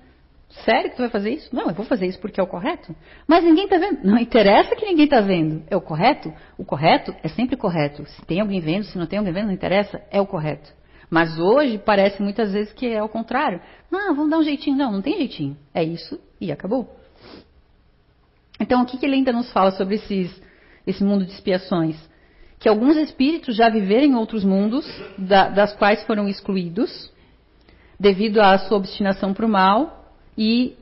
Sério 0.49 0.89
que 0.89 0.95
tu 0.95 1.01
vai 1.01 1.09
fazer 1.09 1.31
isso? 1.31 1.53
Não, 1.53 1.67
eu 1.67 1.73
vou 1.73 1.85
fazer 1.85 2.07
isso 2.07 2.19
porque 2.19 2.39
é 2.39 2.43
o 2.43 2.47
correto. 2.47 2.95
Mas 3.27 3.43
ninguém 3.43 3.65
está 3.65 3.77
vendo. 3.77 4.03
Não 4.03 4.17
interessa 4.17 4.75
que 4.75 4.85
ninguém 4.85 5.05
está 5.05 5.19
vendo. 5.19 5.63
É 5.69 5.75
o 5.75 5.81
correto? 5.81 6.33
O 6.57 6.63
correto 6.63 7.13
é 7.21 7.27
sempre 7.27 7.57
correto. 7.57 8.05
Se 8.05 8.25
tem 8.25 8.39
alguém 8.39 8.59
vendo, 8.61 8.83
se 8.83 8.97
não 8.97 9.05
tem 9.05 9.19
alguém 9.19 9.33
vendo, 9.33 9.47
não 9.47 9.53
interessa, 9.53 10.01
é 10.09 10.21
o 10.21 10.25
correto. 10.25 10.73
Mas 11.09 11.37
hoje 11.37 11.77
parece 11.77 12.21
muitas 12.21 12.53
vezes 12.53 12.73
que 12.73 12.87
é 12.87 13.03
o 13.03 13.09
contrário. 13.09 13.61
Não, 13.91 14.15
vamos 14.15 14.31
dar 14.31 14.37
um 14.39 14.43
jeitinho. 14.43 14.77
Não, 14.77 14.91
não 14.91 15.01
tem 15.01 15.17
jeitinho. 15.17 15.57
É 15.73 15.83
isso 15.83 16.19
e 16.39 16.51
acabou. 16.51 16.95
Então, 18.59 18.81
o 18.81 18.85
que, 18.85 18.97
que 18.97 19.05
ele 19.05 19.15
ainda 19.15 19.31
nos 19.31 19.51
fala 19.51 19.71
sobre 19.71 19.95
esses, 19.95 20.41
esse 20.85 21.03
mundo 21.03 21.25
de 21.25 21.31
expiações? 21.31 21.97
Que 22.59 22.67
alguns 22.67 22.97
espíritos 22.97 23.55
já 23.55 23.69
viveram 23.69 24.05
em 24.05 24.15
outros 24.15 24.43
mundos, 24.43 24.85
da, 25.17 25.49
das 25.49 25.75
quais 25.75 26.03
foram 26.03 26.27
excluídos, 26.27 27.11
devido 27.99 28.39
à 28.39 28.57
sua 28.57 28.77
obstinação 28.77 29.33
para 29.33 29.45
o 29.45 29.49
mal, 29.49 29.96
e 30.37 30.75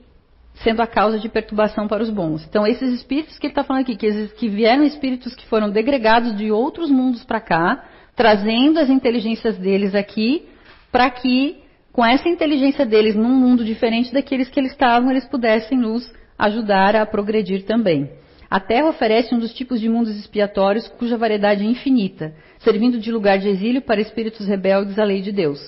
sendo 0.55 0.81
a 0.81 0.87
causa 0.87 1.19
de 1.19 1.27
perturbação 1.27 1.87
para 1.87 2.03
os 2.03 2.09
bons. 2.09 2.45
Então, 2.47 2.65
esses 2.65 2.93
espíritos 2.93 3.37
que 3.37 3.47
ele 3.47 3.51
está 3.51 3.63
falando 3.63 3.83
aqui, 3.83 3.95
que, 3.95 4.27
que 4.29 4.47
vieram 4.47 4.83
espíritos 4.83 5.35
que 5.35 5.45
foram 5.47 5.69
degregados 5.69 6.35
de 6.35 6.51
outros 6.51 6.89
mundos 6.89 7.23
para 7.23 7.41
cá, 7.41 7.83
trazendo 8.15 8.79
as 8.79 8.89
inteligências 8.89 9.57
deles 9.57 9.93
aqui, 9.93 10.47
para 10.91 11.09
que, 11.09 11.57
com 11.91 12.05
essa 12.05 12.29
inteligência 12.29 12.85
deles 12.85 13.15
num 13.15 13.35
mundo 13.35 13.65
diferente 13.65 14.13
daqueles 14.13 14.49
que 14.49 14.59
eles 14.59 14.71
estavam, 14.71 15.11
eles 15.11 15.25
pudessem 15.25 15.77
nos 15.77 16.09
ajudar 16.37 16.95
a 16.95 17.05
progredir 17.05 17.65
também. 17.65 18.09
A 18.49 18.59
Terra 18.59 18.87
oferece 18.87 19.33
um 19.33 19.39
dos 19.39 19.53
tipos 19.53 19.81
de 19.81 19.89
mundos 19.89 20.15
expiatórios 20.17 20.87
cuja 20.87 21.17
variedade 21.17 21.63
é 21.63 21.65
infinita, 21.65 22.33
servindo 22.59 22.97
de 22.97 23.11
lugar 23.11 23.37
de 23.37 23.49
exílio 23.49 23.81
para 23.81 23.99
espíritos 23.99 24.47
rebeldes 24.47 24.97
à 24.97 25.03
lei 25.03 25.21
de 25.21 25.31
Deus. 25.31 25.59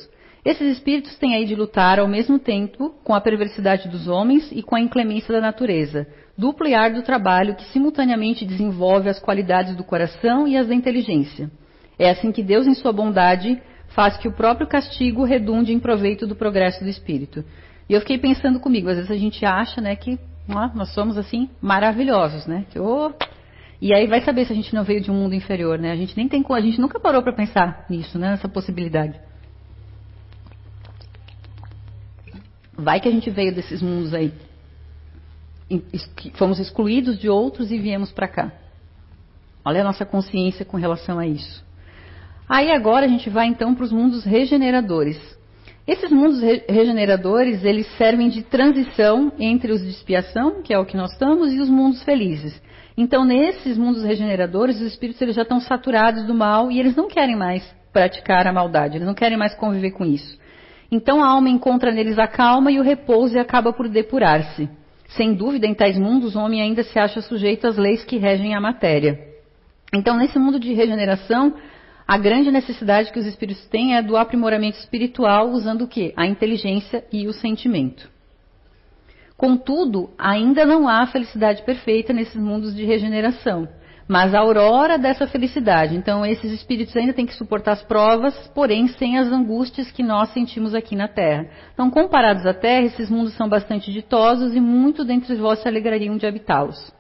Esses 0.46 0.78
espíritos 0.78 1.16
têm 1.18 1.36
aí 1.36 1.46
de 1.46 1.56
lutar 1.56 2.00
ao 2.00 2.08
mesmo 2.08 2.40
tempo 2.40 2.96
com 3.04 3.14
a 3.14 3.22
perversidade 3.22 3.90
dos 3.90 4.08
homens 4.08 4.50
e 4.52 4.64
com 4.64 4.76
a 4.76 4.80
inclemência 4.80 5.34
da 5.34 5.42
natureza, 5.42 6.08
duplo 6.38 6.68
e 6.68 6.74
árduo 6.74 7.02
trabalho 7.02 7.56
que 7.56 7.66
simultaneamente 7.66 8.46
desenvolve 8.46 9.10
as 9.10 9.20
qualidades 9.20 9.76
do 9.76 9.84
coração 9.84 10.48
e 10.48 10.56
as 10.56 10.68
da 10.68 10.76
inteligência. 10.76 11.52
É 12.00 12.10
assim 12.10 12.32
que 12.32 12.44
Deus, 12.44 12.68
em 12.68 12.76
sua 12.76 12.94
bondade, 12.94 13.62
faz 13.90 14.18
que 14.18 14.28
o 14.28 14.32
próprio 14.32 14.68
castigo 14.68 15.24
redunde 15.24 15.74
em 15.74 15.80
proveito 15.80 16.28
do 16.28 16.36
progresso 16.36 16.84
do 16.84 16.90
espírito. 16.90 17.44
E 17.90 17.94
eu 17.94 18.00
fiquei 18.02 18.18
pensando 18.18 18.60
comigo, 18.60 18.90
às 18.90 18.98
vezes 18.98 19.12
a 19.12 19.18
gente 19.18 19.46
acha, 19.46 19.82
né, 19.82 19.96
que 19.96 20.20
ó, 20.50 20.70
nós 20.76 20.94
somos 20.94 21.18
assim 21.18 21.50
maravilhosos, 21.62 22.46
né? 22.46 22.66
Que, 22.70 22.80
oh, 22.80 23.12
e 23.82 23.94
aí 23.94 24.08
vai 24.08 24.22
saber 24.22 24.46
se 24.46 24.54
a 24.54 24.56
gente 24.56 24.74
não 24.74 24.84
veio 24.84 25.02
de 25.02 25.12
um 25.12 25.14
mundo 25.14 25.36
inferior, 25.36 25.78
né? 25.78 25.92
A 25.92 25.96
gente 25.96 26.16
nem 26.18 26.28
tem, 26.28 26.44
a 26.50 26.62
gente 26.62 26.80
nunca 26.80 27.00
parou 27.00 27.22
para 27.22 27.34
pensar 27.34 27.86
nisso, 27.90 28.18
né, 28.18 28.32
nessa 28.32 28.50
possibilidade. 28.50 29.20
Vai 32.78 33.00
que 33.00 33.08
a 33.08 33.12
gente 33.12 33.30
veio 33.32 33.54
desses 33.54 33.82
mundos 33.82 34.14
aí, 34.14 34.32
fomos 36.36 36.60
excluídos 36.60 37.20
de 37.20 37.28
outros 37.28 37.72
e 37.72 37.78
viemos 37.78 38.12
para 38.12 38.28
cá. 38.28 38.52
Olha 39.66 39.82
a 39.82 39.84
nossa 39.84 40.06
consciência 40.06 40.64
com 40.64 40.78
relação 40.78 41.20
a 41.20 41.28
isso. 41.28 41.66
Aí 42.48 42.72
agora 42.72 43.06
a 43.06 43.10
gente 43.10 43.30
vai 43.30 43.48
então 43.48 43.76
para 43.76 43.84
os 43.84 43.92
mundos 43.92 44.24
regeneradores. 44.24 45.20
Esses 45.86 46.12
mundos 46.12 46.42
re 46.42 46.64
regeneradores, 46.70 47.64
eles 47.64 47.88
servem 47.98 48.30
de 48.30 48.44
transição 48.44 49.32
entre 49.40 49.72
os 49.72 49.82
de 49.82 49.90
expiação, 49.90 50.62
que 50.62 50.74
é 50.74 50.80
o 50.80 50.86
que 50.86 50.96
nós 50.96 51.12
estamos, 51.12 51.52
e 51.54 51.60
os 51.60 51.70
mundos 51.70 52.04
felizes. 52.04 52.62
Então, 52.98 53.26
nesses 53.26 53.78
mundos 53.78 54.04
regeneradores, 54.04 54.78
os 54.78 54.88
espíritos 54.88 55.22
eles 55.22 55.36
já 55.36 55.44
estão 55.44 55.60
saturados 55.60 56.26
do 56.26 56.34
mal 56.34 56.72
e 56.72 56.80
eles 56.80 56.96
não 56.96 57.08
querem 57.08 57.36
mais 57.36 57.64
praticar 57.92 58.48
a 58.48 58.54
maldade, 58.54 58.98
eles 58.98 59.08
não 59.08 59.14
querem 59.14 59.38
mais 59.38 59.54
conviver 59.56 59.92
com 59.92 60.06
isso. 60.06 60.38
Então 60.92 61.24
a 61.24 61.28
alma 61.28 61.50
encontra 61.50 61.92
neles 61.92 62.18
a 62.18 62.28
calma 62.28 62.72
e 62.72 62.80
o 62.80 62.84
repouso 62.84 63.36
e 63.36 63.40
acaba 63.40 63.74
por 63.74 63.90
depurar-se. 63.90 64.70
Sem 65.10 65.34
dúvida, 65.34 65.66
em 65.68 65.74
tais 65.74 65.98
mundos, 65.98 66.36
o 66.36 66.40
homem 66.40 66.62
ainda 66.62 66.84
se 66.84 66.98
acha 67.00 67.22
sujeito 67.22 67.68
às 67.68 67.78
leis 67.78 68.04
que 68.04 68.18
regem 68.18 68.56
a 68.56 68.62
matéria. 68.62 69.20
Então, 69.94 70.18
nesse 70.18 70.38
mundo 70.38 70.60
de 70.60 70.74
regeneração, 70.74 71.54
a 72.06 72.18
grande 72.18 72.52
necessidade 72.52 73.12
que 73.12 73.20
os 73.20 73.26
espíritos 73.26 73.66
têm 73.68 73.96
é 73.96 74.02
do 74.02 74.18
aprimoramento 74.18 74.78
espiritual, 74.78 75.50
usando 75.50 75.84
o 75.84 75.88
quê? 75.88 76.14
A 76.16 76.26
inteligência 76.26 77.06
e 77.12 77.28
o 77.28 77.34
sentimento. 77.34 78.10
Contudo, 79.38 80.10
ainda 80.18 80.66
não 80.66 80.88
há 80.88 81.06
felicidade 81.08 81.64
perfeita 81.64 82.12
nesses 82.12 82.36
mundos 82.36 82.76
de 82.76 82.84
regeneração 82.86 83.68
mas 84.08 84.34
a 84.34 84.40
aurora 84.40 84.98
dessa 84.98 85.28
felicidade. 85.28 85.96
Então, 85.96 86.26
esses 86.26 86.52
espíritos 86.52 86.96
ainda 86.96 87.14
têm 87.14 87.26
que 87.26 87.36
suportar 87.36 87.74
as 87.74 87.84
provas, 87.84 88.36
porém 88.56 88.88
sem 88.88 89.18
as 89.18 89.28
angústias 89.28 89.92
que 89.92 90.02
nós 90.02 90.30
sentimos 90.30 90.74
aqui 90.74 90.96
na 90.96 91.08
Terra. 91.08 91.48
Então, 91.74 91.90
comparados 91.90 92.46
à 92.46 92.54
Terra, 92.54 92.86
esses 92.86 93.10
mundos 93.10 93.34
são 93.34 93.50
bastante 93.50 93.92
ditosos 93.92 94.56
e 94.56 94.62
muito 94.62 95.04
dentre 95.04 95.36
vós 95.36 95.60
se 95.60 95.68
alegrariam 95.68 96.16
de 96.16 96.26
habitá-los. 96.26 96.94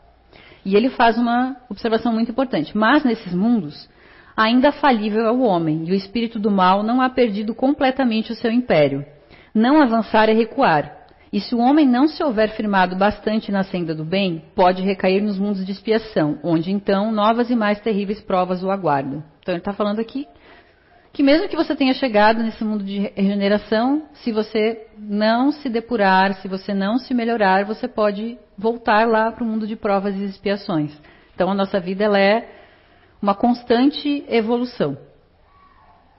E 0.65 0.75
ele 0.75 0.89
faz 0.89 1.17
uma 1.17 1.55
observação 1.69 2.11
muito 2.11 2.31
importante. 2.31 2.77
Mas 2.77 3.05
nesses 3.05 3.33
mundos, 3.33 3.89
ainda 4.35 4.73
falível 4.73 5.25
é 5.25 5.31
o 5.31 5.41
homem, 5.41 5.85
e 5.85 5.91
o 5.91 5.95
espírito 5.95 6.39
do 6.39 6.51
mal 6.51 6.83
não 6.83 7.01
ha 7.01 7.09
perdido 7.09 7.55
completamente 7.55 8.33
o 8.33 8.35
seu 8.35 8.51
império. 8.51 9.05
Não 9.55 9.81
avançar 9.81 10.27
é 10.27 10.33
recuar. 10.33 10.96
E 11.31 11.41
se 11.41 11.53
o 11.53 11.59
homem 11.59 11.85
não 11.85 12.07
se 12.07 12.23
houver 12.23 12.49
firmado 12.51 12.95
bastante 12.95 13.51
na 13.51 13.63
senda 13.63 13.93
do 13.93 14.05
bem, 14.05 14.43
pode 14.55 14.81
recair 14.81 15.21
nos 15.21 15.37
mundos 15.37 15.65
de 15.65 15.71
expiação, 15.71 16.39
onde 16.41 16.71
então 16.71 17.11
novas 17.11 17.49
e 17.49 17.55
mais 17.55 17.79
terríveis 17.81 18.21
provas 18.21 18.63
o 18.63 18.71
aguardam. 18.71 19.23
Então 19.41 19.53
ele 19.53 19.59
está 19.59 19.73
falando 19.73 19.99
aqui 19.99 20.25
que 21.11 21.23
mesmo 21.23 21.49
que 21.49 21.55
você 21.55 21.75
tenha 21.75 21.95
chegado 21.95 22.43
nesse 22.43 22.63
mundo 22.63 22.83
de 22.83 23.11
regeneração, 23.15 24.03
se 24.13 24.31
você 24.31 24.85
não 24.97 25.51
se 25.51 25.67
depurar, 25.67 26.35
se 26.35 26.47
você 26.47 26.73
não 26.73 26.99
se 26.99 27.13
melhorar, 27.13 27.65
você 27.65 27.87
pode 27.87 28.37
voltar 28.57 29.07
lá 29.07 29.31
para 29.31 29.43
o 29.43 29.47
mundo 29.47 29.65
de 29.65 29.75
provas 29.75 30.15
e 30.15 30.23
expiações. 30.23 30.95
Então 31.33 31.49
a 31.49 31.55
nossa 31.55 31.79
vida 31.79 32.03
ela 32.03 32.19
é 32.19 32.47
uma 33.21 33.33
constante 33.33 34.23
evolução. 34.29 34.95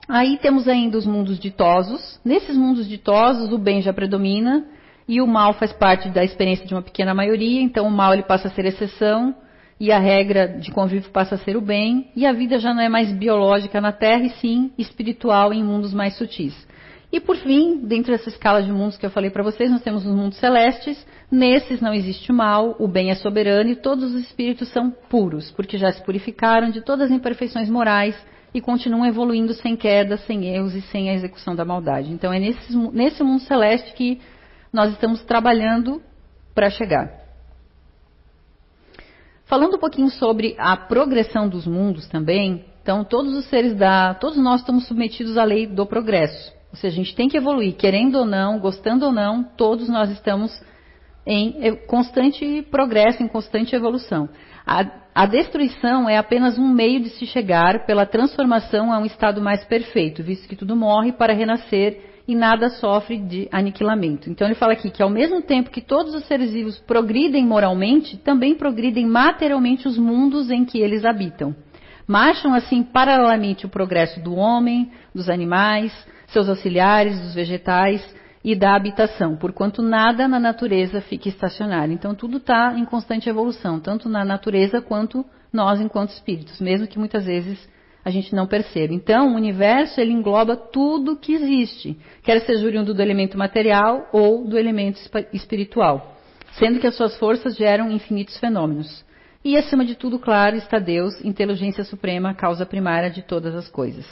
Aí 0.07 0.37
temos 0.37 0.67
ainda 0.67 0.97
os 0.97 1.05
mundos 1.05 1.39
ditosos. 1.39 2.19
Nesses 2.25 2.57
mundos 2.57 2.87
ditosos, 2.87 3.53
o 3.53 3.57
bem 3.57 3.81
já 3.81 3.93
predomina 3.93 4.65
e 5.09 5.19
o 5.19 5.25
mal 5.25 5.53
faz 5.53 5.73
parte 5.73 6.07
da 6.09 6.23
experiência 6.23 6.67
de 6.67 6.75
uma 6.75 6.83
pequena 6.83 7.15
maioria, 7.15 7.59
então 7.59 7.87
o 7.87 7.91
mal 7.91 8.13
ele 8.13 8.21
passa 8.21 8.47
a 8.47 8.51
ser 8.51 8.63
exceção 8.65 9.33
e 9.79 9.91
a 9.91 9.97
regra 9.97 10.47
de 10.47 10.71
convívio 10.71 11.09
passa 11.09 11.33
a 11.33 11.37
ser 11.39 11.57
o 11.57 11.61
bem, 11.61 12.11
e 12.15 12.27
a 12.27 12.31
vida 12.31 12.59
já 12.59 12.73
não 12.75 12.81
é 12.81 12.89
mais 12.89 13.11
biológica 13.11 13.81
na 13.81 13.91
Terra, 13.91 14.25
e 14.25 14.29
sim 14.29 14.71
espiritual 14.77 15.51
em 15.51 15.63
mundos 15.63 15.93
mais 15.95 16.15
sutis. 16.15 16.53
E 17.11 17.19
por 17.19 17.37
fim, 17.37 17.79
dentro 17.87 18.11
dessa 18.11 18.29
escala 18.29 18.61
de 18.61 18.71
mundos 18.71 18.97
que 18.97 19.05
eu 19.05 19.09
falei 19.09 19.31
para 19.31 19.41
vocês, 19.41 19.71
nós 19.71 19.81
temos 19.81 20.05
os 20.05 20.13
mundos 20.13 20.37
celestes. 20.37 21.03
Nesses 21.31 21.81
não 21.81 21.91
existe 21.91 22.31
mal, 22.31 22.75
o 22.77 22.87
bem 22.87 23.09
é 23.09 23.15
soberano 23.15 23.69
e 23.71 23.75
todos 23.75 24.13
os 24.13 24.21
espíritos 24.21 24.67
são 24.69 24.91
puros, 25.09 25.49
porque 25.51 25.77
já 25.77 25.91
se 25.91 26.03
purificaram 26.03 26.69
de 26.69 26.81
todas 26.81 27.09
as 27.09 27.11
imperfeições 27.11 27.67
morais 27.67 28.15
e 28.53 28.61
continuam 28.61 29.07
evoluindo 29.07 29.53
sem 29.53 29.75
quedas, 29.75 30.21
sem 30.25 30.45
erros 30.53 30.75
e 30.75 30.81
sem 30.81 31.09
a 31.09 31.13
execução 31.13 31.55
da 31.55 31.65
maldade. 31.65 32.11
Então 32.11 32.31
é 32.31 32.39
nesse, 32.39 32.77
nesse 32.93 33.23
mundo 33.23 33.41
celeste 33.41 33.93
que 33.93 34.19
nós 34.71 34.91
estamos 34.91 35.23
trabalhando 35.23 36.01
para 36.53 36.69
chegar. 36.69 37.19
Falando 39.45 39.77
um 39.77 39.79
pouquinho 39.79 40.09
sobre 40.11 40.55
a 40.59 40.77
progressão 40.77 41.49
dos 41.49 41.65
mundos 41.65 42.07
também, 42.07 42.65
então 42.83 43.03
todos 43.03 43.35
os 43.35 43.45
seres 43.45 43.75
da, 43.75 44.13
todos 44.13 44.37
nós 44.37 44.61
estamos 44.61 44.87
submetidos 44.87 45.37
à 45.37 45.43
lei 45.43 45.65
do 45.65 45.85
progresso. 45.85 46.53
Ou 46.71 46.77
seja, 46.77 46.93
a 46.93 47.03
gente 47.03 47.15
tem 47.15 47.27
que 47.27 47.37
evoluir, 47.37 47.75
querendo 47.75 48.19
ou 48.19 48.25
não, 48.25 48.59
gostando 48.59 49.05
ou 49.05 49.11
não, 49.11 49.43
todos 49.43 49.89
nós 49.89 50.11
estamos 50.11 50.51
em 51.25 51.75
constante 51.87 52.61
progresso, 52.69 53.21
em 53.23 53.27
constante 53.27 53.75
evolução. 53.75 54.29
A, 54.65 54.85
a, 55.13 55.25
destruição 55.25 56.07
é 56.09 56.17
apenas 56.17 56.57
um 56.57 56.67
meio 56.67 57.01
de 57.01 57.09
se 57.09 57.25
chegar 57.25 57.85
pela 57.85 58.05
transformação 58.05 58.91
a 58.91 58.99
um 58.99 59.05
estado 59.05 59.41
mais 59.41 59.63
perfeito, 59.65 60.23
visto 60.23 60.47
que 60.47 60.55
tudo 60.55 60.75
morre 60.75 61.11
para 61.11 61.33
renascer 61.33 62.08
e 62.29 62.35
nada 62.35 62.69
sofre 62.69 63.17
de 63.17 63.49
aniquilamento. 63.51 64.29
Então 64.29 64.45
ele 64.45 64.53
fala 64.53 64.73
aqui 64.73 64.91
que 64.91 65.01
ao 65.01 65.09
mesmo 65.09 65.41
tempo 65.41 65.71
que 65.71 65.81
todos 65.81 66.13
os 66.13 66.25
seres 66.25 66.51
vivos 66.51 66.77
progridem 66.77 67.43
moralmente, 67.43 68.17
também 68.17 68.53
progridem 68.53 69.07
materialmente 69.07 69.87
os 69.87 69.97
mundos 69.97 70.51
em 70.51 70.63
que 70.63 70.79
eles 70.79 71.03
habitam. 71.03 71.55
Marcham 72.07 72.53
assim 72.53 72.83
paralelamente 72.83 73.65
o 73.65 73.69
progresso 73.69 74.19
do 74.19 74.35
homem, 74.35 74.91
dos 75.13 75.27
animais, 75.27 75.91
seus 76.27 76.47
auxiliares, 76.47 77.19
dos 77.19 77.33
vegetais 77.33 78.07
e 78.43 78.55
da 78.55 78.75
habitação, 78.75 79.35
porquanto 79.35 79.81
nada 79.81 80.27
na 80.27 80.39
natureza 80.39 81.01
fica 81.01 81.29
estacionário. 81.29 81.95
Então 81.95 82.13
tudo 82.13 82.37
está 82.37 82.75
em 82.77 82.85
constante 82.85 83.27
evolução, 83.27 83.79
tanto 83.79 84.07
na 84.07 84.23
natureza 84.23 84.79
quanto 84.79 85.25
nós 85.51 85.81
enquanto 85.81 86.11
espíritos, 86.11 86.61
mesmo 86.61 86.85
que 86.85 86.99
muitas 86.99 87.25
vezes 87.25 87.67
a 88.03 88.09
gente 88.09 88.33
não 88.33 88.47
percebe. 88.47 88.93
Então, 88.93 89.33
o 89.33 89.35
universo 89.35 89.99
ele 89.99 90.11
engloba 90.11 90.55
tudo 90.55 91.17
que 91.17 91.33
existe, 91.33 91.97
quer 92.23 92.41
seja 92.41 92.65
oriundo 92.65 92.93
do 92.93 93.01
elemento 93.01 93.37
material 93.37 94.07
ou 94.11 94.47
do 94.47 94.57
elemento 94.57 94.99
espiritual, 95.33 96.17
sendo 96.53 96.79
que 96.79 96.87
as 96.87 96.95
suas 96.95 97.17
forças 97.17 97.55
geram 97.55 97.91
infinitos 97.91 98.37
fenômenos. 98.37 99.05
E 99.43 99.57
acima 99.57 99.85
de 99.85 99.95
tudo, 99.95 100.19
claro, 100.19 100.55
está 100.55 100.79
Deus, 100.79 101.23
inteligência 101.23 101.83
suprema, 101.83 102.33
causa 102.33 102.65
primária 102.65 103.09
de 103.09 103.21
todas 103.21 103.55
as 103.55 103.69
coisas. 103.69 104.05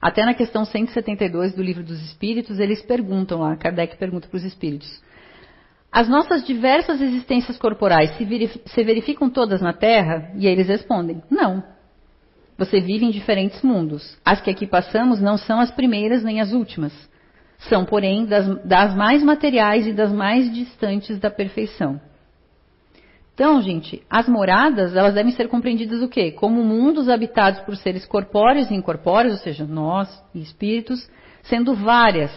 Até 0.00 0.24
na 0.24 0.34
questão 0.34 0.64
172 0.64 1.54
do 1.54 1.62
Livro 1.62 1.82
dos 1.82 2.00
Espíritos, 2.00 2.58
eles 2.58 2.80
perguntam 2.80 3.40
lá, 3.40 3.56
Kardec 3.56 3.96
pergunta 3.98 4.28
para 4.28 4.36
os 4.36 4.44
espíritos: 4.44 4.88
As 5.92 6.08
nossas 6.08 6.46
diversas 6.46 7.02
existências 7.02 7.58
corporais 7.58 8.16
se 8.16 8.82
verificam 8.84 9.28
todas 9.28 9.60
na 9.60 9.74
Terra? 9.74 10.32
E 10.36 10.46
eles 10.46 10.68
respondem: 10.68 11.22
Não. 11.30 11.62
Você 12.60 12.78
vive 12.78 13.06
em 13.06 13.10
diferentes 13.10 13.62
mundos. 13.62 14.18
As 14.22 14.38
que 14.42 14.50
aqui 14.50 14.66
passamos 14.66 15.18
não 15.18 15.38
são 15.38 15.60
as 15.60 15.70
primeiras 15.70 16.22
nem 16.22 16.42
as 16.42 16.52
últimas. 16.52 16.92
São, 17.70 17.86
porém, 17.86 18.26
das, 18.26 18.62
das 18.66 18.94
mais 18.94 19.22
materiais 19.22 19.86
e 19.86 19.94
das 19.94 20.12
mais 20.12 20.52
distantes 20.52 21.18
da 21.18 21.30
perfeição. 21.30 21.98
Então, 23.32 23.62
gente, 23.62 24.02
as 24.10 24.28
moradas, 24.28 24.94
elas 24.94 25.14
devem 25.14 25.32
ser 25.32 25.48
compreendidas 25.48 26.02
o 26.02 26.08
quê? 26.08 26.32
Como 26.32 26.62
mundos 26.62 27.08
habitados 27.08 27.60
por 27.60 27.74
seres 27.78 28.04
corpóreos 28.04 28.70
e 28.70 28.74
incorpóreos, 28.74 29.36
ou 29.36 29.40
seja, 29.40 29.64
nós 29.64 30.22
e 30.34 30.42
espíritos, 30.42 31.08
sendo 31.44 31.74
várias, 31.74 32.30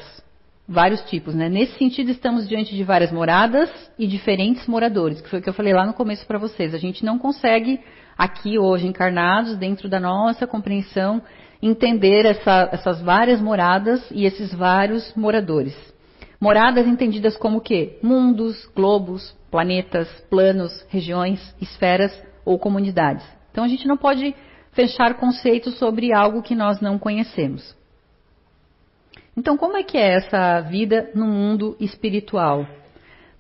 vários 0.68 1.02
tipos, 1.02 1.36
né? 1.36 1.50
Nesse 1.50 1.78
sentido, 1.78 2.10
estamos 2.12 2.48
diante 2.48 2.76
de 2.76 2.84
várias 2.84 3.12
moradas 3.12 3.70
e 3.98 4.08
diferentes 4.08 4.66
moradores, 4.68 5.22
que 5.22 5.30
foi 5.30 5.40
o 5.40 5.42
que 5.42 5.50
eu 5.50 5.54
falei 5.54 5.74
lá 5.74 5.86
no 5.86 5.94
começo 5.94 6.26
para 6.26 6.40
vocês. 6.40 6.74
A 6.74 6.78
gente 6.78 7.04
não 7.04 7.20
consegue 7.20 7.80
aqui 8.18 8.58
hoje 8.58 8.88
encarnados, 8.88 9.58
dentro 9.58 9.90
da 9.90 10.00
nossa 10.00 10.48
compreensão, 10.48 11.22
entender 11.62 12.26
essa, 12.26 12.70
essas 12.72 13.02
várias 13.02 13.42
moradas 13.42 14.06
e 14.12 14.26
esses 14.26 14.54
vários 14.54 15.14
moradores. 15.16 15.76
Moradas 16.40 16.86
entendidas 16.86 17.38
como 17.38 17.58
o 17.58 17.62
quê? 17.62 17.98
Mundos, 18.04 18.70
globos, 18.76 19.36
planetas, 19.50 20.10
planos, 20.30 20.86
regiões, 20.90 21.56
esferas 21.62 22.12
ou 22.44 22.60
comunidades. 22.60 23.26
Então 23.52 23.64
a 23.64 23.68
gente 23.68 23.88
não 23.88 23.96
pode 23.96 24.36
fechar 24.72 25.14
conceitos 25.16 25.78
sobre 25.78 26.14
algo 26.14 26.42
que 26.42 26.56
nós 26.56 26.82
não 26.82 26.98
conhecemos. 26.98 27.76
Então, 29.36 29.58
como 29.58 29.78
é 29.78 29.84
que 29.84 29.98
é 29.98 30.14
essa 30.16 30.62
vida 30.62 31.10
no 31.16 31.26
mundo 31.26 31.76
espiritual? 31.80 32.68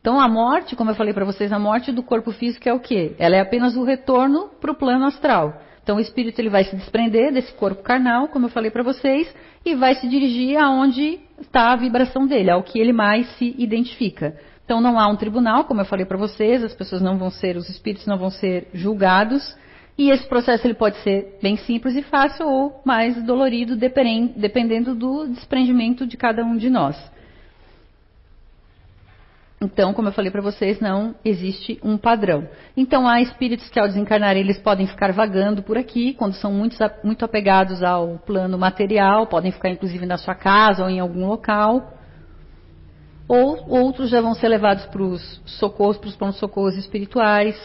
Então 0.03 0.19
a 0.19 0.27
morte, 0.27 0.75
como 0.75 0.91
eu 0.91 0.95
falei 0.95 1.13
para 1.13 1.23
vocês, 1.23 1.49
a 1.53 1.57
morte 1.57 1.89
do 1.89 2.03
corpo 2.03 2.33
físico 2.33 2.67
é 2.67 2.73
o 2.73 2.79
quê? 2.81 3.15
Ela 3.17 3.37
é 3.37 3.39
apenas 3.39 3.77
o 3.77 3.85
retorno 3.85 4.49
para 4.59 4.69
o 4.69 4.75
plano 4.75 5.05
astral. 5.05 5.61
Então 5.81 5.95
o 5.95 5.99
espírito 6.01 6.39
ele 6.39 6.49
vai 6.49 6.65
se 6.65 6.75
desprender 6.75 7.31
desse 7.31 7.53
corpo 7.53 7.81
carnal, 7.81 8.27
como 8.27 8.47
eu 8.47 8.49
falei 8.49 8.69
para 8.69 8.83
vocês, 8.83 9.33
e 9.65 9.75
vai 9.75 9.95
se 9.95 10.09
dirigir 10.09 10.57
aonde 10.57 11.21
está 11.39 11.71
a 11.71 11.77
vibração 11.77 12.27
dele, 12.27 12.51
ao 12.51 12.63
que 12.63 12.79
ele 12.79 12.91
mais 12.91 13.25
se 13.37 13.55
identifica. 13.57 14.35
Então 14.65 14.81
não 14.81 14.99
há 14.99 15.07
um 15.07 15.15
tribunal, 15.15 15.63
como 15.63 15.79
eu 15.79 15.85
falei 15.85 16.05
para 16.05 16.17
vocês, 16.17 16.61
as 16.65 16.73
pessoas 16.73 17.01
não 17.01 17.17
vão 17.17 17.29
ser, 17.29 17.55
os 17.55 17.69
espíritos 17.69 18.05
não 18.05 18.17
vão 18.17 18.29
ser 18.29 18.67
julgados, 18.73 19.55
e 19.97 20.09
esse 20.09 20.27
processo 20.27 20.65
ele 20.65 20.73
pode 20.73 20.97
ser 20.97 21.37
bem 21.41 21.55
simples 21.55 21.95
e 21.95 22.01
fácil 22.01 22.47
ou 22.47 22.81
mais 22.83 23.21
dolorido, 23.23 23.75
dependendo 23.75 24.95
do 24.95 25.27
desprendimento 25.27 26.07
de 26.07 26.17
cada 26.17 26.43
um 26.43 26.57
de 26.57 26.69
nós. 26.69 26.97
Então, 29.63 29.93
como 29.93 30.09
eu 30.09 30.11
falei 30.11 30.29
para 30.29 30.41
vocês, 30.41 30.81
não 30.81 31.15
existe 31.23 31.79
um 31.81 31.97
padrão. 31.97 32.49
Então, 32.75 33.07
há 33.07 33.21
espíritos 33.21 33.69
que 33.69 33.79
ao 33.79 33.87
desencarnar 33.87 34.35
eles 34.35 34.57
podem 34.57 34.85
ficar 34.87 35.13
vagando 35.13 35.63
por 35.63 35.77
aqui, 35.77 36.13
quando 36.15 36.33
são 36.33 36.51
muito, 36.51 36.75
muito 37.01 37.23
apegados 37.23 37.81
ao 37.81 38.17
plano 38.25 38.57
material, 38.57 39.27
podem 39.27 39.53
ficar 39.53 39.69
inclusive 39.69 40.05
na 40.05 40.17
sua 40.17 40.35
casa 40.35 40.83
ou 40.83 40.89
em 40.89 40.99
algum 40.99 41.27
local. 41.27 41.93
Ou 43.25 43.69
outros 43.69 44.09
já 44.09 44.19
vão 44.19 44.33
ser 44.33 44.49
levados 44.49 44.85
para 44.87 45.01
os 45.01 45.41
socorros, 45.45 45.97
para 45.97 46.09
os 46.09 46.15
pontos 46.15 46.39
socorros 46.39 46.75
espirituais. 46.75 47.55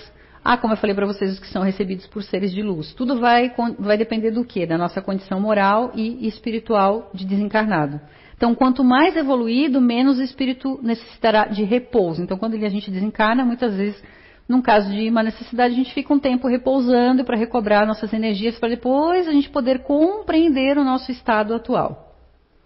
Ah, 0.51 0.57
como 0.57 0.73
eu 0.73 0.79
falei 0.79 0.97
para 0.97 1.05
vocês, 1.05 1.35
os 1.35 1.39
que 1.39 1.47
são 1.49 1.63
recebidos 1.63 2.07
por 2.07 2.23
seres 2.23 2.51
de 2.53 2.63
luz. 2.63 2.95
Tudo 2.95 3.21
vai, 3.21 3.53
vai 3.79 3.99
depender 3.99 4.31
do 4.31 4.47
quê? 4.47 4.65
Da 4.65 4.79
nossa 4.79 5.03
condição 5.03 5.39
moral 5.39 5.93
e 5.95 6.27
espiritual 6.27 7.11
de 7.13 7.27
desencarnado. 7.27 8.01
Então, 8.35 8.55
quanto 8.55 8.83
mais 8.83 9.15
evoluído, 9.15 9.79
menos 9.79 10.19
o 10.19 10.23
espírito 10.23 10.81
necessitará 10.83 11.49
de 11.49 11.65
repouso. 11.65 12.23
Então, 12.23 12.39
quando 12.39 12.55
a 12.55 12.69
gente 12.71 12.91
desencarna, 12.91 13.45
muitas 13.45 13.77
vezes, 13.77 14.03
num 14.49 14.63
caso 14.63 14.91
de 14.91 15.11
uma 15.11 15.23
necessidade, 15.23 15.75
a 15.75 15.77
gente 15.77 15.93
fica 15.93 16.15
um 16.15 16.19
tempo 16.19 16.49
repousando 16.49 17.27
para 17.27 17.37
recobrar 17.37 17.87
nossas 17.87 18.11
energias, 18.15 18.59
para 18.59 18.71
depois 18.71 19.29
a 19.29 19.33
gente 19.33 19.51
poder 19.51 19.81
compreender 19.81 20.79
o 20.79 20.83
nosso 20.83 21.13
estado 21.13 21.53
atual. 21.53 22.17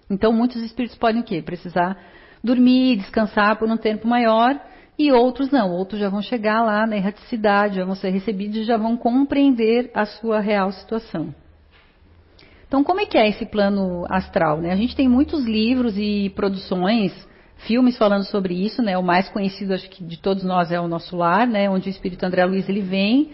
Então, 0.08 0.32
muitos 0.32 0.62
espíritos 0.62 0.96
podem 0.96 1.20
o 1.20 1.24
quê? 1.24 1.42
Precisar 1.42 1.98
dormir, 2.44 2.98
descansar 2.98 3.58
por 3.58 3.68
um 3.68 3.76
tempo 3.76 4.06
maior, 4.06 4.56
e 5.06 5.12
outros 5.12 5.50
não. 5.50 5.70
Outros 5.72 6.00
já 6.00 6.08
vão 6.08 6.22
chegar 6.22 6.62
lá 6.62 6.86
na 6.86 6.96
erraticidade, 6.96 7.76
já 7.76 7.84
vão 7.84 7.94
ser 7.94 8.10
recebidos 8.10 8.58
e 8.58 8.64
já 8.64 8.76
vão 8.76 8.96
compreender 8.96 9.90
a 9.94 10.04
sua 10.04 10.40
real 10.40 10.70
situação. 10.72 11.34
Então, 12.66 12.82
como 12.82 13.00
é 13.00 13.06
que 13.06 13.18
é 13.18 13.28
esse 13.28 13.44
plano 13.44 14.06
astral? 14.08 14.60
Né? 14.60 14.72
A 14.72 14.76
gente 14.76 14.96
tem 14.96 15.08
muitos 15.08 15.44
livros 15.44 15.98
e 15.98 16.30
produções, 16.34 17.12
filmes 17.66 17.98
falando 17.98 18.24
sobre 18.24 18.54
isso, 18.54 18.80
né? 18.80 18.96
O 18.96 19.02
mais 19.02 19.28
conhecido, 19.28 19.74
acho 19.74 19.90
que 19.90 20.02
de 20.02 20.18
todos 20.18 20.42
nós, 20.42 20.72
é 20.72 20.80
o 20.80 20.88
Nosso 20.88 21.16
Lar, 21.16 21.46
né? 21.46 21.68
Onde 21.68 21.88
o 21.88 21.90
Espírito 21.90 22.24
André 22.24 22.44
Luiz 22.46 22.68
ele 22.68 22.80
vem 22.80 23.32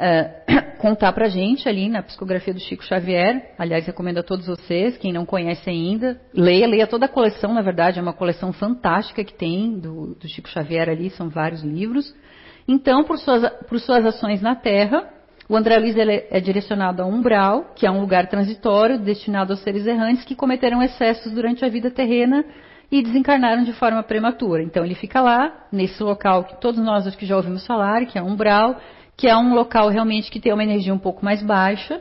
uh, 0.00 0.72
contar 0.80 1.12
para 1.12 1.26
a 1.26 1.28
gente 1.28 1.68
ali 1.68 1.88
na 1.88 2.02
psicografia 2.02 2.54
do 2.54 2.60
Chico 2.60 2.82
Xavier. 2.82 3.52
Aliás, 3.58 3.86
recomendo 3.86 4.18
a 4.18 4.22
todos 4.22 4.46
vocês, 4.46 4.96
quem 4.96 5.12
não 5.12 5.26
conhece 5.26 5.68
ainda, 5.68 6.20
leia, 6.32 6.66
leia 6.66 6.86
toda 6.86 7.04
a 7.06 7.08
coleção. 7.08 7.52
Na 7.52 7.62
verdade, 7.62 7.98
é 7.98 8.02
uma 8.02 8.14
coleção 8.14 8.52
fantástica 8.52 9.22
que 9.22 9.34
tem 9.34 9.78
do, 9.78 10.14
do 10.14 10.28
Chico 10.28 10.48
Xavier 10.48 10.88
ali, 10.88 11.10
são 11.10 11.28
vários 11.28 11.62
livros. 11.62 12.14
Então, 12.66 13.04
por 13.04 13.18
suas, 13.18 13.48
por 13.68 13.78
suas 13.78 14.04
ações 14.06 14.40
na 14.40 14.54
Terra 14.54 15.08
O 15.48 15.56
André 15.56 15.78
Luiz 15.78 15.96
ele 15.96 16.26
é 16.30 16.40
direcionado 16.40 17.02
a 17.02 17.06
umbral, 17.06 17.72
que 17.74 17.84
é 17.84 17.90
um 17.90 18.00
lugar 18.00 18.28
transitório 18.28 18.98
destinado 18.98 19.52
aos 19.52 19.60
seres 19.62 19.84
errantes 19.86 20.24
que 20.24 20.36
cometeram 20.36 20.80
excessos 20.80 21.32
durante 21.32 21.64
a 21.64 21.68
vida 21.68 21.90
terrena 21.90 22.44
e 22.90 23.02
desencarnaram 23.02 23.64
de 23.64 23.72
forma 23.72 24.02
prematura. 24.02 24.62
Então 24.62 24.84
ele 24.84 24.94
fica 24.94 25.20
lá, 25.20 25.66
nesse 25.72 26.02
local 26.02 26.44
que 26.44 26.60
todos 26.60 26.80
nós 26.80 27.06
acho 27.06 27.18
que 27.18 27.26
já 27.26 27.36
ouvimos 27.36 27.66
falar, 27.66 28.06
que 28.06 28.18
é 28.18 28.22
umbral, 28.22 28.80
que 29.20 29.28
é 29.28 29.36
um 29.36 29.52
local 29.52 29.90
realmente 29.90 30.30
que 30.30 30.40
tem 30.40 30.50
uma 30.50 30.64
energia 30.64 30.94
um 30.94 30.98
pouco 30.98 31.22
mais 31.22 31.42
baixa. 31.42 32.00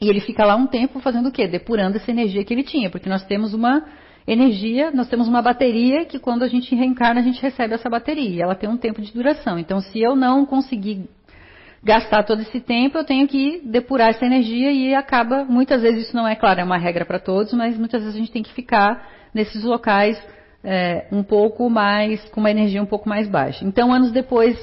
E 0.00 0.08
ele 0.08 0.18
fica 0.18 0.44
lá 0.44 0.56
um 0.56 0.66
tempo 0.66 0.98
fazendo 0.98 1.28
o 1.28 1.32
quê? 1.32 1.46
Depurando 1.46 1.98
essa 1.98 2.10
energia 2.10 2.44
que 2.44 2.52
ele 2.52 2.64
tinha, 2.64 2.90
porque 2.90 3.08
nós 3.08 3.24
temos 3.26 3.54
uma 3.54 3.84
energia, 4.26 4.90
nós 4.90 5.08
temos 5.08 5.28
uma 5.28 5.40
bateria 5.40 6.04
que 6.04 6.18
quando 6.18 6.42
a 6.42 6.48
gente 6.48 6.74
reencarna 6.74 7.20
a 7.20 7.22
gente 7.22 7.40
recebe 7.40 7.74
essa 7.74 7.88
bateria. 7.88 8.28
E 8.28 8.42
ela 8.42 8.56
tem 8.56 8.68
um 8.68 8.76
tempo 8.76 9.00
de 9.00 9.12
duração. 9.12 9.56
Então 9.56 9.80
se 9.80 10.00
eu 10.00 10.16
não 10.16 10.44
conseguir 10.44 11.08
gastar 11.80 12.24
todo 12.24 12.42
esse 12.42 12.60
tempo, 12.60 12.98
eu 12.98 13.04
tenho 13.04 13.28
que 13.28 13.62
depurar 13.64 14.08
essa 14.08 14.26
energia 14.26 14.72
e 14.72 14.96
acaba, 14.96 15.44
muitas 15.44 15.80
vezes 15.80 16.06
isso 16.06 16.16
não 16.16 16.26
é 16.26 16.34
claro, 16.34 16.60
é 16.60 16.64
uma 16.64 16.76
regra 16.76 17.04
para 17.04 17.20
todos, 17.20 17.52
mas 17.52 17.78
muitas 17.78 18.02
vezes 18.02 18.16
a 18.16 18.18
gente 18.18 18.32
tem 18.32 18.42
que 18.42 18.52
ficar 18.52 19.08
nesses 19.32 19.62
locais 19.62 20.20
é, 20.64 21.06
um 21.12 21.22
pouco 21.22 21.70
mais, 21.70 22.20
com 22.30 22.40
uma 22.40 22.50
energia 22.50 22.82
um 22.82 22.86
pouco 22.86 23.08
mais 23.08 23.28
baixa. 23.28 23.64
Então, 23.64 23.92
anos 23.92 24.10
depois, 24.10 24.58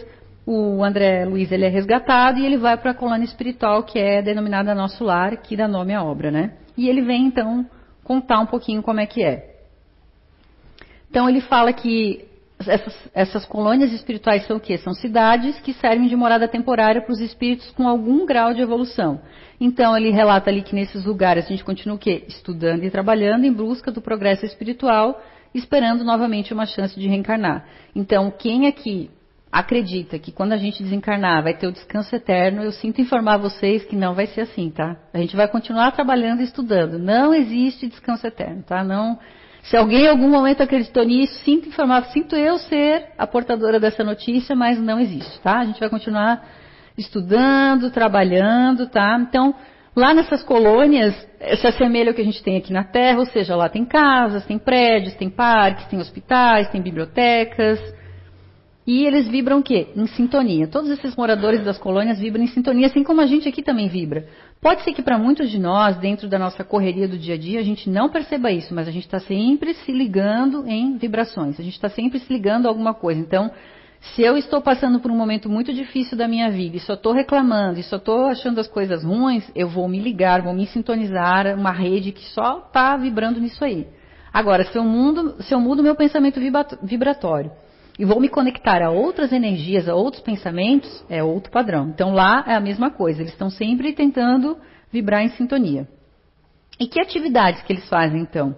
o 0.46 0.84
André 0.84 1.26
Luiz 1.26 1.52
ele 1.52 1.66
é 1.66 1.70
resgatado 1.70 2.40
e 2.40 2.46
ele 2.46 2.58
vai 2.58 2.78
para 2.78 2.92
a 2.92 2.96
colônia 2.96 3.26
espiritual 3.26 3.84
que 3.84 3.98
é 3.98 4.22
denominada 4.22 4.76
Nosso 4.76 5.04
Lar, 5.04 5.38
que 5.38 5.56
dá 5.56 5.68
nome 5.68 5.94
à 5.94 6.04
obra, 6.04 6.32
né? 6.32 6.54
E 6.78 6.90
ele 6.90 7.02
vem 7.02 7.26
então 7.26 7.66
contar 8.04 8.40
um 8.40 8.46
pouquinho 8.46 8.84
como 8.84 9.00
é 9.00 9.06
que 9.06 9.24
é. 9.24 9.54
Então 11.10 11.30
ele 11.30 11.42
fala 11.42 11.72
que 11.72 12.26
essas, 12.60 13.10
essas, 13.14 13.46
colônias 13.46 13.92
espirituais 13.92 14.46
são 14.46 14.58
o 14.58 14.60
quê? 14.60 14.78
São 14.78 14.94
cidades 14.94 15.60
que 15.60 15.74
servem 15.74 16.08
de 16.08 16.16
morada 16.16 16.48
temporária 16.48 17.02
para 17.02 17.12
os 17.12 17.20
espíritos 17.20 17.70
com 17.72 17.88
algum 17.88 18.26
grau 18.26 18.54
de 18.54 18.62
evolução. 18.62 19.22
Então 19.60 19.96
ele 19.96 20.12
relata 20.12 20.50
ali 20.50 20.62
que 20.62 20.76
nesses 20.76 21.06
lugares 21.06 21.46
a 21.46 21.50
gente 21.50 21.64
continua 21.64 21.96
o 21.96 22.00
quê? 22.00 22.24
Estudando 22.28 22.84
e 22.84 22.90
trabalhando 22.90 23.46
em 23.46 23.54
busca 23.54 23.92
do 23.92 24.02
progresso 24.02 24.46
espiritual, 24.46 25.22
esperando 25.54 26.04
novamente 26.04 26.54
uma 26.54 26.66
chance 26.66 27.00
de 27.00 27.08
reencarnar. 27.08 27.66
Então, 27.96 28.32
quem 28.32 28.68
aqui 28.68 29.10
acredita 29.54 30.18
que 30.18 30.32
quando 30.32 30.54
a 30.54 30.58
gente 30.58 30.82
desencarnar 30.82 31.44
vai 31.44 31.54
ter 31.54 31.68
o 31.68 31.72
descanso 31.72 32.16
eterno, 32.16 32.64
eu 32.64 32.72
sinto 32.72 33.00
informar 33.00 33.38
vocês 33.38 33.86
que 33.86 33.96
não 33.96 34.16
vai 34.16 34.26
ser 34.26 34.42
assim, 34.42 34.72
tá? 34.72 34.98
A 35.14 35.20
gente 35.20 35.36
vai 35.36 35.48
continuar 35.48 35.92
trabalhando 35.92 36.42
e 36.42 36.44
estudando. 36.44 36.98
Não 36.98 37.36
existe 37.36 37.88
descanso 37.88 38.26
eterno, 38.26 38.64
tá? 38.64 38.84
Não 38.84 39.20
se 39.62 39.78
alguém 39.78 40.06
em 40.06 40.10
algum 40.10 40.28
momento 40.28 40.62
acreditou 40.62 41.06
nisso, 41.06 41.36
sinto 41.46 41.70
informar, 41.70 42.04
sinto 42.06 42.36
eu 42.36 42.58
ser 42.58 43.12
a 43.18 43.26
portadora 43.26 43.80
dessa 43.80 44.04
notícia, 44.04 44.56
mas 44.56 44.78
não 44.78 45.00
existe, 45.00 45.40
tá? 45.40 45.60
A 45.60 45.66
gente 45.66 45.80
vai 45.80 45.90
continuar 45.90 46.44
estudando, 46.98 47.90
trabalhando, 47.90 48.90
tá? 48.90 49.18
Então, 49.22 49.56
lá 49.96 50.14
nessas 50.16 50.44
colônias, 50.44 51.16
se 51.58 51.66
assemelha 51.66 52.10
ao 52.10 52.16
que 52.16 52.22
a 52.22 52.26
gente 52.26 52.44
tem 52.44 52.58
aqui 52.58 52.74
na 52.74 52.84
Terra, 52.84 53.20
ou 53.20 53.26
seja, 53.28 53.56
lá 53.56 53.70
tem 53.70 53.86
casas, 53.86 54.46
tem 54.46 54.58
prédios, 54.58 55.14
tem 55.14 55.30
parques, 55.30 55.86
tem 55.86 56.00
hospitais, 56.00 56.70
tem 56.70 56.82
bibliotecas, 56.82 57.80
e 58.86 59.06
eles 59.06 59.28
vibram 59.30 59.60
o 59.60 59.64
quê? 59.64 59.88
Em 59.96 60.06
sintonia. 60.08 60.68
Todos 60.68 60.90
esses 60.90 61.16
moradores 61.16 61.64
das 61.64 61.78
colônias 61.78 62.20
vibram 62.20 62.44
em 62.44 62.48
sintonia, 62.48 62.88
assim 62.88 63.02
como 63.02 63.22
a 63.22 63.26
gente 63.26 63.48
aqui 63.48 63.62
também 63.62 63.88
vibra. 63.88 64.28
Pode 64.62 64.84
ser 64.84 64.94
que 64.94 65.02
para 65.02 65.18
muitos 65.18 65.50
de 65.50 65.58
nós, 65.58 65.98
dentro 65.98 66.28
da 66.28 66.38
nossa 66.38 66.66
correria 66.66 67.08
do 67.08 67.18
dia 67.18 67.36
a 67.36 67.38
dia, 67.38 67.62
a 67.62 67.64
gente 67.64 67.90
não 67.90 68.10
perceba 68.10 68.52
isso, 68.52 68.76
mas 68.76 68.88
a 68.88 68.92
gente 68.92 69.06
está 69.06 69.20
sempre 69.20 69.74
se 69.74 69.92
ligando 69.92 70.68
em 70.68 70.98
vibrações. 70.98 71.58
A 71.60 71.64
gente 71.64 71.76
está 71.76 71.88
sempre 71.88 72.20
se 72.20 72.32
ligando 72.32 72.66
a 72.66 72.70
alguma 72.70 72.94
coisa. 72.94 73.22
Então, 73.22 73.52
se 74.02 74.22
eu 74.22 74.36
estou 74.38 74.62
passando 74.62 75.00
por 75.00 75.10
um 75.10 75.16
momento 75.16 75.50
muito 75.50 75.74
difícil 75.74 76.18
da 76.18 76.28
minha 76.28 76.52
vida 76.52 76.76
e 76.76 76.80
só 76.82 76.96
estou 76.96 77.14
reclamando 77.14 77.80
e 77.80 77.84
só 77.84 77.96
estou 77.96 78.26
achando 78.26 78.60
as 78.60 78.68
coisas 78.68 79.02
ruins, 79.06 79.50
eu 79.56 79.70
vou 79.70 79.88
me 79.88 80.00
ligar, 80.00 80.42
vou 80.42 80.54
me 80.54 80.68
sintonizar 80.68 81.58
uma 81.58 81.72
rede 81.72 82.12
que 82.12 82.26
só 82.32 82.58
está 82.68 82.98
vibrando 82.98 83.40
nisso 83.40 83.64
aí. 83.64 83.88
Agora, 84.34 84.66
se 84.66 84.78
eu, 84.78 84.84
mudo, 84.84 85.38
eu 85.50 85.60
mudo 85.62 85.82
meu 85.82 85.96
pensamento 85.96 86.38
vibratório 86.82 87.63
e 87.98 88.06
vou 88.06 88.20
me 88.20 88.30
conectar 88.30 88.82
a 88.82 88.90
outras 88.90 89.32
energias, 89.32 89.88
a 89.88 89.96
outros 89.96 90.22
pensamentos, 90.22 91.04
é 91.10 91.24
outro 91.24 91.52
padrão. 91.52 91.90
Então 91.90 92.14
lá 92.14 92.44
é 92.48 92.56
a 92.56 92.60
mesma 92.60 92.90
coisa, 92.90 93.22
eles 93.22 93.32
estão 93.32 93.50
sempre 93.50 93.94
tentando 93.94 94.58
vibrar 94.92 95.24
em 95.24 95.30
sintonia. 95.30 95.88
E 96.80 96.88
que 96.88 97.00
atividades 97.00 97.62
que 97.62 97.74
eles 97.74 97.88
fazem 97.88 98.22
então? 98.22 98.56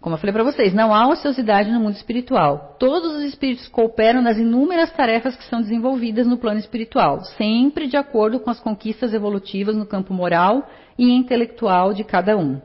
Como 0.00 0.16
eu 0.16 0.18
falei 0.18 0.34
para 0.34 0.44
vocês, 0.44 0.74
não 0.74 0.94
há 0.94 1.08
ociosidade 1.08 1.70
no 1.70 1.80
mundo 1.80 1.94
espiritual. 1.94 2.76
Todos 2.78 3.14
os 3.14 3.22
espíritos 3.22 3.66
cooperam 3.68 4.20
nas 4.20 4.36
inúmeras 4.36 4.92
tarefas 4.92 5.34
que 5.34 5.44
são 5.44 5.62
desenvolvidas 5.62 6.26
no 6.26 6.36
plano 6.36 6.60
espiritual, 6.60 7.24
sempre 7.38 7.86
de 7.86 7.96
acordo 7.96 8.38
com 8.38 8.50
as 8.50 8.60
conquistas 8.60 9.14
evolutivas 9.14 9.74
no 9.74 9.86
campo 9.86 10.12
moral 10.12 10.68
e 10.98 11.10
intelectual 11.10 11.94
de 11.94 12.04
cada 12.04 12.36
um. 12.36 12.60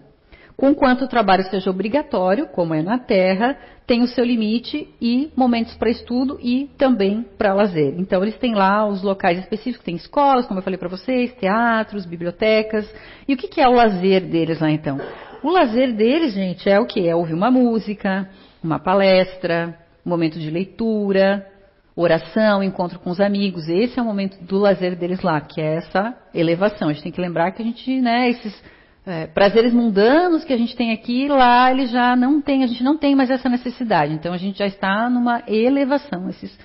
Conquanto 0.59 1.05
o 1.05 1.07
trabalho 1.07 1.45
seja 1.45 1.69
obrigatório, 1.69 2.45
como 2.47 2.73
é 2.73 2.81
na 2.81 2.99
Terra, 2.99 3.57
tem 3.87 4.01
o 4.01 4.07
seu 4.07 4.25
limite 4.25 4.93
e 5.01 5.31
momentos 5.33 5.73
para 5.75 5.89
estudo 5.89 6.37
e 6.41 6.69
também 6.77 7.25
para 7.37 7.53
lazer. 7.53 7.93
Então, 7.97 8.21
eles 8.21 8.37
têm 8.37 8.53
lá 8.53 8.85
os 8.85 9.01
locais 9.01 9.39
específicos, 9.39 9.85
tem 9.85 9.95
escolas, 9.95 10.45
como 10.45 10.59
eu 10.59 10.63
falei 10.63 10.77
para 10.77 10.89
vocês, 10.89 11.33
teatros, 11.35 12.05
bibliotecas. 12.05 12.93
E 13.25 13.33
o 13.33 13.37
que, 13.37 13.47
que, 13.47 13.61
é 13.61 13.69
o 13.69 13.71
lazer 13.71 14.25
deles 14.25 14.59
lá, 14.59 14.69
então? 14.69 14.99
O 15.41 15.49
lazer 15.49 15.95
deles, 15.95 16.33
gente, 16.33 16.69
é 16.69 16.77
o 16.77 16.85
que? 16.85 17.07
É 17.07 17.15
ouvir 17.15 17.35
uma 17.35 17.49
música, 17.49 18.29
uma 18.61 18.79
palestra, 18.79 19.79
um 20.05 20.09
momento 20.09 20.37
de 20.37 20.51
leitura, 20.51 21.47
oração, 21.95 22.61
encontro 22.61 22.99
com 22.99 23.11
os 23.11 23.21
amigos. 23.21 23.69
Esse 23.69 23.97
é 23.97 24.01
o 24.01 24.05
momento 24.05 24.37
do 24.43 24.57
lazer 24.57 24.97
deles 24.97 25.21
lá, 25.21 25.39
que 25.39 25.61
é 25.61 25.75
essa 25.75 26.13
elevação. 26.33 26.89
A 26.89 26.91
gente 26.91 27.03
tem 27.03 27.13
que 27.13 27.21
lembrar 27.21 27.49
que 27.53 27.61
a 27.61 27.65
gente, 27.65 28.01
né, 28.01 28.29
esses 28.29 28.61
é, 29.09 29.25
prazeres 29.25 29.73
mundanos 29.73 30.43
que 30.43 30.53
a 30.53 30.57
gente 30.57 30.75
tem 30.75 30.91
aqui, 30.91 31.27
lá 31.27 31.71
ele 31.71 31.87
já 31.87 32.15
não 32.15 32.39
tem, 32.39 32.63
a 32.63 32.67
gente 32.67 32.83
não 32.83 32.95
tem 32.95 33.15
mais 33.15 33.31
essa 33.31 33.49
necessidade. 33.49 34.13
Então 34.13 34.31
a 34.31 34.37
gente 34.37 34.59
já 34.59 34.67
está 34.67 35.09
numa 35.09 35.41
elevação. 35.47 36.29
Esses, 36.29 36.55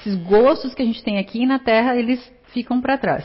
esses 0.00 0.16
gostos 0.24 0.74
que 0.74 0.82
a 0.82 0.84
gente 0.84 1.02
tem 1.04 1.18
aqui 1.18 1.46
na 1.46 1.60
Terra, 1.60 1.96
eles 1.96 2.20
ficam 2.52 2.80
para 2.80 2.98
trás. 2.98 3.24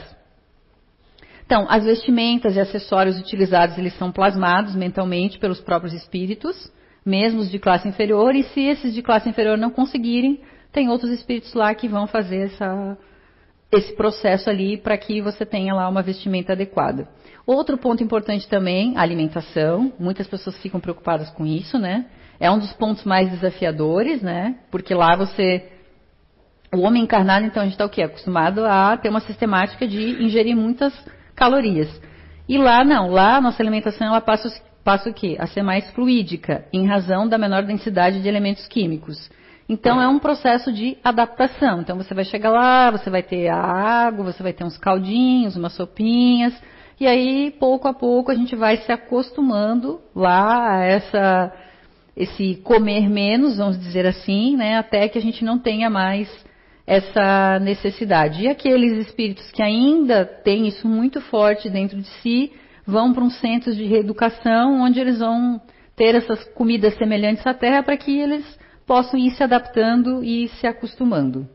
Então, 1.43 1.65
as 1.69 1.83
vestimentas 1.83 2.55
e 2.55 2.59
acessórios 2.59 3.19
utilizados, 3.19 3.77
eles 3.77 3.93
são 3.97 4.11
plasmados 4.11 4.73
mentalmente 4.73 5.37
pelos 5.37 5.59
próprios 5.59 5.93
espíritos, 5.93 6.71
mesmo 7.05 7.41
os 7.41 7.51
de 7.51 7.59
classe 7.59 7.87
inferior, 7.89 8.33
e 8.35 8.43
se 8.43 8.61
esses 8.61 8.93
de 8.93 9.01
classe 9.01 9.27
inferior 9.27 9.57
não 9.57 9.69
conseguirem, 9.69 10.39
tem 10.71 10.87
outros 10.87 11.11
espíritos 11.11 11.53
lá 11.53 11.75
que 11.75 11.89
vão 11.89 12.07
fazer 12.07 12.45
essa, 12.45 12.97
esse 13.69 13.93
processo 13.97 14.49
ali 14.49 14.77
para 14.77 14.97
que 14.97 15.21
você 15.21 15.45
tenha 15.45 15.73
lá 15.73 15.89
uma 15.89 16.01
vestimenta 16.01 16.53
adequada. 16.53 17.09
Outro 17.51 17.77
ponto 17.77 18.01
importante 18.01 18.47
também, 18.47 18.93
a 18.95 19.01
alimentação. 19.01 19.91
Muitas 19.99 20.25
pessoas 20.25 20.57
ficam 20.61 20.79
preocupadas 20.79 21.29
com 21.31 21.45
isso, 21.45 21.77
né? 21.77 22.05
É 22.39 22.49
um 22.49 22.57
dos 22.57 22.71
pontos 22.71 23.03
mais 23.03 23.29
desafiadores, 23.29 24.21
né? 24.21 24.55
Porque 24.71 24.93
lá 24.93 25.17
você. 25.17 25.69
O 26.73 26.79
homem 26.79 27.03
encarnado, 27.03 27.45
então, 27.45 27.61
a 27.61 27.65
gente 27.65 27.73
está 27.73 27.85
o 27.85 27.89
quê? 27.89 28.03
Acostumado 28.03 28.63
a 28.63 28.95
ter 28.95 29.09
uma 29.09 29.19
sistemática 29.19 29.85
de 29.85 30.23
ingerir 30.23 30.55
muitas 30.55 30.93
calorias. 31.35 31.89
E 32.47 32.57
lá 32.57 32.85
não, 32.85 33.09
lá 33.09 33.35
a 33.35 33.41
nossa 33.41 33.61
alimentação 33.61 34.07
ela 34.07 34.21
passa, 34.21 34.49
passa 34.81 35.09
o 35.09 35.13
quê? 35.13 35.35
A 35.37 35.45
ser 35.45 35.61
mais 35.61 35.91
fluídica, 35.91 36.63
em 36.71 36.87
razão 36.87 37.27
da 37.27 37.37
menor 37.37 37.63
densidade 37.63 38.21
de 38.21 38.29
elementos 38.29 38.65
químicos. 38.65 39.29
Então 39.67 40.01
é 40.01 40.07
um 40.07 40.19
processo 40.19 40.71
de 40.71 40.97
adaptação. 41.03 41.81
Então 41.81 41.97
você 41.97 42.13
vai 42.13 42.23
chegar 42.23 42.49
lá, 42.49 42.91
você 42.91 43.09
vai 43.09 43.21
ter 43.21 43.49
a 43.49 43.57
água, 43.57 44.23
você 44.23 44.41
vai 44.41 44.53
ter 44.53 44.63
uns 44.63 44.77
caldinhos, 44.77 45.57
umas 45.57 45.73
sopinhas, 45.73 46.53
e 47.01 47.07
aí, 47.07 47.49
pouco 47.49 47.87
a 47.87 47.95
pouco, 47.95 48.29
a 48.29 48.35
gente 48.35 48.55
vai 48.55 48.77
se 48.77 48.91
acostumando 48.91 49.99
lá 50.15 50.75
a 50.75 50.83
essa, 50.85 51.51
esse 52.15 52.61
comer 52.63 53.09
menos, 53.09 53.57
vamos 53.57 53.79
dizer 53.79 54.05
assim, 54.05 54.55
né, 54.55 54.77
até 54.77 55.09
que 55.09 55.17
a 55.17 55.21
gente 55.21 55.43
não 55.43 55.57
tenha 55.57 55.89
mais 55.89 56.29
essa 56.85 57.57
necessidade. 57.57 58.43
E 58.43 58.47
aqueles 58.47 59.07
espíritos 59.07 59.49
que 59.49 59.63
ainda 59.63 60.25
têm 60.25 60.67
isso 60.67 60.87
muito 60.87 61.19
forte 61.21 61.71
dentro 61.71 61.97
de 61.97 62.07
si, 62.21 62.51
vão 62.85 63.11
para 63.11 63.23
um 63.23 63.31
centro 63.31 63.73
de 63.73 63.83
reeducação, 63.83 64.81
onde 64.81 64.99
eles 64.99 65.17
vão 65.17 65.59
ter 65.95 66.13
essas 66.13 66.43
comidas 66.53 66.95
semelhantes 66.99 67.47
à 67.47 67.53
terra 67.55 67.81
para 67.81 67.97
que 67.97 68.15
eles 68.15 68.45
possam 68.85 69.19
ir 69.19 69.31
se 69.31 69.41
adaptando 69.41 70.23
e 70.23 70.49
se 70.49 70.67
acostumando. 70.67 71.49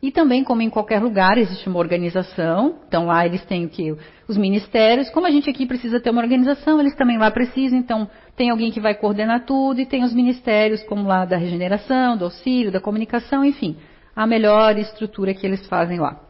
E 0.00 0.12
também, 0.12 0.44
como 0.44 0.62
em 0.62 0.70
qualquer 0.70 1.02
lugar, 1.02 1.36
existe 1.38 1.68
uma 1.68 1.78
organização. 1.78 2.78
Então 2.86 3.06
lá 3.06 3.26
eles 3.26 3.44
têm 3.44 3.66
que? 3.66 3.96
Os 4.28 4.36
ministérios. 4.36 5.10
Como 5.10 5.26
a 5.26 5.30
gente 5.30 5.50
aqui 5.50 5.66
precisa 5.66 6.00
ter 6.00 6.10
uma 6.10 6.22
organização, 6.22 6.78
eles 6.78 6.94
também 6.94 7.18
lá 7.18 7.30
precisam. 7.30 7.78
Então 7.78 8.08
tem 8.36 8.50
alguém 8.50 8.70
que 8.70 8.78
vai 8.78 8.94
coordenar 8.94 9.44
tudo 9.44 9.80
e 9.80 9.86
tem 9.86 10.04
os 10.04 10.14
ministérios, 10.14 10.84
como 10.84 11.06
lá 11.06 11.24
da 11.24 11.36
regeneração, 11.36 12.16
do 12.16 12.26
auxílio, 12.26 12.70
da 12.70 12.80
comunicação, 12.80 13.44
enfim, 13.44 13.76
a 14.14 14.24
melhor 14.26 14.78
estrutura 14.78 15.34
que 15.34 15.44
eles 15.44 15.66
fazem 15.66 15.98
lá. 15.98 16.20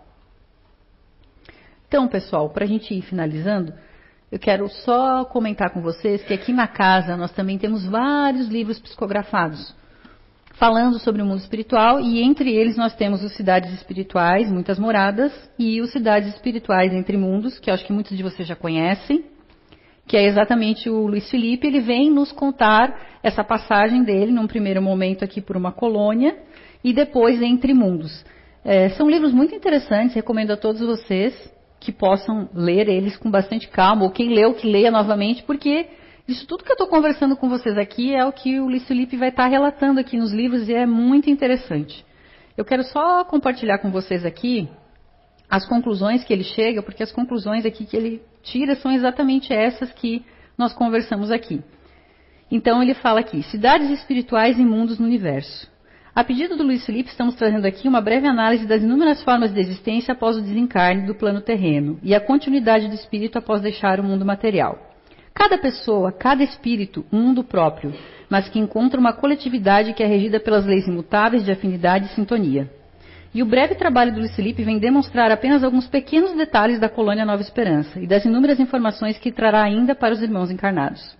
Então, 1.86 2.08
pessoal, 2.08 2.48
para 2.50 2.64
a 2.64 2.68
gente 2.68 2.94
ir 2.94 3.02
finalizando, 3.02 3.74
eu 4.32 4.38
quero 4.38 4.68
só 4.68 5.24
comentar 5.26 5.70
com 5.70 5.82
vocês 5.82 6.22
que 6.22 6.32
aqui 6.32 6.52
na 6.52 6.66
casa 6.66 7.16
nós 7.16 7.32
também 7.32 7.58
temos 7.58 7.84
vários 7.84 8.48
livros 8.48 8.78
psicografados 8.78 9.74
falando 10.58 10.98
sobre 10.98 11.22
o 11.22 11.24
mundo 11.24 11.38
espiritual 11.38 12.00
e 12.00 12.20
entre 12.20 12.52
eles 12.52 12.76
nós 12.76 12.94
temos 12.94 13.22
os 13.22 13.32
cidades 13.34 13.72
espirituais, 13.72 14.50
muitas 14.50 14.78
moradas, 14.78 15.32
e 15.58 15.80
os 15.80 15.90
cidades 15.92 16.34
espirituais 16.34 16.92
entre 16.92 17.16
mundos, 17.16 17.58
que 17.58 17.70
acho 17.70 17.86
que 17.86 17.92
muitos 17.92 18.16
de 18.16 18.22
vocês 18.22 18.46
já 18.46 18.56
conhecem, 18.56 19.24
que 20.06 20.16
é 20.16 20.24
exatamente 20.24 20.90
o 20.90 21.06
Luiz 21.06 21.30
Felipe, 21.30 21.66
ele 21.66 21.80
vem 21.80 22.10
nos 22.10 22.32
contar 22.32 23.18
essa 23.22 23.44
passagem 23.44 24.02
dele, 24.02 24.32
num 24.32 24.46
primeiro 24.46 24.82
momento 24.82 25.24
aqui 25.24 25.40
por 25.40 25.56
uma 25.56 25.70
colônia, 25.70 26.36
e 26.82 26.92
depois 26.92 27.40
entre 27.40 27.72
mundos. 27.72 28.24
É, 28.64 28.88
são 28.90 29.08
livros 29.08 29.32
muito 29.32 29.54
interessantes, 29.54 30.14
recomendo 30.14 30.50
a 30.50 30.56
todos 30.56 30.80
vocês 30.80 31.52
que 31.78 31.92
possam 31.92 32.48
ler 32.52 32.88
eles 32.88 33.16
com 33.16 33.30
bastante 33.30 33.68
calma, 33.68 34.02
ou 34.02 34.10
quem 34.10 34.34
leu, 34.34 34.54
que 34.54 34.66
leia 34.66 34.90
novamente, 34.90 35.44
porque 35.44 35.86
isso 36.28 36.46
tudo 36.46 36.62
que 36.62 36.70
eu 36.70 36.74
estou 36.74 36.86
conversando 36.86 37.34
com 37.34 37.48
vocês 37.48 37.78
aqui 37.78 38.14
é 38.14 38.22
o 38.22 38.30
que 38.30 38.60
o 38.60 38.66
Luiz 38.66 38.86
Felipe 38.86 39.16
vai 39.16 39.30
estar 39.30 39.44
tá 39.44 39.48
relatando 39.48 39.98
aqui 39.98 40.18
nos 40.18 40.30
livros 40.30 40.68
e 40.68 40.74
é 40.74 40.84
muito 40.84 41.30
interessante. 41.30 42.04
Eu 42.54 42.66
quero 42.66 42.84
só 42.84 43.24
compartilhar 43.24 43.78
com 43.78 43.90
vocês 43.90 44.26
aqui 44.26 44.68
as 45.48 45.66
conclusões 45.66 46.22
que 46.22 46.32
ele 46.32 46.44
chega, 46.44 46.82
porque 46.82 47.02
as 47.02 47.10
conclusões 47.10 47.64
aqui 47.64 47.86
que 47.86 47.96
ele 47.96 48.22
tira 48.42 48.76
são 48.76 48.92
exatamente 48.92 49.54
essas 49.54 49.90
que 49.90 50.22
nós 50.58 50.74
conversamos 50.74 51.30
aqui. 51.30 51.62
Então 52.50 52.82
ele 52.82 52.92
fala 52.92 53.20
aqui: 53.20 53.42
cidades 53.44 53.88
espirituais 53.88 54.58
e 54.58 54.62
mundos 54.62 54.98
no 54.98 55.06
universo. 55.06 55.66
A 56.14 56.22
pedido 56.22 56.56
do 56.56 56.64
Luiz 56.64 56.84
Felipe, 56.84 57.08
estamos 57.08 57.36
trazendo 57.36 57.64
aqui 57.64 57.88
uma 57.88 58.02
breve 58.02 58.26
análise 58.26 58.66
das 58.66 58.82
inúmeras 58.82 59.22
formas 59.22 59.54
de 59.54 59.60
existência 59.60 60.12
após 60.12 60.36
o 60.36 60.42
desencarne 60.42 61.06
do 61.06 61.14
plano 61.14 61.40
terreno 61.40 61.98
e 62.02 62.14
a 62.14 62.20
continuidade 62.20 62.86
do 62.86 62.94
espírito 62.94 63.38
após 63.38 63.62
deixar 63.62 63.98
o 63.98 64.04
mundo 64.04 64.26
material. 64.26 64.87
Cada 65.38 65.56
pessoa, 65.56 66.10
cada 66.10 66.42
espírito, 66.42 67.06
um 67.12 67.20
mundo 67.20 67.44
próprio, 67.44 67.94
mas 68.28 68.48
que 68.48 68.58
encontra 68.58 68.98
uma 68.98 69.12
coletividade 69.12 69.92
que 69.92 70.02
é 70.02 70.06
regida 70.06 70.40
pelas 70.40 70.66
leis 70.66 70.88
imutáveis 70.88 71.44
de 71.44 71.52
afinidade 71.52 72.06
e 72.06 72.08
sintonia. 72.08 72.68
E 73.32 73.40
o 73.40 73.46
breve 73.46 73.76
trabalho 73.76 74.12
do 74.12 74.18
Luiz 74.18 74.34
Felipe 74.34 74.64
vem 74.64 74.80
demonstrar 74.80 75.30
apenas 75.30 75.62
alguns 75.62 75.86
pequenos 75.86 76.32
detalhes 76.32 76.80
da 76.80 76.88
colônia 76.88 77.24
Nova 77.24 77.40
Esperança 77.40 78.00
e 78.00 78.06
das 78.06 78.24
inúmeras 78.24 78.58
informações 78.58 79.16
que 79.16 79.30
trará 79.30 79.62
ainda 79.62 79.94
para 79.94 80.12
os 80.12 80.20
irmãos 80.20 80.50
encarnados. 80.50 81.16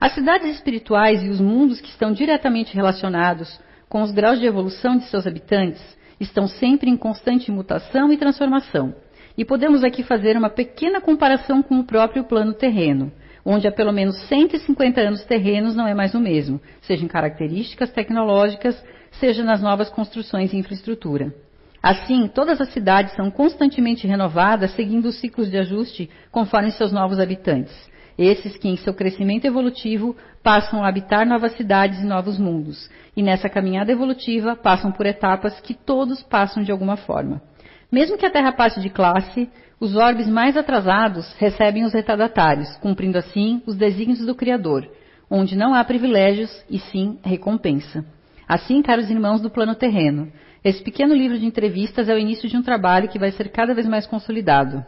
As 0.00 0.14
cidades 0.14 0.48
espirituais 0.54 1.22
e 1.22 1.28
os 1.28 1.38
mundos 1.38 1.78
que 1.78 1.90
estão 1.90 2.10
diretamente 2.10 2.74
relacionados 2.74 3.60
com 3.86 4.00
os 4.00 4.12
graus 4.12 4.40
de 4.40 4.46
evolução 4.46 4.96
de 4.96 5.04
seus 5.04 5.26
habitantes 5.26 5.82
estão 6.18 6.46
sempre 6.46 6.88
em 6.88 6.96
constante 6.96 7.52
mutação 7.52 8.10
e 8.10 8.16
transformação. 8.16 8.94
E 9.36 9.44
podemos 9.44 9.84
aqui 9.84 10.02
fazer 10.02 10.38
uma 10.38 10.48
pequena 10.48 11.02
comparação 11.02 11.62
com 11.62 11.78
o 11.78 11.84
próprio 11.84 12.24
plano 12.24 12.54
terreno, 12.54 13.12
onde 13.44 13.66
há 13.66 13.72
pelo 13.72 13.92
menos 13.92 14.16
150 14.28 15.00
anos 15.00 15.24
terrenos 15.24 15.74
não 15.74 15.86
é 15.86 15.94
mais 15.94 16.14
o 16.14 16.20
mesmo, 16.20 16.60
seja 16.82 17.04
em 17.04 17.08
características 17.08 17.90
tecnológicas, 17.90 18.82
seja 19.12 19.42
nas 19.42 19.60
novas 19.60 19.90
construções 19.90 20.52
e 20.52 20.56
infraestrutura. 20.56 21.34
Assim, 21.82 22.28
todas 22.28 22.60
as 22.60 22.68
cidades 22.68 23.14
são 23.16 23.30
constantemente 23.30 24.06
renovadas, 24.06 24.70
seguindo 24.72 25.06
os 25.06 25.18
ciclos 25.18 25.50
de 25.50 25.58
ajuste 25.58 26.08
conforme 26.30 26.70
seus 26.70 26.92
novos 26.92 27.18
habitantes. 27.18 27.74
Esses 28.16 28.56
que, 28.56 28.68
em 28.68 28.76
seu 28.76 28.94
crescimento 28.94 29.46
evolutivo, 29.46 30.16
passam 30.42 30.84
a 30.84 30.88
habitar 30.88 31.26
novas 31.26 31.56
cidades 31.56 31.98
e 32.00 32.06
novos 32.06 32.38
mundos. 32.38 32.88
E 33.16 33.22
nessa 33.22 33.48
caminhada 33.48 33.90
evolutiva, 33.90 34.54
passam 34.54 34.92
por 34.92 35.06
etapas 35.06 35.60
que 35.60 35.74
todos 35.74 36.22
passam 36.22 36.62
de 36.62 36.70
alguma 36.70 36.96
forma. 36.96 37.42
Mesmo 37.90 38.16
que 38.16 38.26
a 38.26 38.30
Terra 38.30 38.52
passe 38.52 38.80
de 38.80 38.88
classe, 38.88 39.50
os 39.82 39.96
orbes 39.96 40.28
mais 40.28 40.56
atrasados 40.56 41.34
recebem 41.38 41.82
os 41.82 41.92
retardatários, 41.92 42.76
cumprindo 42.76 43.18
assim 43.18 43.60
os 43.66 43.74
desígnios 43.74 44.24
do 44.24 44.32
Criador, 44.32 44.88
onde 45.28 45.56
não 45.56 45.74
há 45.74 45.82
privilégios 45.82 46.64
e 46.70 46.78
sim 46.78 47.18
recompensa. 47.20 48.04
Assim, 48.46 48.80
caros 48.80 49.10
irmãos 49.10 49.40
do 49.40 49.50
plano 49.50 49.74
terreno, 49.74 50.32
esse 50.62 50.80
pequeno 50.84 51.12
livro 51.12 51.36
de 51.36 51.46
entrevistas 51.46 52.08
é 52.08 52.14
o 52.14 52.18
início 52.18 52.48
de 52.48 52.56
um 52.56 52.62
trabalho 52.62 53.08
que 53.08 53.18
vai 53.18 53.32
ser 53.32 53.48
cada 53.48 53.74
vez 53.74 53.84
mais 53.84 54.06
consolidado. 54.06 54.84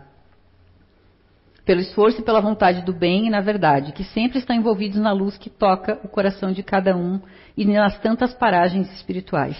Pelo 1.64 1.80
esforço 1.80 2.20
e 2.20 2.24
pela 2.24 2.40
vontade 2.40 2.82
do 2.82 2.92
bem 2.92 3.26
e 3.26 3.30
na 3.30 3.40
verdade, 3.40 3.90
que 3.90 4.05
sempre 4.05 4.38
estão 4.38 4.55
envolvidos 4.55 5.01
na 5.01 5.11
luz 5.11 5.36
que 5.36 5.51
toca 5.51 5.99
o 6.05 6.09
coração 6.09 6.53
de 6.53 6.62
cada 6.62 6.97
um 6.97 7.20
e 7.57 7.64
nas 7.64 7.99
tantas 7.99 8.32
paragens 8.32 8.88
espirituais. 8.95 9.57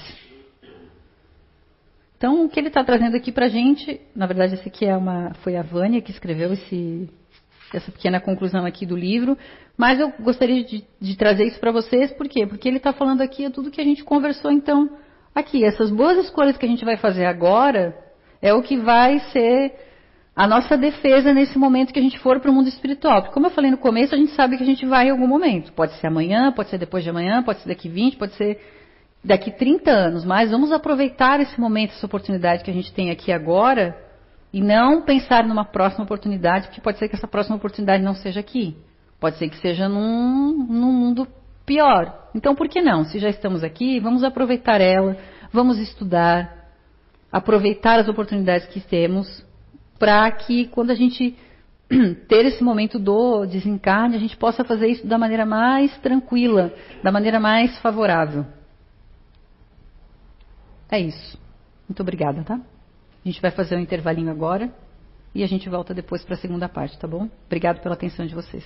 Então, 2.17 2.45
o 2.45 2.49
que 2.49 2.59
ele 2.59 2.69
está 2.69 2.83
trazendo 2.83 3.17
aqui 3.17 3.33
para 3.33 3.47
a 3.47 3.49
gente, 3.49 4.01
na 4.15 4.27
verdade, 4.27 4.55
esse 4.55 4.69
aqui 4.69 4.87
é 4.87 4.97
uma, 4.97 5.35
foi 5.43 5.57
a 5.57 5.63
Vânia 5.63 6.01
que 6.01 6.11
escreveu 6.11 6.53
esse, 6.53 7.11
essa 7.73 7.91
pequena 7.91 8.21
conclusão 8.21 8.65
aqui 8.65 8.87
do 8.87 8.97
livro, 8.97 9.37
mas 9.77 9.99
eu 9.99 10.13
gostaria 10.21 10.63
de, 10.65 10.85
de 11.01 11.17
trazer 11.17 11.45
isso 11.45 11.59
para 11.59 11.73
vocês, 11.73 12.13
por 12.13 12.29
quê? 12.29 12.47
Porque 12.47 12.69
ele 12.69 12.77
está 12.77 12.93
falando 12.93 13.21
aqui 13.21 13.45
é 13.45 13.51
tudo 13.51 13.71
que 13.71 13.81
a 13.81 13.85
gente 13.85 14.05
conversou, 14.05 14.51
então, 14.51 14.89
aqui. 15.35 15.65
Essas 15.65 15.91
boas 15.91 16.17
escolhas 16.19 16.57
que 16.57 16.65
a 16.65 16.69
gente 16.69 16.85
vai 16.85 16.97
fazer 16.97 17.27
agora 17.27 17.97
é 18.41 18.55
o 18.55 18.63
que 18.63 18.77
vai 18.77 19.19
ser 19.33 19.75
a 20.37 20.47
nossa 20.47 20.77
defesa 20.77 21.33
nesse 21.33 21.59
momento 21.59 21.93
que 21.93 21.99
a 21.99 22.03
gente 22.03 22.19
for 22.19 22.41
para 22.41 22.51
o 22.51 22.55
mundo 22.55 22.69
espiritual. 22.69 23.23
Porque, 23.23 23.35
como 23.35 23.47
eu 23.47 23.51
falei 23.51 23.71
no 23.71 23.79
começo, 23.79 24.15
a 24.15 24.19
gente 24.19 24.33
sabe 24.33 24.57
que 24.57 24.63
a 24.63 24.67
gente 24.67 24.85
vai 24.87 25.09
em 25.09 25.11
algum 25.11 25.27
momento. 25.27 25.73
Pode 25.73 25.93
ser 25.95 26.07
amanhã, 26.07 26.53
pode 26.53 26.71
ser 26.71 26.79
depois 26.79 27.05
de 27.05 27.11
amanhã, 27.11 27.43
pode 27.43 27.61
ser 27.61 27.69
daqui 27.69 27.89
20, 27.89 28.17
pode 28.17 28.35
ser 28.35 28.61
daqui 29.25 29.51
30 29.51 29.91
anos, 29.91 30.25
mas 30.25 30.51
vamos 30.51 30.71
aproveitar 30.71 31.41
esse 31.41 31.59
momento, 31.59 31.93
essa 31.93 32.07
oportunidade 32.07 32.63
que 32.63 32.71
a 32.71 32.75
gente 32.75 32.93
tem 32.93 33.11
aqui 33.11 33.33
agora 33.33 33.97
e 34.53 34.61
não 34.61 35.03
pensar 35.03 35.45
numa 35.45 35.65
próxima 35.65 36.05
oportunidade, 36.05 36.69
porque 36.69 36.81
pode 36.81 36.99
ser 36.99 37.09
que 37.09 37.17
essa 37.17 37.27
próxima 37.27 37.57
oportunidade 37.57 38.03
não 38.03 38.15
seja 38.15 38.41
aqui. 38.41 38.77
Pode 39.19 39.39
ser 39.39 39.49
que 39.49 39.57
seja 39.57 39.89
num, 39.89 40.67
num 40.69 40.93
mundo 40.93 41.27
pior. 41.65 42.29
Então, 42.35 42.55
por 42.55 42.69
que 42.69 42.83
não? 42.83 43.05
Se 43.05 43.19
já 43.19 43.31
estamos 43.31 43.65
aqui, 43.65 43.99
vamos 43.99 44.23
aproveitar 44.23 44.81
ela, 44.81 45.17
vamos 45.51 45.79
estudar, 45.79 46.69
aproveitar 47.33 47.99
as 47.99 48.09
oportunidades 48.09 48.67
que 48.69 48.81
temos, 48.81 49.45
para 49.99 50.31
que 50.31 50.67
quando 50.67 50.91
a 50.91 50.95
gente 50.95 51.35
ter 52.29 52.45
esse 52.45 52.63
momento 52.63 52.99
do 52.99 53.47
desencarne, 53.47 54.17
a 54.17 54.21
gente 54.21 54.37
possa 54.37 54.63
fazer 54.63 54.89
isso 54.89 55.07
da 55.07 55.17
maneira 55.17 55.47
mais 55.47 55.97
tranquila, 55.99 56.73
da 57.03 57.11
maneira 57.11 57.41
mais 57.41 57.77
favorável. 57.79 58.45
É 60.91 60.99
isso. 60.99 61.39
Muito 61.89 62.01
obrigada, 62.01 62.43
tá? 62.43 62.55
A 62.55 63.29
gente 63.29 63.41
vai 63.41 63.51
fazer 63.51 63.77
um 63.77 63.81
intervalinho 63.81 64.31
agora 64.31 64.73
e 65.35 65.43
a 65.43 65.47
gente 65.47 65.69
volta 65.69 65.95
depois 65.95 66.23
para 66.25 66.35
a 66.35 66.39
segunda 66.39 66.69
parte, 66.69 66.99
tá 66.99 67.09
bom? 67.09 67.29
Obrigado 67.47 67.81
pela 67.81 67.95
atenção 67.95 68.27
de 68.27 68.35
vocês. 68.35 68.65